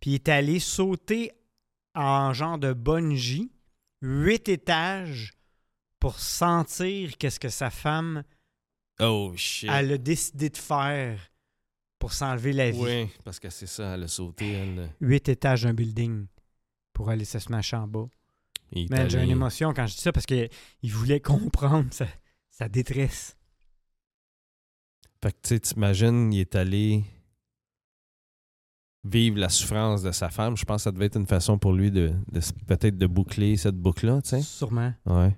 Puis 0.00 0.10
il 0.10 0.14
est 0.16 0.28
allé 0.28 0.58
sauter 0.60 1.32
en 1.94 2.32
genre 2.32 2.58
de 2.58 2.72
bungee, 2.72 3.50
huit 4.00 4.48
étages, 4.48 5.32
pour 6.00 6.18
sentir 6.18 7.16
qu'est-ce 7.18 7.38
que 7.38 7.48
sa 7.48 7.70
femme, 7.70 8.24
Oh 9.00 9.32
shit. 9.36 9.68
elle 9.72 9.92
a 9.92 9.98
décidé 9.98 10.50
de 10.50 10.56
faire 10.56 11.20
pour 11.98 12.12
s'enlever 12.12 12.52
la 12.52 12.70
vie. 12.70 12.80
Oui, 12.80 13.08
parce 13.24 13.38
que 13.38 13.50
c'est 13.50 13.66
ça, 13.68 13.94
elle 13.94 14.02
a 14.04 14.08
sauté. 14.08 14.50
Elle, 14.52 14.90
Huit 15.00 15.28
étages 15.28 15.62
d'un 15.62 15.74
building 15.74 16.26
pour 16.92 17.10
aller 17.10 17.24
se 17.24 17.38
smasher 17.38 17.76
en 17.76 17.86
bas. 17.86 18.06
Man, 18.90 19.08
j'ai 19.08 19.22
une 19.22 19.30
émotion 19.30 19.72
quand 19.74 19.86
je 19.86 19.94
dis 19.94 20.00
ça 20.00 20.12
parce 20.12 20.26
qu'il 20.26 20.48
voulait 20.84 21.20
comprendre 21.20 21.92
sa, 21.92 22.06
sa 22.50 22.68
détresse. 22.68 23.36
Fait 25.22 25.30
que 25.32 25.38
tu 25.42 25.48
sais, 25.50 25.60
t'imagines, 25.60 26.32
il 26.32 26.40
est 26.40 26.54
allé 26.56 27.04
vivre 29.04 29.38
la 29.38 29.48
souffrance 29.48 30.02
de 30.02 30.12
sa 30.12 30.28
femme. 30.30 30.56
Je 30.56 30.64
pense 30.64 30.76
que 30.76 30.82
ça 30.84 30.92
devait 30.92 31.06
être 31.06 31.16
une 31.18 31.26
façon 31.26 31.58
pour 31.58 31.72
lui 31.72 31.90
de, 31.90 32.12
peut-être 32.66 32.96
de 32.98 33.06
boucler 33.06 33.56
cette 33.56 33.76
boucle-là, 33.76 34.22
tu 34.22 34.30
sais. 34.30 34.42
Sûrement. 34.42 34.92
Ouais. 35.06 35.36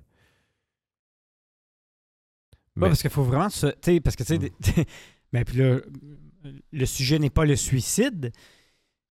Parce 2.79 3.01
qu'il 3.01 3.11
faut 3.11 3.23
vraiment 3.25 3.49
se. 3.51 3.69
Tu 3.69 3.75
sais, 3.83 4.01
parce 4.01 4.17
que 4.17 4.25
tu 4.25 4.29
sais. 4.35 4.39
des- 4.39 4.53
Mais 5.33 5.45
puis 5.45 5.59
là, 5.59 5.79
le 6.73 6.87
sujet 6.87 7.19
n'est 7.19 7.31
pas 7.31 7.45
le 7.45 7.57
suicide, 7.57 8.33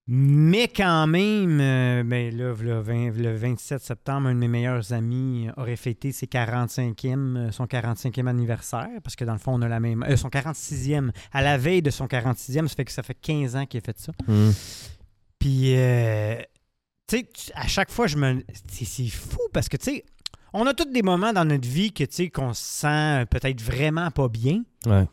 mais 0.06 0.68
quand 0.68 1.08
même, 1.08 1.60
euh, 1.62 2.04
ben 2.04 2.36
là, 2.36 2.54
le, 2.60 2.80
20 2.82 3.12
le 3.18 3.36
27 3.36 3.82
septembre, 3.82 4.28
un 4.28 4.34
de 4.36 4.39
mes 4.39 4.48
meilleurs 4.50 4.92
amis 4.92 5.48
aurait 5.56 5.78
fêté 5.78 6.12
ses 6.12 6.26
45e, 6.26 7.38
euh, 7.38 7.52
son 7.52 7.66
45e 7.66 8.28
anniversaire, 8.28 8.89
parce 9.04 9.16
que 9.16 9.24
dans 9.24 9.34
le 9.34 9.39
fond, 9.39 9.54
on 9.54 9.62
a 9.62 9.70
la 9.70 9.80
même. 9.80 10.04
euh, 10.04 10.18
son 10.18 10.28
46e, 10.30 11.12
à 11.32 11.42
la 11.42 11.58
veille 11.58 11.82
de 11.82 11.89
son 11.89 12.06
46e, 12.08 12.68
ça 12.68 12.76
fait 12.76 12.86
que 12.86 12.92
ça 12.92 13.04
fait 13.04 13.13
15 13.16 13.56
ans 13.56 13.66
qu'il 13.66 13.78
a 13.80 13.82
fait 13.82 13.98
ça. 13.98 14.12
Hmm. 14.28 14.52
Puis, 15.39 15.76
euh, 15.78 16.36
tu 17.08 17.18
sais, 17.20 17.28
à 17.56 17.68
chaque 17.68 17.92
fois, 17.92 18.08
je 18.08 18.18
me. 18.18 18.44
C'est 18.72 18.86
c'est 18.86 19.08
fou 19.08 19.39
parce 19.54 19.70
que, 19.70 19.78
tu 19.78 19.86
sais, 19.86 20.06
on 20.54 20.66
a 20.68 20.74
tous 20.74 20.86
des 20.92 21.02
moments 21.02 21.32
dans 21.34 21.46
notre 21.46 21.68
vie 21.68 21.92
que, 21.94 22.04
tu 22.04 22.13
sais, 22.16 22.30
qu'on 22.30 22.54
se 22.54 22.62
sent 22.62 23.26
peut-être 23.30 23.62
vraiment 23.62 24.12
pas 24.12 24.28
bien, 24.28 24.63
Ouais. 24.86 25.06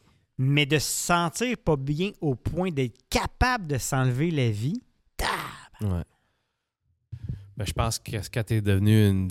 Mais 0.42 0.64
de 0.64 0.79
se 0.79 0.90
sentir 0.90 1.59
pas 1.59 1.76
bien 1.76 2.12
au 2.22 2.35
point 2.35 2.70
d'être 2.70 2.96
capable 3.11 3.66
de 3.66 3.76
s'enlever 3.76 4.31
la 4.31 4.50
vie. 4.50 4.81
Ouais. 5.83 6.03
Ben, 7.59 7.66
je 7.66 7.72
pense 7.74 7.98
que 7.98 8.16
quand 8.33 8.44
tu 8.44 8.55
es 8.55 8.62
devenu 8.62 9.07
une, 9.07 9.29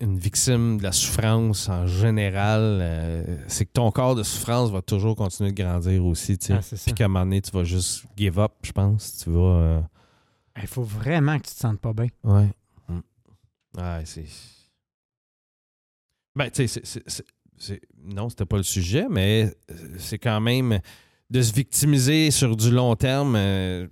une 0.00 0.18
victime 0.18 0.78
de 0.78 0.82
la 0.82 0.90
souffrance 0.90 1.68
en 1.68 1.86
général, 1.86 2.60
euh, 2.60 3.36
c'est 3.46 3.66
que 3.66 3.70
ton 3.72 3.92
corps 3.92 4.16
de 4.16 4.24
souffrance 4.24 4.70
va 4.72 4.82
toujours 4.82 5.14
continuer 5.14 5.52
de 5.52 5.62
grandir 5.62 6.04
aussi. 6.04 6.36
Ah. 6.50 6.58
Puis 6.84 6.92
qu'à 6.92 7.04
un 7.04 7.08
moment 7.08 7.24
donné, 7.24 7.40
tu 7.40 7.52
vas 7.52 7.62
juste 7.62 8.04
give 8.16 8.40
up, 8.40 8.54
je 8.64 8.72
pense. 8.72 9.18
Tu 9.18 9.30
vas. 9.30 9.38
euh, 9.60 9.80
Il 10.60 10.66
faut 10.66 10.82
vraiment 10.82 11.38
que 11.38 11.46
tu 11.46 11.54
te 11.54 11.60
sentes 11.60 11.78
pas 11.78 11.92
bien. 11.92 12.08
Ouais. 12.24 12.48
Mm. 12.88 13.00
Ouais, 13.76 14.02
c'est. 14.06 14.26
Ben, 16.34 16.50
tu 16.50 16.66
sais, 16.66 16.82
Non, 18.04 18.28
c'était 18.28 18.46
pas 18.46 18.56
le 18.56 18.62
sujet, 18.62 19.06
mais 19.10 19.52
euh, 19.70 19.74
c'est 19.98 20.18
quand 20.18 20.40
même 20.40 20.78
de 21.30 21.42
se 21.42 21.52
victimiser 21.52 22.30
sur 22.30 22.56
du 22.56 22.70
long 22.70 22.96
terme. 22.96 23.34
euh, 23.36 23.86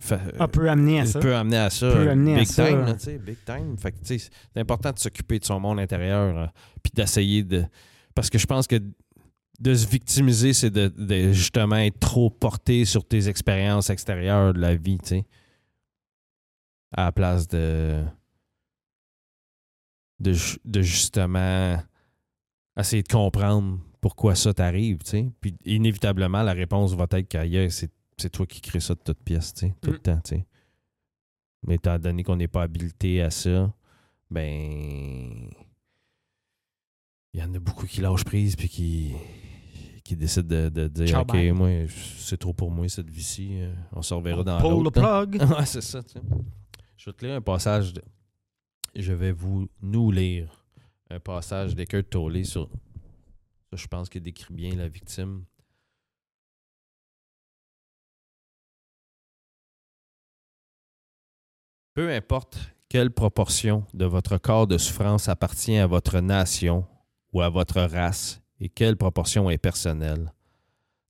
fais- 0.00 0.20
Ah, 0.38 0.46
peut 0.46 0.70
amener 0.70 1.00
à 1.00 1.06
ça. 1.06 1.18
peut 1.18 1.34
amener 1.34 1.56
à 1.58 1.70
ça. 1.70 1.90
Peut 1.90 2.08
amener 2.10 2.34
à 2.36 2.38
big 2.38 2.46
ça. 2.46 2.66
time, 2.68 2.80
là, 2.84 2.98
sais, 2.98 3.18
big 3.18 3.38
time. 3.44 3.76
Fait 3.76 3.94
c'est 4.04 4.30
important 4.60 4.92
de 4.92 4.98
s'occuper 4.98 5.38
de 5.40 5.44
son 5.44 5.58
monde 5.58 5.80
intérieur, 5.80 6.38
euh, 6.38 6.46
puis 6.82 6.92
d'essayer 6.94 7.42
de. 7.42 7.64
Parce 8.14 8.30
que 8.30 8.38
je 8.38 8.46
pense 8.46 8.66
que 8.68 8.76
de 9.58 9.74
se 9.74 9.86
victimiser, 9.88 10.52
c'est 10.52 10.70
de, 10.70 10.88
de 10.88 11.32
justement 11.32 11.76
être 11.76 11.98
trop 11.98 12.30
porté 12.30 12.84
sur 12.84 13.04
tes 13.04 13.28
expériences 13.28 13.90
extérieures 13.90 14.52
de 14.54 14.60
la 14.60 14.76
vie, 14.76 14.98
tu 14.98 15.08
sais. 15.08 15.24
À 16.96 17.06
la 17.06 17.12
place 17.12 17.48
de. 17.48 18.04
De 20.18 20.82
justement 20.82 21.78
essayer 22.76 23.02
de 23.02 23.08
comprendre 23.08 23.78
pourquoi 24.00 24.34
ça 24.34 24.52
t'arrive, 24.54 24.98
tu 24.98 25.10
sais. 25.10 25.30
Puis 25.40 25.54
inévitablement, 25.64 26.42
la 26.42 26.52
réponse 26.52 26.94
va 26.94 27.06
être 27.10 27.28
qu'ailleurs, 27.28 27.70
c'est 27.70 27.90
c'est 28.18 28.30
toi 28.30 28.46
qui 28.46 28.60
crée 28.62 28.80
ça 28.80 28.94
de 28.94 29.00
toute 29.00 29.18
pièce, 29.22 29.52
tu 29.52 29.66
sais, 29.66 29.74
tout 29.82 29.90
le 29.90 29.98
Mm. 29.98 30.02
temps, 30.02 30.20
tu 30.24 30.36
sais. 30.36 30.46
Mais 31.66 31.74
étant 31.74 31.98
donné 31.98 32.22
qu'on 32.22 32.36
n'est 32.36 32.48
pas 32.48 32.62
habilité 32.62 33.20
à 33.20 33.30
ça, 33.30 33.72
ben. 34.30 35.50
Il 37.34 37.40
y 37.40 37.42
en 37.42 37.52
a 37.54 37.58
beaucoup 37.58 37.86
qui 37.86 38.00
lâchent 38.00 38.24
prise 38.24 38.56
puis 38.56 38.68
qui, 38.70 39.12
qui 40.04 40.16
décident 40.16 40.48
de, 40.48 40.68
de 40.70 40.88
dire 40.88 41.08
Ciao, 41.08 41.22
OK, 41.22 41.32
bye. 41.32 41.52
moi, 41.52 41.68
c'est 41.88 42.38
trop 42.38 42.54
pour 42.54 42.70
moi 42.70 42.88
cette 42.88 43.10
vie-ci. 43.10 43.58
On 43.92 44.00
se 44.00 44.14
reverra 44.14 44.42
dans 44.42 44.58
Pull 44.58 44.70
the 44.80 44.84
l'autre. 44.84 45.04
hein. 45.04 45.26
plug. 45.26 45.42
ouais, 45.58 45.66
c'est 45.66 45.82
ça, 45.82 46.02
tu 46.02 46.14
sais. 46.14 46.20
Je 46.96 47.10
vais 47.10 47.12
te 47.14 47.26
lire 47.26 47.34
un 47.34 47.40
passage. 47.42 47.92
De... 47.92 48.02
Je 48.94 49.12
vais 49.12 49.32
vous 49.32 49.68
nous 49.82 50.10
lire 50.10 50.64
un 51.10 51.20
passage 51.20 51.74
d'Eckhart 51.74 52.04
Tolle 52.10 52.44
sur. 52.44 52.68
Ça, 53.70 53.76
je 53.76 53.86
pense 53.86 54.08
qu'il 54.08 54.22
décrit 54.22 54.54
bien 54.54 54.74
la 54.74 54.88
victime. 54.88 55.44
Peu 61.94 62.12
importe 62.12 62.58
quelle 62.88 63.10
proportion 63.10 63.84
de 63.94 64.04
votre 64.04 64.36
corps 64.36 64.66
de 64.66 64.78
souffrance 64.78 65.28
appartient 65.28 65.78
à 65.78 65.86
votre 65.86 66.20
nation 66.20 66.86
ou 67.32 67.40
à 67.40 67.48
votre 67.48 67.80
race 67.80 68.42
et 68.60 68.68
quelle 68.68 68.96
proportion 68.96 69.50
est 69.50 69.58
personnelle. 69.58 70.32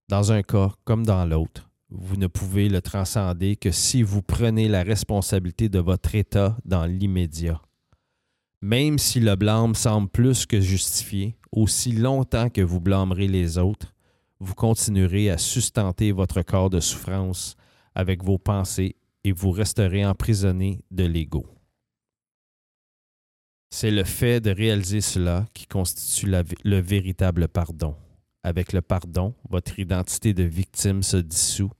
Dans 0.09 0.31
un 0.31 0.43
cas 0.43 0.73
comme 0.85 1.05
dans 1.05 1.25
l'autre, 1.27 1.69
vous 1.91 2.17
ne 2.17 2.27
pouvez 2.27 2.69
le 2.69 2.81
transcender 2.81 3.57
que 3.57 3.71
si 3.71 4.03
vous 4.03 4.23
prenez 4.23 4.69
la 4.69 4.83
responsabilité 4.83 5.69
de 5.69 5.79
votre 5.79 6.15
état 6.15 6.57
dans 6.65 6.87
l'immédiat. 6.87 7.61
Même 8.63 8.99
si 8.99 9.21
le 9.21 9.37
blâme 9.37 9.75
semble 9.75 10.09
plus 10.09 10.47
que 10.47 10.61
justifié, 10.61 11.37
aussi 11.53 11.93
longtemps 11.93 12.49
que 12.49 12.63
vous 12.63 12.81
blâmerez 12.81 13.29
les 13.29 13.59
autres, 13.59 13.95
vous 14.41 14.55
continuerez 14.55 15.31
à 15.31 15.39
sustenter 15.39 16.13
votre 16.13 16.43
corps 16.43 16.71
de 16.71 16.81
souffrance 16.81 17.57
avec 17.95 18.23
vos 18.23 18.39
pensées 18.39 18.97
et 19.25 19.33
vous 19.33 19.51
resterez 19.51 20.05
emprisonné 20.05 20.81
de 20.91 21.05
l'ego. 21.05 21.47
C'est 23.71 23.91
le 23.91 24.05
fait 24.05 24.41
de 24.41 24.51
réaliser 24.51 25.01
cela 25.01 25.47
qui 25.53 25.67
constitue 25.67 26.33
le 26.65 26.81
véritable 26.81 27.49
pardon. 27.49 27.97
Avec 28.43 28.73
le 28.73 28.81
pardon, 28.81 29.35
votre 29.51 29.79
identité 29.79 30.33
de 30.33 30.45
victime 30.45 31.03
se 31.03 31.17
dissout 31.17 31.73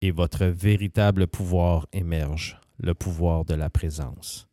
et 0.00 0.12
votre 0.12 0.46
véritable 0.46 1.26
pouvoir 1.26 1.86
émerge, 1.92 2.60
le 2.78 2.94
pouvoir 2.94 3.44
de 3.44 3.54
la 3.54 3.68
présence. 3.68 4.47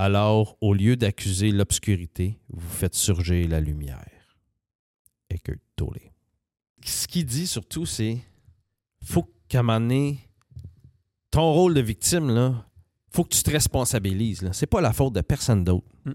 Alors, 0.00 0.56
au 0.62 0.72
lieu 0.72 0.96
d'accuser 0.96 1.50
l'obscurité, 1.50 2.38
vous 2.48 2.70
faites 2.70 2.94
surgir 2.94 3.46
la 3.50 3.60
lumière. 3.60 4.08
Eckhart 5.28 5.58
Tolle. 5.76 6.00
Ce 6.82 7.06
qu'il 7.06 7.26
dit 7.26 7.46
surtout, 7.46 7.84
c'est 7.84 8.16
faut 9.04 9.30
qu'à 9.46 9.60
un 9.60 9.62
moment 9.62 9.78
donné, 9.78 10.26
ton 11.30 11.52
rôle 11.52 11.74
de 11.74 11.82
victime, 11.82 12.30
là, 12.30 12.66
faut 13.12 13.24
que 13.24 13.34
tu 13.36 13.42
te 13.42 13.50
responsabilises. 13.50 14.40
là. 14.40 14.54
C'est 14.54 14.66
pas 14.66 14.80
la 14.80 14.94
faute 14.94 15.12
de 15.12 15.20
personne 15.20 15.64
d'autre. 15.64 15.86
Mm. 16.06 16.12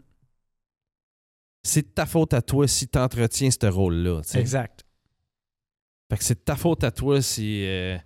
C'est 1.61 1.83
de 1.83 1.93
ta 1.93 2.07
faute 2.07 2.33
à 2.33 2.41
toi 2.41 2.67
si 2.67 2.87
tu 2.87 2.97
entretiens 2.97 3.51
ce 3.51 3.67
rôle-là. 3.67 4.21
Exact. 4.33 4.83
Fait 6.09 6.17
que 6.17 6.23
c'est 6.23 6.39
de 6.39 6.43
ta 6.43 6.55
faute 6.55 6.83
à 6.83 6.89
toi 6.89 7.21
si. 7.21 7.63
euh, 7.67 7.99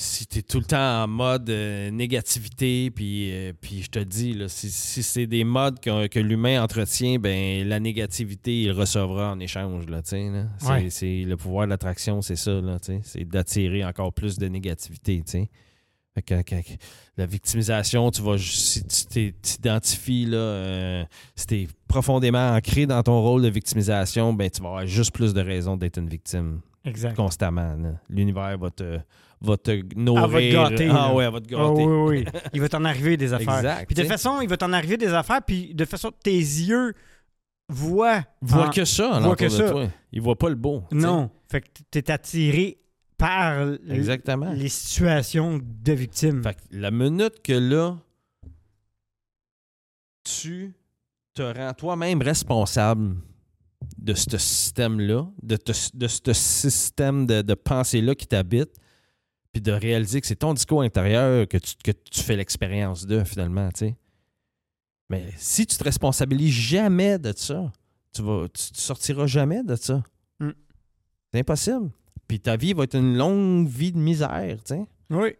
si 0.00 0.26
tu 0.26 0.38
es 0.38 0.42
tout 0.42 0.58
le 0.58 0.64
temps 0.64 1.02
en 1.04 1.06
mode 1.08 1.50
euh, 1.50 1.90
négativité, 1.90 2.90
puis, 2.90 3.30
euh, 3.32 3.52
puis 3.60 3.82
je 3.82 3.90
te 3.90 3.98
dis, 3.98 4.32
là, 4.32 4.48
si, 4.48 4.70
si 4.70 5.02
c'est 5.02 5.26
des 5.26 5.44
modes 5.44 5.78
que, 5.78 6.06
que 6.06 6.18
l'humain 6.18 6.62
entretient, 6.62 7.18
ben 7.18 7.68
la 7.68 7.80
négativité, 7.80 8.62
il 8.62 8.72
recevra 8.72 9.32
en 9.32 9.40
échange. 9.40 9.86
Là, 9.86 9.96
là. 9.98 10.02
C'est, 10.04 10.68
Ouais. 10.68 10.90
c'est 10.90 11.24
le 11.24 11.36
pouvoir 11.36 11.66
de 11.66 11.70
l'attraction, 11.70 12.22
c'est 12.22 12.36
ça. 12.36 12.52
Là, 12.60 12.78
c'est 13.02 13.24
d'attirer 13.24 13.84
encore 13.84 14.12
plus 14.12 14.38
de 14.38 14.48
négativité. 14.48 15.22
Fait 16.14 16.22
que, 16.22 16.34
la 17.16 17.26
victimisation, 17.26 18.10
tu 18.10 18.22
vas 18.22 18.38
si 18.38 18.82
tu 19.06 19.32
t'identifies, 19.34 20.24
là, 20.26 20.38
euh, 20.38 21.04
si 21.36 21.46
tu 21.46 21.54
es 21.56 21.68
profondément 21.88 22.54
ancré 22.54 22.86
dans 22.86 23.02
ton 23.02 23.20
rôle 23.20 23.42
de 23.42 23.48
victimisation, 23.48 24.32
ben 24.32 24.48
tu 24.50 24.62
vas 24.62 24.68
avoir 24.68 24.86
juste 24.86 25.12
plus 25.12 25.34
de 25.34 25.40
raisons 25.40 25.76
d'être 25.76 25.98
une 25.98 26.08
victime 26.08 26.60
Exact. 26.84 27.14
constamment. 27.14 27.76
L'univers 28.08 28.56
va 28.58 28.70
te, 28.70 28.98
va 29.40 29.56
te 29.56 29.94
nourrir. 29.96 30.24
Elle 30.24 30.30
va 30.54 30.68
te 30.68 30.70
gâter, 30.70 30.88
Ah 30.90 30.94
là. 30.94 31.14
ouais, 31.14 31.24
elle 31.24 31.32
va 31.32 31.40
te 31.40 31.54
Ah 31.54 31.58
gâter. 31.58 31.84
oui, 31.84 31.92
oui, 32.18 32.24
oui. 32.26 32.40
Il 32.54 32.60
va 32.60 32.68
t'en 32.68 32.84
arriver 32.84 33.16
des 33.16 33.32
affaires. 33.32 33.56
Exact. 33.56 33.86
Puis 33.86 33.94
de 33.94 34.00
toute 34.02 34.10
façon, 34.10 34.40
il 34.42 34.48
va 34.48 34.56
t'en 34.56 34.72
arriver 34.72 34.96
des 34.96 35.12
affaires, 35.14 35.40
puis 35.46 35.74
de 35.74 35.84
toute 35.84 35.90
façon, 35.90 36.10
tes 36.22 36.36
yeux 36.36 36.94
voient. 37.68 38.22
Vois 38.42 38.66
en- 38.68 38.70
que 38.70 38.84
ça, 38.84 39.06
voit 39.08 39.16
alentour 39.16 39.36
que 39.36 39.44
de 39.44 39.48
ça. 39.48 39.70
toi. 39.70 39.86
Il 40.12 40.20
voit 40.20 40.36
pas 40.36 40.48
le 40.48 40.56
beau. 40.56 40.82
Non. 40.92 41.30
Fait 41.50 41.60
que 41.62 41.68
t'es 41.90 42.10
attiré 42.10 42.78
par 43.16 43.66
Exactement. 43.88 44.52
les 44.52 44.68
situations 44.68 45.60
de 45.62 45.92
victimes. 45.92 46.42
Fait 46.42 46.54
que 46.54 46.60
la 46.72 46.90
minute 46.90 47.42
que 47.42 47.52
là, 47.52 47.96
tu 50.24 50.74
te 51.34 51.42
rends 51.42 51.72
toi-même 51.74 52.22
responsable 52.22 53.16
de 53.98 54.14
ce 54.14 54.36
système-là, 54.38 55.26
de, 55.42 55.56
de 55.94 56.06
ce 56.08 56.32
système 56.32 57.26
de, 57.26 57.42
de 57.42 57.54
pensée-là 57.54 58.14
qui 58.14 58.26
t'habite, 58.26 58.70
puis 59.52 59.60
de 59.62 59.72
réaliser 59.72 60.20
que 60.20 60.26
c'est 60.26 60.36
ton 60.36 60.54
discours 60.54 60.82
intérieur 60.82 61.46
que 61.48 61.58
tu, 61.58 61.74
que 61.82 61.90
tu 61.90 62.20
fais 62.22 62.36
l'expérience 62.36 63.06
de, 63.06 63.24
finalement, 63.24 63.68
tu 63.70 63.78
sais. 63.86 63.96
Mais 65.08 65.32
si 65.36 65.66
tu 65.66 65.76
te 65.76 65.82
responsabilises 65.84 66.54
jamais 66.54 67.18
de 67.18 67.32
ça, 67.36 67.72
tu 68.14 68.22
vas 68.22 68.46
tu, 68.48 68.72
tu 68.72 68.80
sortiras 68.80 69.26
jamais 69.26 69.62
de 69.64 69.74
ça. 69.74 70.02
Mm. 70.38 70.50
C'est 71.32 71.40
impossible. 71.40 71.90
Puis 72.28 72.38
ta 72.38 72.56
vie 72.56 72.72
va 72.74 72.84
être 72.84 72.94
une 72.96 73.16
longue 73.16 73.66
vie 73.68 73.90
de 73.92 73.98
misère, 73.98 74.56
tu 74.64 74.74
sais. 74.74 74.84
Oui. 75.10 75.30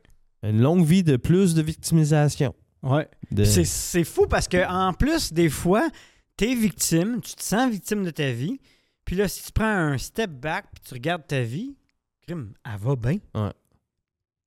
Une 0.42 0.60
longue 0.60 0.84
vie 0.84 1.04
de 1.04 1.16
plus 1.16 1.54
de 1.54 1.62
victimisation. 1.62 2.54
Ouais. 2.82 3.06
De... 3.30 3.44
C'est- 3.44 3.64
C'est 3.64 4.04
fou 4.04 4.26
parce 4.26 4.48
que 4.48 4.68
en 4.68 4.92
plus, 4.92 5.32
des 5.32 5.48
fois, 5.50 5.88
t'es 6.36 6.54
victime, 6.54 7.20
tu 7.20 7.34
te 7.36 7.42
sens 7.42 7.70
victime 7.70 8.02
de 8.04 8.10
ta 8.10 8.32
vie. 8.32 8.58
Puis 9.04 9.14
là, 9.16 9.28
si 9.28 9.44
tu 9.44 9.52
prends 9.52 9.66
un 9.66 9.98
step 9.98 10.30
back 10.32 10.66
puis 10.74 10.82
tu 10.88 10.94
regardes 10.94 11.26
ta 11.26 11.42
vie, 11.42 11.76
crime, 12.26 12.54
elle 12.64 12.78
va 12.80 12.96
bien. 12.96 13.18
Ouais. 13.34 13.52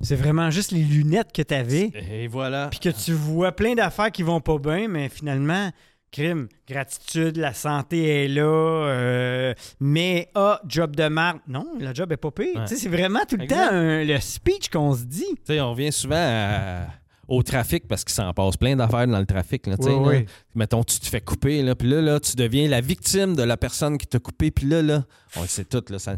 C'est 0.04 0.16
vraiment 0.16 0.52
juste 0.52 0.72
les 0.72 0.84
lunettes 0.84 1.32
que 1.34 1.42
t'avais. 1.42 1.92
Et 2.12 2.28
voilà. 2.28 2.68
Puis 2.70 2.80
que 2.80 2.90
tu 2.90 3.14
vois 3.14 3.52
plein 3.54 3.74
d'affaires 3.74 4.12
qui 4.12 4.22
vont 4.24 4.42
pas 4.42 4.58
bien, 4.58 4.88
mais 4.88 5.10
finalement, 5.10 5.72
crime, 6.12 6.48
gratitude, 6.68 7.38
la 7.38 7.54
santé 7.54 8.26
est 8.26 8.28
là, 8.28 8.44
euh, 8.44 9.54
mais 9.80 10.30
ah, 10.36 10.62
job 10.68 10.96
de 10.96 11.08
marde. 11.08 11.40
Non, 11.48 11.66
la 11.80 11.94
job 11.94 12.12
est 12.12 12.18
pas 12.18 12.32
pire. 12.32 12.56
Ouais. 12.56 12.66
Tu 12.68 12.76
c'est 12.78 12.90
vraiment 12.90 13.22
tout 13.28 13.38
le 13.38 13.44
Exact. 13.44 13.56
temps 13.70 13.74
un- 13.76 14.04
le 14.04 14.20
speech 14.20 14.70
qu'on 14.70 14.94
se 14.94 15.04
dit. 15.04 15.26
Tu 15.38 15.42
sais, 15.54 15.62
on 15.62 15.72
revient 15.72 15.92
souvent 15.92 16.16
à- 16.18 16.86
au 17.28 17.42
trafic 17.42 17.88
parce 17.88 18.04
qu'il 18.04 18.14
s'en 18.14 18.32
passe 18.34 18.58
plein 18.58 18.76
d'affaires 18.76 19.08
dans 19.08 19.20
le 19.20 19.26
trafic. 19.26 19.66
Là, 19.66 19.78
tu 19.78 19.84
sais, 19.86 19.90
Oui, 19.92 20.14
là. 20.14 20.20
oui. 20.20 20.26
Mettons, 20.56 20.84
tu 20.84 21.00
te 21.00 21.08
fais 21.08 21.22
couper, 21.22 21.64
là, 21.64 21.74
puis 21.76 21.88
là, 21.90 22.02
là, 22.02 22.20
tu 22.20 22.36
deviens 22.36 22.68
la 22.68 22.82
victime 22.82 23.36
de 23.36 23.44
la 23.44 23.56
personne 23.58 23.98
qui 23.98 24.06
t'a 24.06 24.20
coupé, 24.20 24.52
puis 24.52 24.68
là, 24.68 24.82
là, 24.82 25.06
on 25.38 25.42
le 25.42 25.48
sait 25.48 25.64
tout, 25.66 25.82
là, 25.90 25.98
ça, 25.98 26.18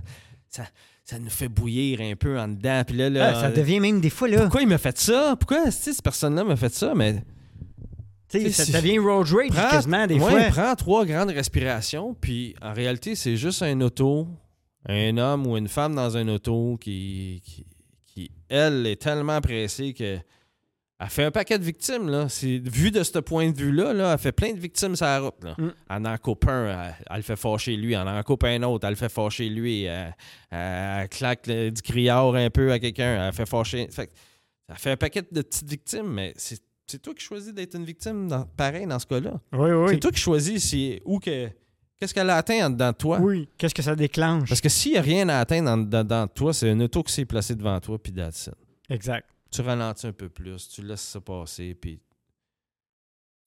ça, 0.50 0.64
ça 1.08 1.20
nous 1.20 1.30
fait 1.30 1.48
bouillir 1.48 2.02
un 2.02 2.16
peu 2.16 2.40
en 2.40 2.48
dedans, 2.48 2.82
puis 2.86 2.98
là, 2.98 3.10
là, 3.12 3.32
Ah, 3.36 3.42
ça 3.42 3.52
devient 3.52 3.80
même 3.80 4.02
des 4.02 4.10
fois 4.10 4.28
là. 4.28 4.42
pourquoi 4.42 4.64
il 4.64 4.68
m'a 4.68 4.80
fait 4.80 4.98
ça? 4.98 5.36
Pourquoi, 5.40 5.70
cette 5.70 6.02
personne-là 6.02 6.44
m'a 6.44 6.56
fait 6.56 6.74
ça? 6.74 6.94
Mais 6.96 7.24
Tu 8.28 8.40
sais, 8.40 8.46
Tu 8.46 8.52
sais, 8.52 8.66
ça 8.72 8.82
devient 8.82 8.98
road 8.98 9.28
rage 9.28 9.50
Prends- 9.50 9.70
quasiment 9.70 10.08
des 10.08 10.16
ouais, 10.16 10.20
fois. 10.20 10.44
prends 10.64 10.76
trois 10.76 11.06
grandes 11.06 11.30
respirations, 11.30 12.16
puis 12.20 12.56
en 12.62 12.74
réalité, 12.74 13.14
c'est 13.16 13.38
juste 13.38 13.62
un 13.62 13.80
auto, 13.82 14.28
un 14.90 15.16
homme 15.18 15.46
ou 15.46 15.56
une 15.58 15.68
femme 15.68 15.94
dans 15.96 16.18
un 16.18 16.28
auto 16.28 16.78
qui, 16.82 17.44
qui, 17.46 17.66
qui, 18.08 18.32
elle, 18.50 18.88
est 18.88 19.00
tellement 19.00 19.40
pressée 19.42 19.94
que 19.94 20.18
elle 21.00 21.10
fait 21.10 21.24
un 21.26 21.32
paquet 21.32 21.60
de 21.60 21.64
victimes. 21.64 22.08
Là. 22.10 22.30
C'est, 22.30 22.58
vu 22.64 22.90
de 22.92 23.04
ce 23.04 23.20
point 23.20 23.52
de 23.52 23.58
vue-là, 23.58 23.94
là, 23.94 24.14
elle 24.14 24.18
fait 24.20 24.32
plein 24.32 24.54
de 24.54 24.60
victimes 24.60 24.96
sur 24.96 25.06
la 25.06 25.20
route. 25.20 25.44
Là. 25.44 25.56
Mm. 25.58 25.70
Elle 25.90 26.08
en 26.08 26.18
coupe 26.18 26.48
un, 26.48 26.66
elle, 26.88 26.96
elle 27.10 27.16
le 27.18 27.22
fait 27.22 27.36
fâcher 27.36 27.76
lui. 27.76 27.94
Elle 27.94 28.08
en 28.08 28.24
coupe 28.24 28.44
un 28.46 28.64
autre, 28.64 28.86
elle 28.86 28.92
le 28.94 28.96
fait 28.96 29.10
fâcher 29.12 29.50
lui. 29.50 29.84
Elle, 29.84 30.16
elle- 30.52 30.58
elle 31.02 31.10
claque 31.10 31.48
le- 31.48 31.70
du 31.72 31.82
criard 31.82 32.34
un 32.36 32.50
peu 32.50 32.72
à 32.72 32.80
quelqu'un, 32.80 33.28
elle 33.28 33.34
fait 33.34 33.46
fâcher. 33.46 33.88
Fait 33.92 34.10
ça 34.70 34.76
fait 34.76 34.92
un 34.92 34.98
paquet 34.98 35.22
de 35.32 35.42
petites 35.42 35.70
victimes, 35.70 36.08
mais 36.08 36.34
c'est, 36.38 36.60
c'est 36.88 37.02
toi 37.02 37.14
qui 37.14 37.24
choisis 37.24 37.54
d'être 37.54 37.76
une 37.76 37.86
victime 37.86 38.28
dans- 38.28 38.46
pareil 38.46 38.88
dans 38.88 38.98
ce 39.00 39.06
cas-là. 39.06 39.34
Oui, 39.54 39.70
C'est 39.90 39.94
oui. 39.96 40.00
toi 40.00 40.12
qui 40.12 40.20
choisis 40.22 40.64
si, 40.64 41.00
où 41.06 41.20
que, 41.20 41.50
qu'est-ce 42.00 42.14
qu'elle 42.14 42.30
a 42.30 42.38
atteint 42.38 42.66
en 42.66 42.70
dedans 42.72 42.92
de 42.92 42.96
toi. 42.98 43.20
Oui. 43.20 43.48
Qu'est-ce 43.58 43.76
que 43.76 43.82
ça 43.84 43.96
déclenche? 43.96 44.48
Parce 44.50 44.62
que 44.62 44.70
s'il 44.70 44.94
n'y 44.94 44.98
a 44.98 45.02
rien 45.02 45.30
à 45.30 45.40
atteindre 45.40 45.70
en 45.70 45.78
dedans 45.78 46.26
de 46.26 46.32
toi, 46.32 46.54
c'est 46.54 46.72
une 46.72 46.82
auto 46.82 47.04
qui 47.04 47.14
s'est 47.14 47.26
placée 47.26 47.54
devant 47.54 47.80
toi, 47.80 48.02
puis 48.02 48.12
that's 48.14 48.48
it. 48.48 48.54
Exact. 48.90 49.28
Tu 49.56 49.62
ralentis 49.62 50.08
un 50.08 50.12
peu 50.14 50.30
plus, 50.30 50.68
tu 50.70 50.82
laisses 50.82 51.02
ça 51.02 51.22
passer, 51.22 51.74
puis 51.76 52.00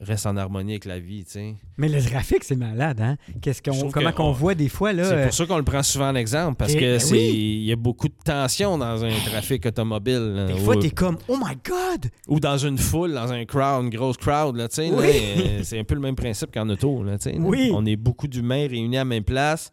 reste 0.00 0.26
en 0.26 0.36
harmonie 0.36 0.72
avec 0.74 0.84
la 0.84 1.00
vie, 1.00 1.24
tu 1.24 1.32
sais. 1.32 1.54
Mais 1.76 1.88
le 1.88 2.00
trafic, 2.00 2.44
c'est 2.44 2.54
malade, 2.54 3.00
hein? 3.00 3.16
Qu'est-ce 3.42 3.60
qu'on, 3.60 3.90
comment 3.90 4.12
qu'on 4.12 4.30
voit 4.30 4.54
des 4.54 4.68
fois, 4.68 4.92
là. 4.92 5.02
C'est 5.04 5.14
euh, 5.14 5.24
pour 5.24 5.34
ça 5.34 5.46
qu'on 5.46 5.56
le 5.58 5.64
prend 5.64 5.82
souvent 5.82 6.10
en 6.10 6.14
exemple, 6.14 6.54
parce 6.56 6.72
Et- 6.74 6.78
que 6.78 6.92
ben 6.92 7.00
c'est 7.00 7.14
oui. 7.16 7.32
il 7.34 7.64
y 7.64 7.72
a 7.72 7.76
beaucoup 7.76 8.06
de 8.06 8.14
tension 8.24 8.78
dans 8.78 9.04
un 9.04 9.10
trafic 9.26 9.66
automobile. 9.66 10.34
là, 10.36 10.46
des 10.46 10.52
ou, 10.52 10.58
fois, 10.58 10.76
t'es 10.76 10.90
comme, 10.90 11.18
oh 11.26 11.36
my 11.36 11.56
God! 11.68 12.10
ou 12.28 12.38
dans 12.38 12.56
une 12.58 12.78
foule, 12.78 13.12
dans 13.12 13.32
un 13.32 13.44
crowd, 13.44 13.84
une 13.86 13.90
grosse 13.90 14.16
crowd, 14.18 14.54
là, 14.54 14.68
tu 14.68 14.76
sais. 14.76 14.90
Oui. 14.92 15.04
euh, 15.10 15.60
c'est 15.64 15.80
un 15.80 15.84
peu 15.84 15.96
le 15.96 16.00
même 16.00 16.14
principe 16.16 16.52
qu'en 16.54 16.68
auto, 16.68 17.02
là, 17.02 17.18
tu 17.18 17.30
sais. 17.30 17.36
Oui. 17.36 17.72
On 17.74 17.84
est 17.84 17.96
beaucoup 17.96 18.28
d'humains 18.28 18.68
réunis 18.68 18.98
à 18.98 19.00
la 19.00 19.04
même 19.04 19.24
place. 19.24 19.72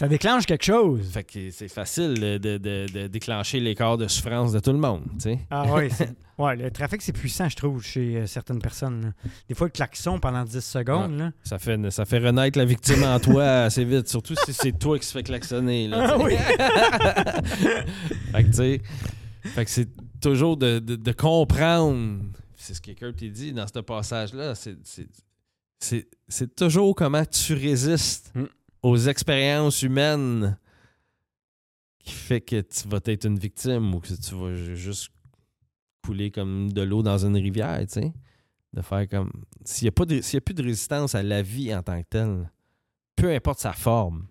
Ça 0.00 0.08
déclenche 0.08 0.46
quelque 0.46 0.64
chose. 0.64 1.10
Fait 1.12 1.24
que 1.24 1.50
c'est 1.50 1.68
facile 1.68 2.14
de, 2.14 2.38
de- 2.38 2.56
de- 2.56 3.06
déclencher 3.06 3.60
l'écart 3.60 3.98
de 3.98 4.08
souffrance 4.08 4.50
de 4.50 4.58
tout 4.58 4.72
le 4.72 4.78
monde, 4.78 5.02
tu 5.16 5.20
sais. 5.20 5.38
Ah 5.50 5.66
oui, 5.74 5.88
ouais, 6.38 6.56
le 6.56 6.70
trafic, 6.70 7.02
c'est 7.02 7.12
puissant, 7.12 7.50
je 7.50 7.56
trouve, 7.56 7.84
chez 7.84 8.16
euh, 8.16 8.26
certaines 8.26 8.60
personnes. 8.62 9.02
là. 9.02 9.08
Des 9.46 9.54
fois, 9.54 9.66
le 9.66 9.72
klaxon 9.72 10.18
pendant 10.18 10.42
10 10.42 10.58
secondes, 10.64 11.18
là. 11.18 11.32
Ça 11.44 11.58
fait, 11.58 11.90
ça 11.90 12.06
fait 12.06 12.16
renaître 12.18 12.58
la 12.58 12.64
victime 12.64 13.02
en 13.04 13.20
toi 13.20 13.44
assez 13.64 13.84
vite, 13.84 14.08
surtout 14.08 14.34
si 14.46 14.54
c'est 14.54 14.72
toi 14.78 14.98
qui 14.98 15.04
se 15.04 15.12
fait 15.12 15.22
klaxonner. 15.22 15.86
Là, 15.88 16.12
Ah 16.12 16.18
oui. 16.18 16.34
fait 18.32 18.44
que, 18.44 18.48
tu 18.48 18.52
sais, 18.54 18.80
fait 19.44 19.64
que 19.66 19.70
c'est 19.70 19.88
toujours 20.22 20.56
de, 20.56 21.12
comprendre. 21.12 22.20
C'est 22.56 22.72
ce 22.72 22.80
que 22.80 22.92
Kurt 22.92 23.16
t'a 23.16 23.26
dit 23.26 23.52
dans 23.52 23.66
ce 23.66 23.80
passage-là. 23.80 24.54
c'est 26.28 26.56
toujours 26.56 26.94
comment 26.94 27.24
tu 27.26 27.52
résistes 27.52 28.32
Mm. 28.34 28.44
Aux 28.82 28.96
expériences 28.96 29.82
humaines 29.82 30.58
qui 31.98 32.12
fait 32.12 32.40
que 32.40 32.60
tu 32.62 32.88
vas 32.88 33.00
être 33.04 33.26
une 33.26 33.38
victime 33.38 33.94
ou 33.94 34.00
que 34.00 34.08
tu 34.08 34.34
vas 34.34 34.54
ju- 34.54 34.76
juste 34.76 35.10
couler 36.02 36.30
comme 36.30 36.72
de 36.72 36.82
l'eau 36.82 37.02
dans 37.02 37.18
une 37.24 37.36
rivière, 37.36 37.78
tu 37.86 38.00
sais. 38.00 38.12
De 38.72 38.80
faire 38.82 39.08
comme. 39.08 39.30
S'il 39.64 39.84
n'y 39.86 39.88
a, 39.88 39.92
pas 39.92 40.04
de- 40.06 40.20
s'il 40.20 40.34
y 40.34 40.38
a 40.38 40.40
plus 40.40 40.54
de 40.54 40.62
résistance 40.62 41.14
à 41.14 41.22
la 41.22 41.42
vie 41.42 41.74
en 41.74 41.82
tant 41.82 42.00
que 42.02 42.06
telle, 42.08 42.50
peu 43.16 43.30
importe 43.34 43.58
sa 43.58 43.72
forme, 43.72 44.26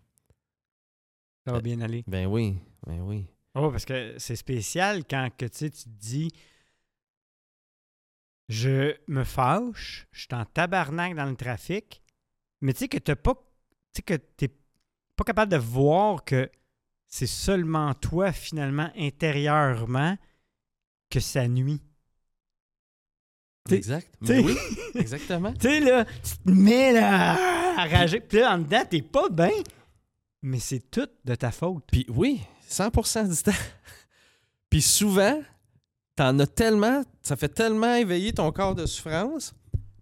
Ça 1.46 1.52
va 1.54 1.62
bien 1.62 1.80
aller. 1.82 2.04
ben 2.08 2.26
oui, 2.26 2.58
ben 2.88 3.02
oui. 3.02 3.28
Oh, 3.56 3.70
parce 3.72 3.86
que 3.86 4.16
c'est 4.18 4.36
spécial 4.36 5.04
quand 5.06 5.30
que, 5.38 5.46
tu 5.46 5.58
sais, 5.58 5.70
tu 5.70 5.84
te 5.84 5.90
dis 5.90 6.32
je 8.48 8.96
me 9.08 9.24
fâche, 9.24 10.08
je 10.12 10.22
suis 10.22 10.28
en 10.34 10.46
tabarnak 10.46 11.16
dans 11.16 11.26
le 11.26 11.36
trafic, 11.36 12.02
mais 12.62 12.74
tu 12.74 12.80
sais 12.80 12.88
que 12.88 12.98
t'as 12.98 13.16
pas. 13.16 13.36
Tu 14.00 14.14
sais 14.14 14.18
que 14.20 14.24
t'es 14.38 14.50
pas 15.16 15.24
capable 15.26 15.52
de 15.52 15.58
voir 15.58 16.24
que 16.24 16.50
c'est 17.08 17.28
seulement 17.28 17.94
toi, 17.96 18.32
finalement, 18.32 18.90
intérieurement, 18.98 20.18
que 21.10 21.20
ça 21.20 21.48
nuit. 21.48 21.82
T'sais- 23.66 23.76
exact. 23.78 24.08
t'sais- 24.24 24.42
Ben 24.42 24.46
oui, 24.46 24.56
exactement. 24.96 25.54
Tu 25.60 25.68
sais, 25.68 25.80
là, 25.82 26.06
tu 26.06 26.38
te 26.38 26.50
mets 26.52 26.94
là, 26.94 27.34
à 27.78 27.86
rager, 27.88 28.20
puis 28.22 28.40
là, 28.40 28.56
en 28.56 28.60
dedans, 28.60 28.84
t'es 28.90 29.02
pas 29.02 29.30
bien, 29.30 29.52
mais 30.42 30.60
c'est 30.60 30.90
tout 30.92 31.08
de 31.26 31.36
ta 31.36 31.52
faute. 31.52 31.84
Puis 31.92 32.06
oui, 32.10 32.42
100% 32.70 33.28
du 33.30 33.44
temps. 33.44 33.52
Puis 34.70 34.82
souvent, 34.84 35.42
t'en 36.16 36.38
as 36.40 36.48
tellement, 36.48 37.04
ça 37.24 37.36
fait 37.36 37.50
tellement 37.50 37.96
éveiller 37.96 38.34
ton 38.34 38.52
corps 38.52 38.76
de 38.76 38.86
souffrance 38.86 39.54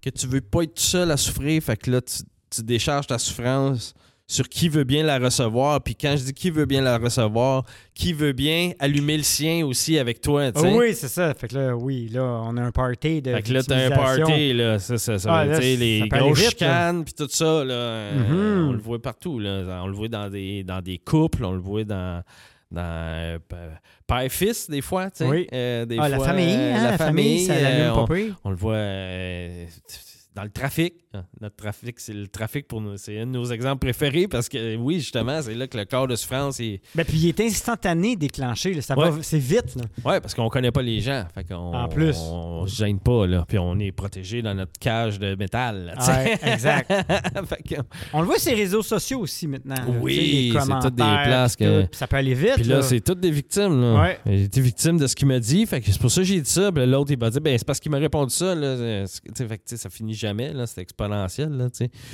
que 0.02 0.10
tu 0.10 0.28
veux 0.28 0.42
pas 0.42 0.64
être 0.64 0.74
tout 0.76 0.82
seul 0.84 1.10
à 1.10 1.18
souffrir. 1.18 1.64
Fait 1.64 1.78
que 1.78 1.90
là, 1.90 2.02
tu, 2.02 2.18
tu 2.50 2.64
décharges 2.64 3.08
ta 3.08 3.18
souffrance 3.18 3.94
sur 4.30 4.50
qui 4.50 4.68
veut 4.68 4.84
bien 4.84 5.04
la 5.06 5.20
recevoir. 5.20 5.82
Puis 5.82 5.96
quand 5.96 6.14
je 6.18 6.24
dis 6.26 6.34
qui 6.34 6.50
veut 6.50 6.66
bien 6.66 6.82
la 6.82 6.98
recevoir, 6.98 7.64
qui 7.94 8.12
veut 8.12 8.34
bien 8.34 8.72
allumer 8.78 9.16
le 9.16 9.24
sien 9.24 9.66
aussi 9.66 9.98
avec 9.98 10.20
toi, 10.20 10.52
sais. 10.54 10.74
oui, 10.76 10.94
c'est 10.94 11.08
ça. 11.08 11.34
Fait 11.34 11.48
que 11.48 11.56
là, 11.56 11.76
oui, 11.78 12.10
là, 12.12 12.24
on 12.44 12.58
a 12.58 12.62
un 12.62 12.72
party 12.72 13.22
de 13.22 13.34
Fait 13.34 13.42
que 13.42 13.54
là, 13.54 13.64
t'as 13.64 13.86
un 13.86 13.90
party, 13.92 14.52
là, 14.54 14.80
ça, 14.80 14.98
ça, 14.98 15.18
ça, 15.18 15.34
Ah, 15.34 15.46
là, 15.46 15.60
les 15.60 16.10
grosses 16.10 16.40
vite, 16.40 16.50
chicanes, 16.50 17.06
puis 17.06 17.14
tout 17.14 17.30
ça, 17.30 17.64
là, 17.64 17.74
euh, 17.74 18.60
Mhm. 18.64 18.70
on 18.70 18.72
le 18.74 18.80
voit 18.80 19.02
partout, 19.02 19.40
là. 19.40 19.82
On 19.84 19.88
le 19.88 19.94
voit 19.96 20.10
dans 20.10 20.30
des, 20.30 20.62
dans 20.66 20.82
des 20.82 20.98
couples, 20.98 21.46
on 21.46 21.54
le 21.54 21.62
voit 21.62 21.86
dans, 21.86 22.22
dans 22.70 22.82
euh, 22.84 23.40
père-fils, 24.08 24.70
des 24.70 24.82
fois. 24.82 25.10
tu 25.10 25.20
sais. 25.20 25.26
Oui. 25.26 25.48
Euh, 25.54 25.86
des 25.86 25.98
Ah, 26.00 26.10
la 26.10 26.18
fois, 26.18 26.26
famille, 26.28 26.54
euh, 26.54 26.76
hein, 26.76 26.84
la, 26.92 26.98
famille, 26.98 27.46
ça 27.46 27.54
euh, 27.54 27.62
l'allume 27.64 27.94
on, 27.98 28.06
pas 28.06 28.14
pire. 28.14 28.36
on 28.44 28.50
le 28.50 28.56
voit 28.58 28.74
euh, 28.74 29.66
dans 30.38 30.44
le 30.44 30.52
trafic. 30.52 30.94
Ah, 31.16 31.24
Notre 31.42 31.56
trafic, 31.56 32.00
c'est 32.00 32.14
le 32.14 32.28
trafic 32.28 32.68
pour 32.68 32.80
nous. 32.80 32.96
C'est 32.98 33.20
un 33.20 33.26
de 33.26 33.32
nos 33.32 33.46
exemples 33.46 33.80
préférés 33.80 34.28
parce 34.28 34.48
que, 34.48 34.76
oui, 34.76 35.00
justement, 35.00 35.42
c'est 35.42 35.56
là 35.56 35.66
que 35.68 35.76
le 35.76 35.86
corps 35.86 36.08
de 36.08 36.16
souffrance 36.16 36.60
est. 36.60 36.80
Ben, 36.94 37.04
puis 37.04 37.18
il 37.18 37.28
est 37.30 37.40
instantané 37.40 38.16
déclenché. 38.16 38.74
là. 38.76 38.82
Ça 38.84 38.96
Ouais. 38.96 39.10
va, 39.10 39.24
c'est 39.24 39.40
vite. 39.40 39.76
Là. 39.76 39.84
Ouais, 40.06 40.22
parce 40.22 40.36
qu'on 40.36 40.48
connaît 40.50 40.70
pas 40.72 40.84
les 40.84 41.00
gens. 41.02 41.26
Fait 41.34 41.44
qu'on, 41.44 41.74
En 41.74 41.88
plus. 41.90 42.16
On, 42.20 42.68
se 42.68 42.76
gêne 42.76 43.00
pas, 43.00 43.26
là. 43.26 43.46
Puis 43.48 43.58
on 43.58 43.80
est 43.80 43.92
protégé 43.92 44.44
dans 44.44 44.54
notre 44.54 44.74
cage 44.80 45.18
de 45.18 45.34
métal. 45.36 45.94
là. 45.96 46.08
Ouais, 46.08 46.38
exact. 46.54 46.88
Fait 47.48 47.64
que- 47.76 47.82
On 48.14 48.20
le 48.22 48.28
voit 48.28 48.38
sur 48.38 48.52
les 48.52 48.58
réseaux 48.62 48.84
sociaux 48.84 49.22
aussi 49.22 49.48
maintenant. 49.48 49.74
là. 49.76 49.86
Oui, 50.00 50.52
c'est 50.54 50.80
toutes 50.82 50.96
des 50.96 51.02
places 51.04 51.56
que- 51.56 51.82
tout, 51.84 51.88
Ça 51.94 52.06
peut 52.06 52.18
aller 52.18 52.36
vite. 52.36 52.56
Puis 52.56 52.66
là, 52.66 52.76
là. 52.78 52.82
c'est 52.84 53.00
toutes 53.02 53.20
des 53.22 53.32
victimes. 53.32 53.82
Là. 53.82 54.02
Ouais. 54.04 54.20
J'ai 54.28 54.44
été 54.44 54.62
victime 54.62 55.00
de 55.00 55.08
ce 55.08 55.16
qu'il 55.16 55.28
m'a 55.28 55.40
dit. 55.40 55.66
Fait 55.66 55.82
que 55.82 55.92
c'est 55.92 56.00
pour 56.00 56.12
ça 56.12 56.22
que 56.22 56.28
j'ai 56.28 56.42
dit 56.42 56.50
ça. 56.50 56.70
L'autre, 56.70 57.12
il 57.12 57.18
m'a 57.18 57.32
dit 57.32 57.40
ben, 57.40 57.58
c'est 57.58 57.66
parce 57.66 57.80
qu'il 57.80 57.92
m'a 57.92 57.98
répondu 57.98 58.34
ça. 58.36 58.54
Là. 58.54 59.06
Fait 59.08 59.48
que, 59.48 59.54
tu 59.56 59.60
sais, 59.66 59.78
ça 59.78 59.90
finit 59.90 60.14
jamais. 60.14 60.27
C'est 60.66 60.82
exponentiel. 60.82 61.70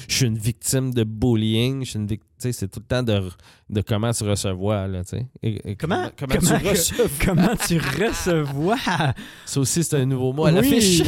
Je 0.07 0.16
suis 0.16 0.26
une 0.26 0.38
victime 0.38 0.93
de 0.93 1.03
bullying. 1.03 1.84
Je 1.86 1.89
suis 1.91 1.99
une 1.99 2.07
vic- 2.07 2.22
tu 2.22 2.28
sais, 2.39 2.51
C'est 2.51 2.68
tout 2.68 2.80
le 2.82 2.86
temps 2.86 3.03
de, 3.03 3.22
de 3.70 3.82
comment 3.82 4.11
tu 4.11 4.24
recevoir. 4.26 4.88
Là. 4.88 5.01
Et- 5.41 5.72
et 5.72 5.76
Comment? 5.76 6.09
comment, 6.18 6.36
Comment 6.39 6.59
tu 6.59 6.68
reçois. 6.70 7.05
Comment 7.24 7.55
tu 7.55 7.78
recevoir? 7.78 8.78
Ça 9.45 9.59
aussi, 9.59 9.84
c'est 9.84 9.95
un 9.97 10.05
nouveau 10.05 10.34
mot 10.34 10.45
à 10.45 10.51
Oui, 10.51 11.03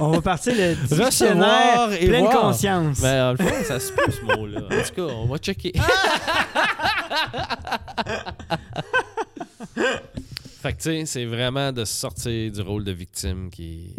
on, 0.00 0.04
on 0.06 0.10
va 0.12 0.20
partir 0.22 0.54
le 0.56 0.74
Recevoir 1.04 1.92
et 1.92 2.06
pleine 2.06 2.24
voir. 2.24 2.40
conscience. 2.40 3.00
Ben, 3.00 3.34
en 3.34 3.36
ça 3.64 3.78
se 3.80 3.92
peut, 3.92 4.10
ce 4.10 4.20
mot-là. 4.22 4.60
En 4.64 4.82
tout 4.82 4.94
cas, 4.94 5.02
on 5.14 5.26
va 5.26 5.38
checker. 5.38 5.72
fait 10.62 10.72
que, 10.72 10.76
tu 10.78 10.82
sais, 10.82 11.06
c'est 11.06 11.24
vraiment 11.24 11.72
de 11.72 11.84
sortir 11.84 12.50
du 12.52 12.60
rôle 12.60 12.84
de 12.84 12.92
victime 12.92 13.50
qui. 13.50 13.94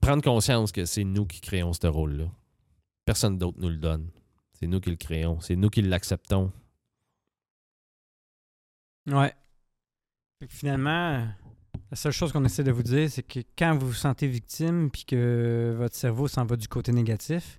Prendre 0.00 0.22
conscience 0.22 0.72
que 0.72 0.84
c'est 0.84 1.04
nous 1.04 1.26
qui 1.26 1.40
créons 1.40 1.72
ce 1.72 1.86
rôle-là. 1.86 2.30
Personne 3.04 3.38
d'autre 3.38 3.58
nous 3.60 3.68
le 3.68 3.76
donne. 3.76 4.10
C'est 4.52 4.66
nous 4.66 4.80
qui 4.80 4.90
le 4.90 4.96
créons. 4.96 5.40
C'est 5.40 5.56
nous 5.56 5.70
qui 5.70 5.82
l'acceptons. 5.82 6.52
Ouais. 9.06 9.34
Finalement, 10.48 11.26
la 11.90 11.96
seule 11.96 12.12
chose 12.12 12.32
qu'on 12.32 12.44
essaie 12.44 12.64
de 12.64 12.72
vous 12.72 12.82
dire, 12.82 13.10
c'est 13.10 13.22
que 13.22 13.40
quand 13.58 13.76
vous 13.76 13.88
vous 13.88 13.92
sentez 13.94 14.28
victime 14.28 14.90
puis 14.90 15.04
que 15.04 15.74
votre 15.76 15.94
cerveau 15.94 16.28
s'en 16.28 16.44
va 16.44 16.56
du 16.56 16.68
côté 16.68 16.92
négatif, 16.92 17.58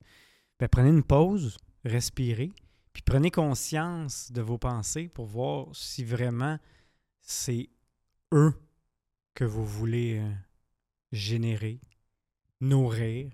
ben 0.59 0.67
prenez 0.69 0.89
une 0.89 1.03
pause, 1.03 1.57
respirez, 1.83 2.51
puis 2.93 3.03
prenez 3.03 3.31
conscience 3.31 4.31
de 4.31 4.41
vos 4.41 4.57
pensées 4.57 5.07
pour 5.07 5.25
voir 5.25 5.67
si 5.73 6.03
vraiment 6.03 6.57
c'est 7.21 7.69
eux 8.33 8.53
que 9.33 9.43
vous 9.43 9.65
voulez 9.65 10.19
euh, 10.19 10.31
générer, 11.11 11.79
nourrir. 12.59 13.31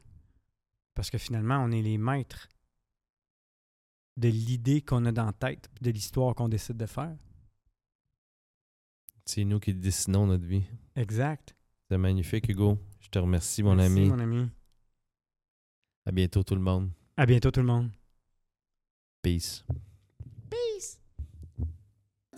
Parce 0.94 1.10
que 1.10 1.18
finalement, 1.18 1.60
on 1.64 1.72
est 1.72 1.82
les 1.82 1.98
maîtres 1.98 2.50
de 4.18 4.30
l'idée 4.30 4.82
qu'on 4.82 5.06
a 5.06 5.12
dans 5.12 5.26
la 5.26 5.34
tête, 5.34 5.70
de 5.82 5.92
l'histoire 5.92 6.34
qu'on 6.34 6.50
décide 6.50 6.78
de 6.78 6.86
faire. 6.88 7.16
C'est 9.26 9.44
nous 9.44 9.60
qui 9.60 9.74
dessinons 9.74 10.26
notre 10.26 10.46
vie. 10.46 10.64
Exact. 10.96 11.56
C'est 11.90 11.98
magnifique, 11.98 12.50
Hugo. 12.50 12.80
Je 13.00 13.10
te 13.10 13.20
remercie, 13.20 13.62
mon 13.62 13.76
Merci, 13.76 13.92
ami. 14.00 14.10
mon 14.10 14.20
ami. 14.20 14.50
À 16.06 16.12
bientôt, 16.12 16.44
tout 16.44 16.56
le 16.56 16.62
monde. 16.62 16.90
À 17.16 17.26
bientôt, 17.26 17.52
tout 17.52 17.60
le 17.60 17.66
monde. 17.68 17.92
Peace. 19.22 19.64
Peace. 20.50 21.00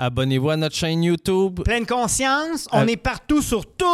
Abonnez-vous 0.02 0.50
à 0.50 0.56
notre 0.56 0.76
chaîne 0.78 1.04
YouTube. 1.04 1.60
Pleine 1.66 1.86
conscience, 1.86 2.70
on 2.72 2.84
Euh, 2.84 2.88
est 2.88 2.95
partout 2.95 3.41
sur 3.41 3.66
tout. 3.66 3.86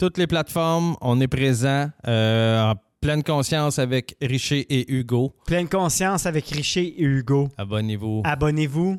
Toutes 0.00 0.18
les 0.18 0.26
plateformes, 0.26 0.96
on 1.00 1.20
est 1.20 1.28
présent 1.28 1.88
euh, 2.08 2.72
en 2.72 2.74
pleine 3.00 3.22
conscience 3.22 3.78
avec 3.78 4.16
Richer 4.20 4.66
et 4.68 4.92
Hugo. 4.92 5.32
Pleine 5.46 5.68
conscience 5.68 6.26
avec 6.26 6.48
Richer 6.48 6.86
et 7.00 7.04
Hugo. 7.04 7.48
Abonnez-vous. 7.56 8.22
Abonnez-vous. 8.24 8.98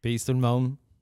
Peace 0.00 0.24
tout 0.24 0.32
le 0.32 0.38
monde. 0.38 0.72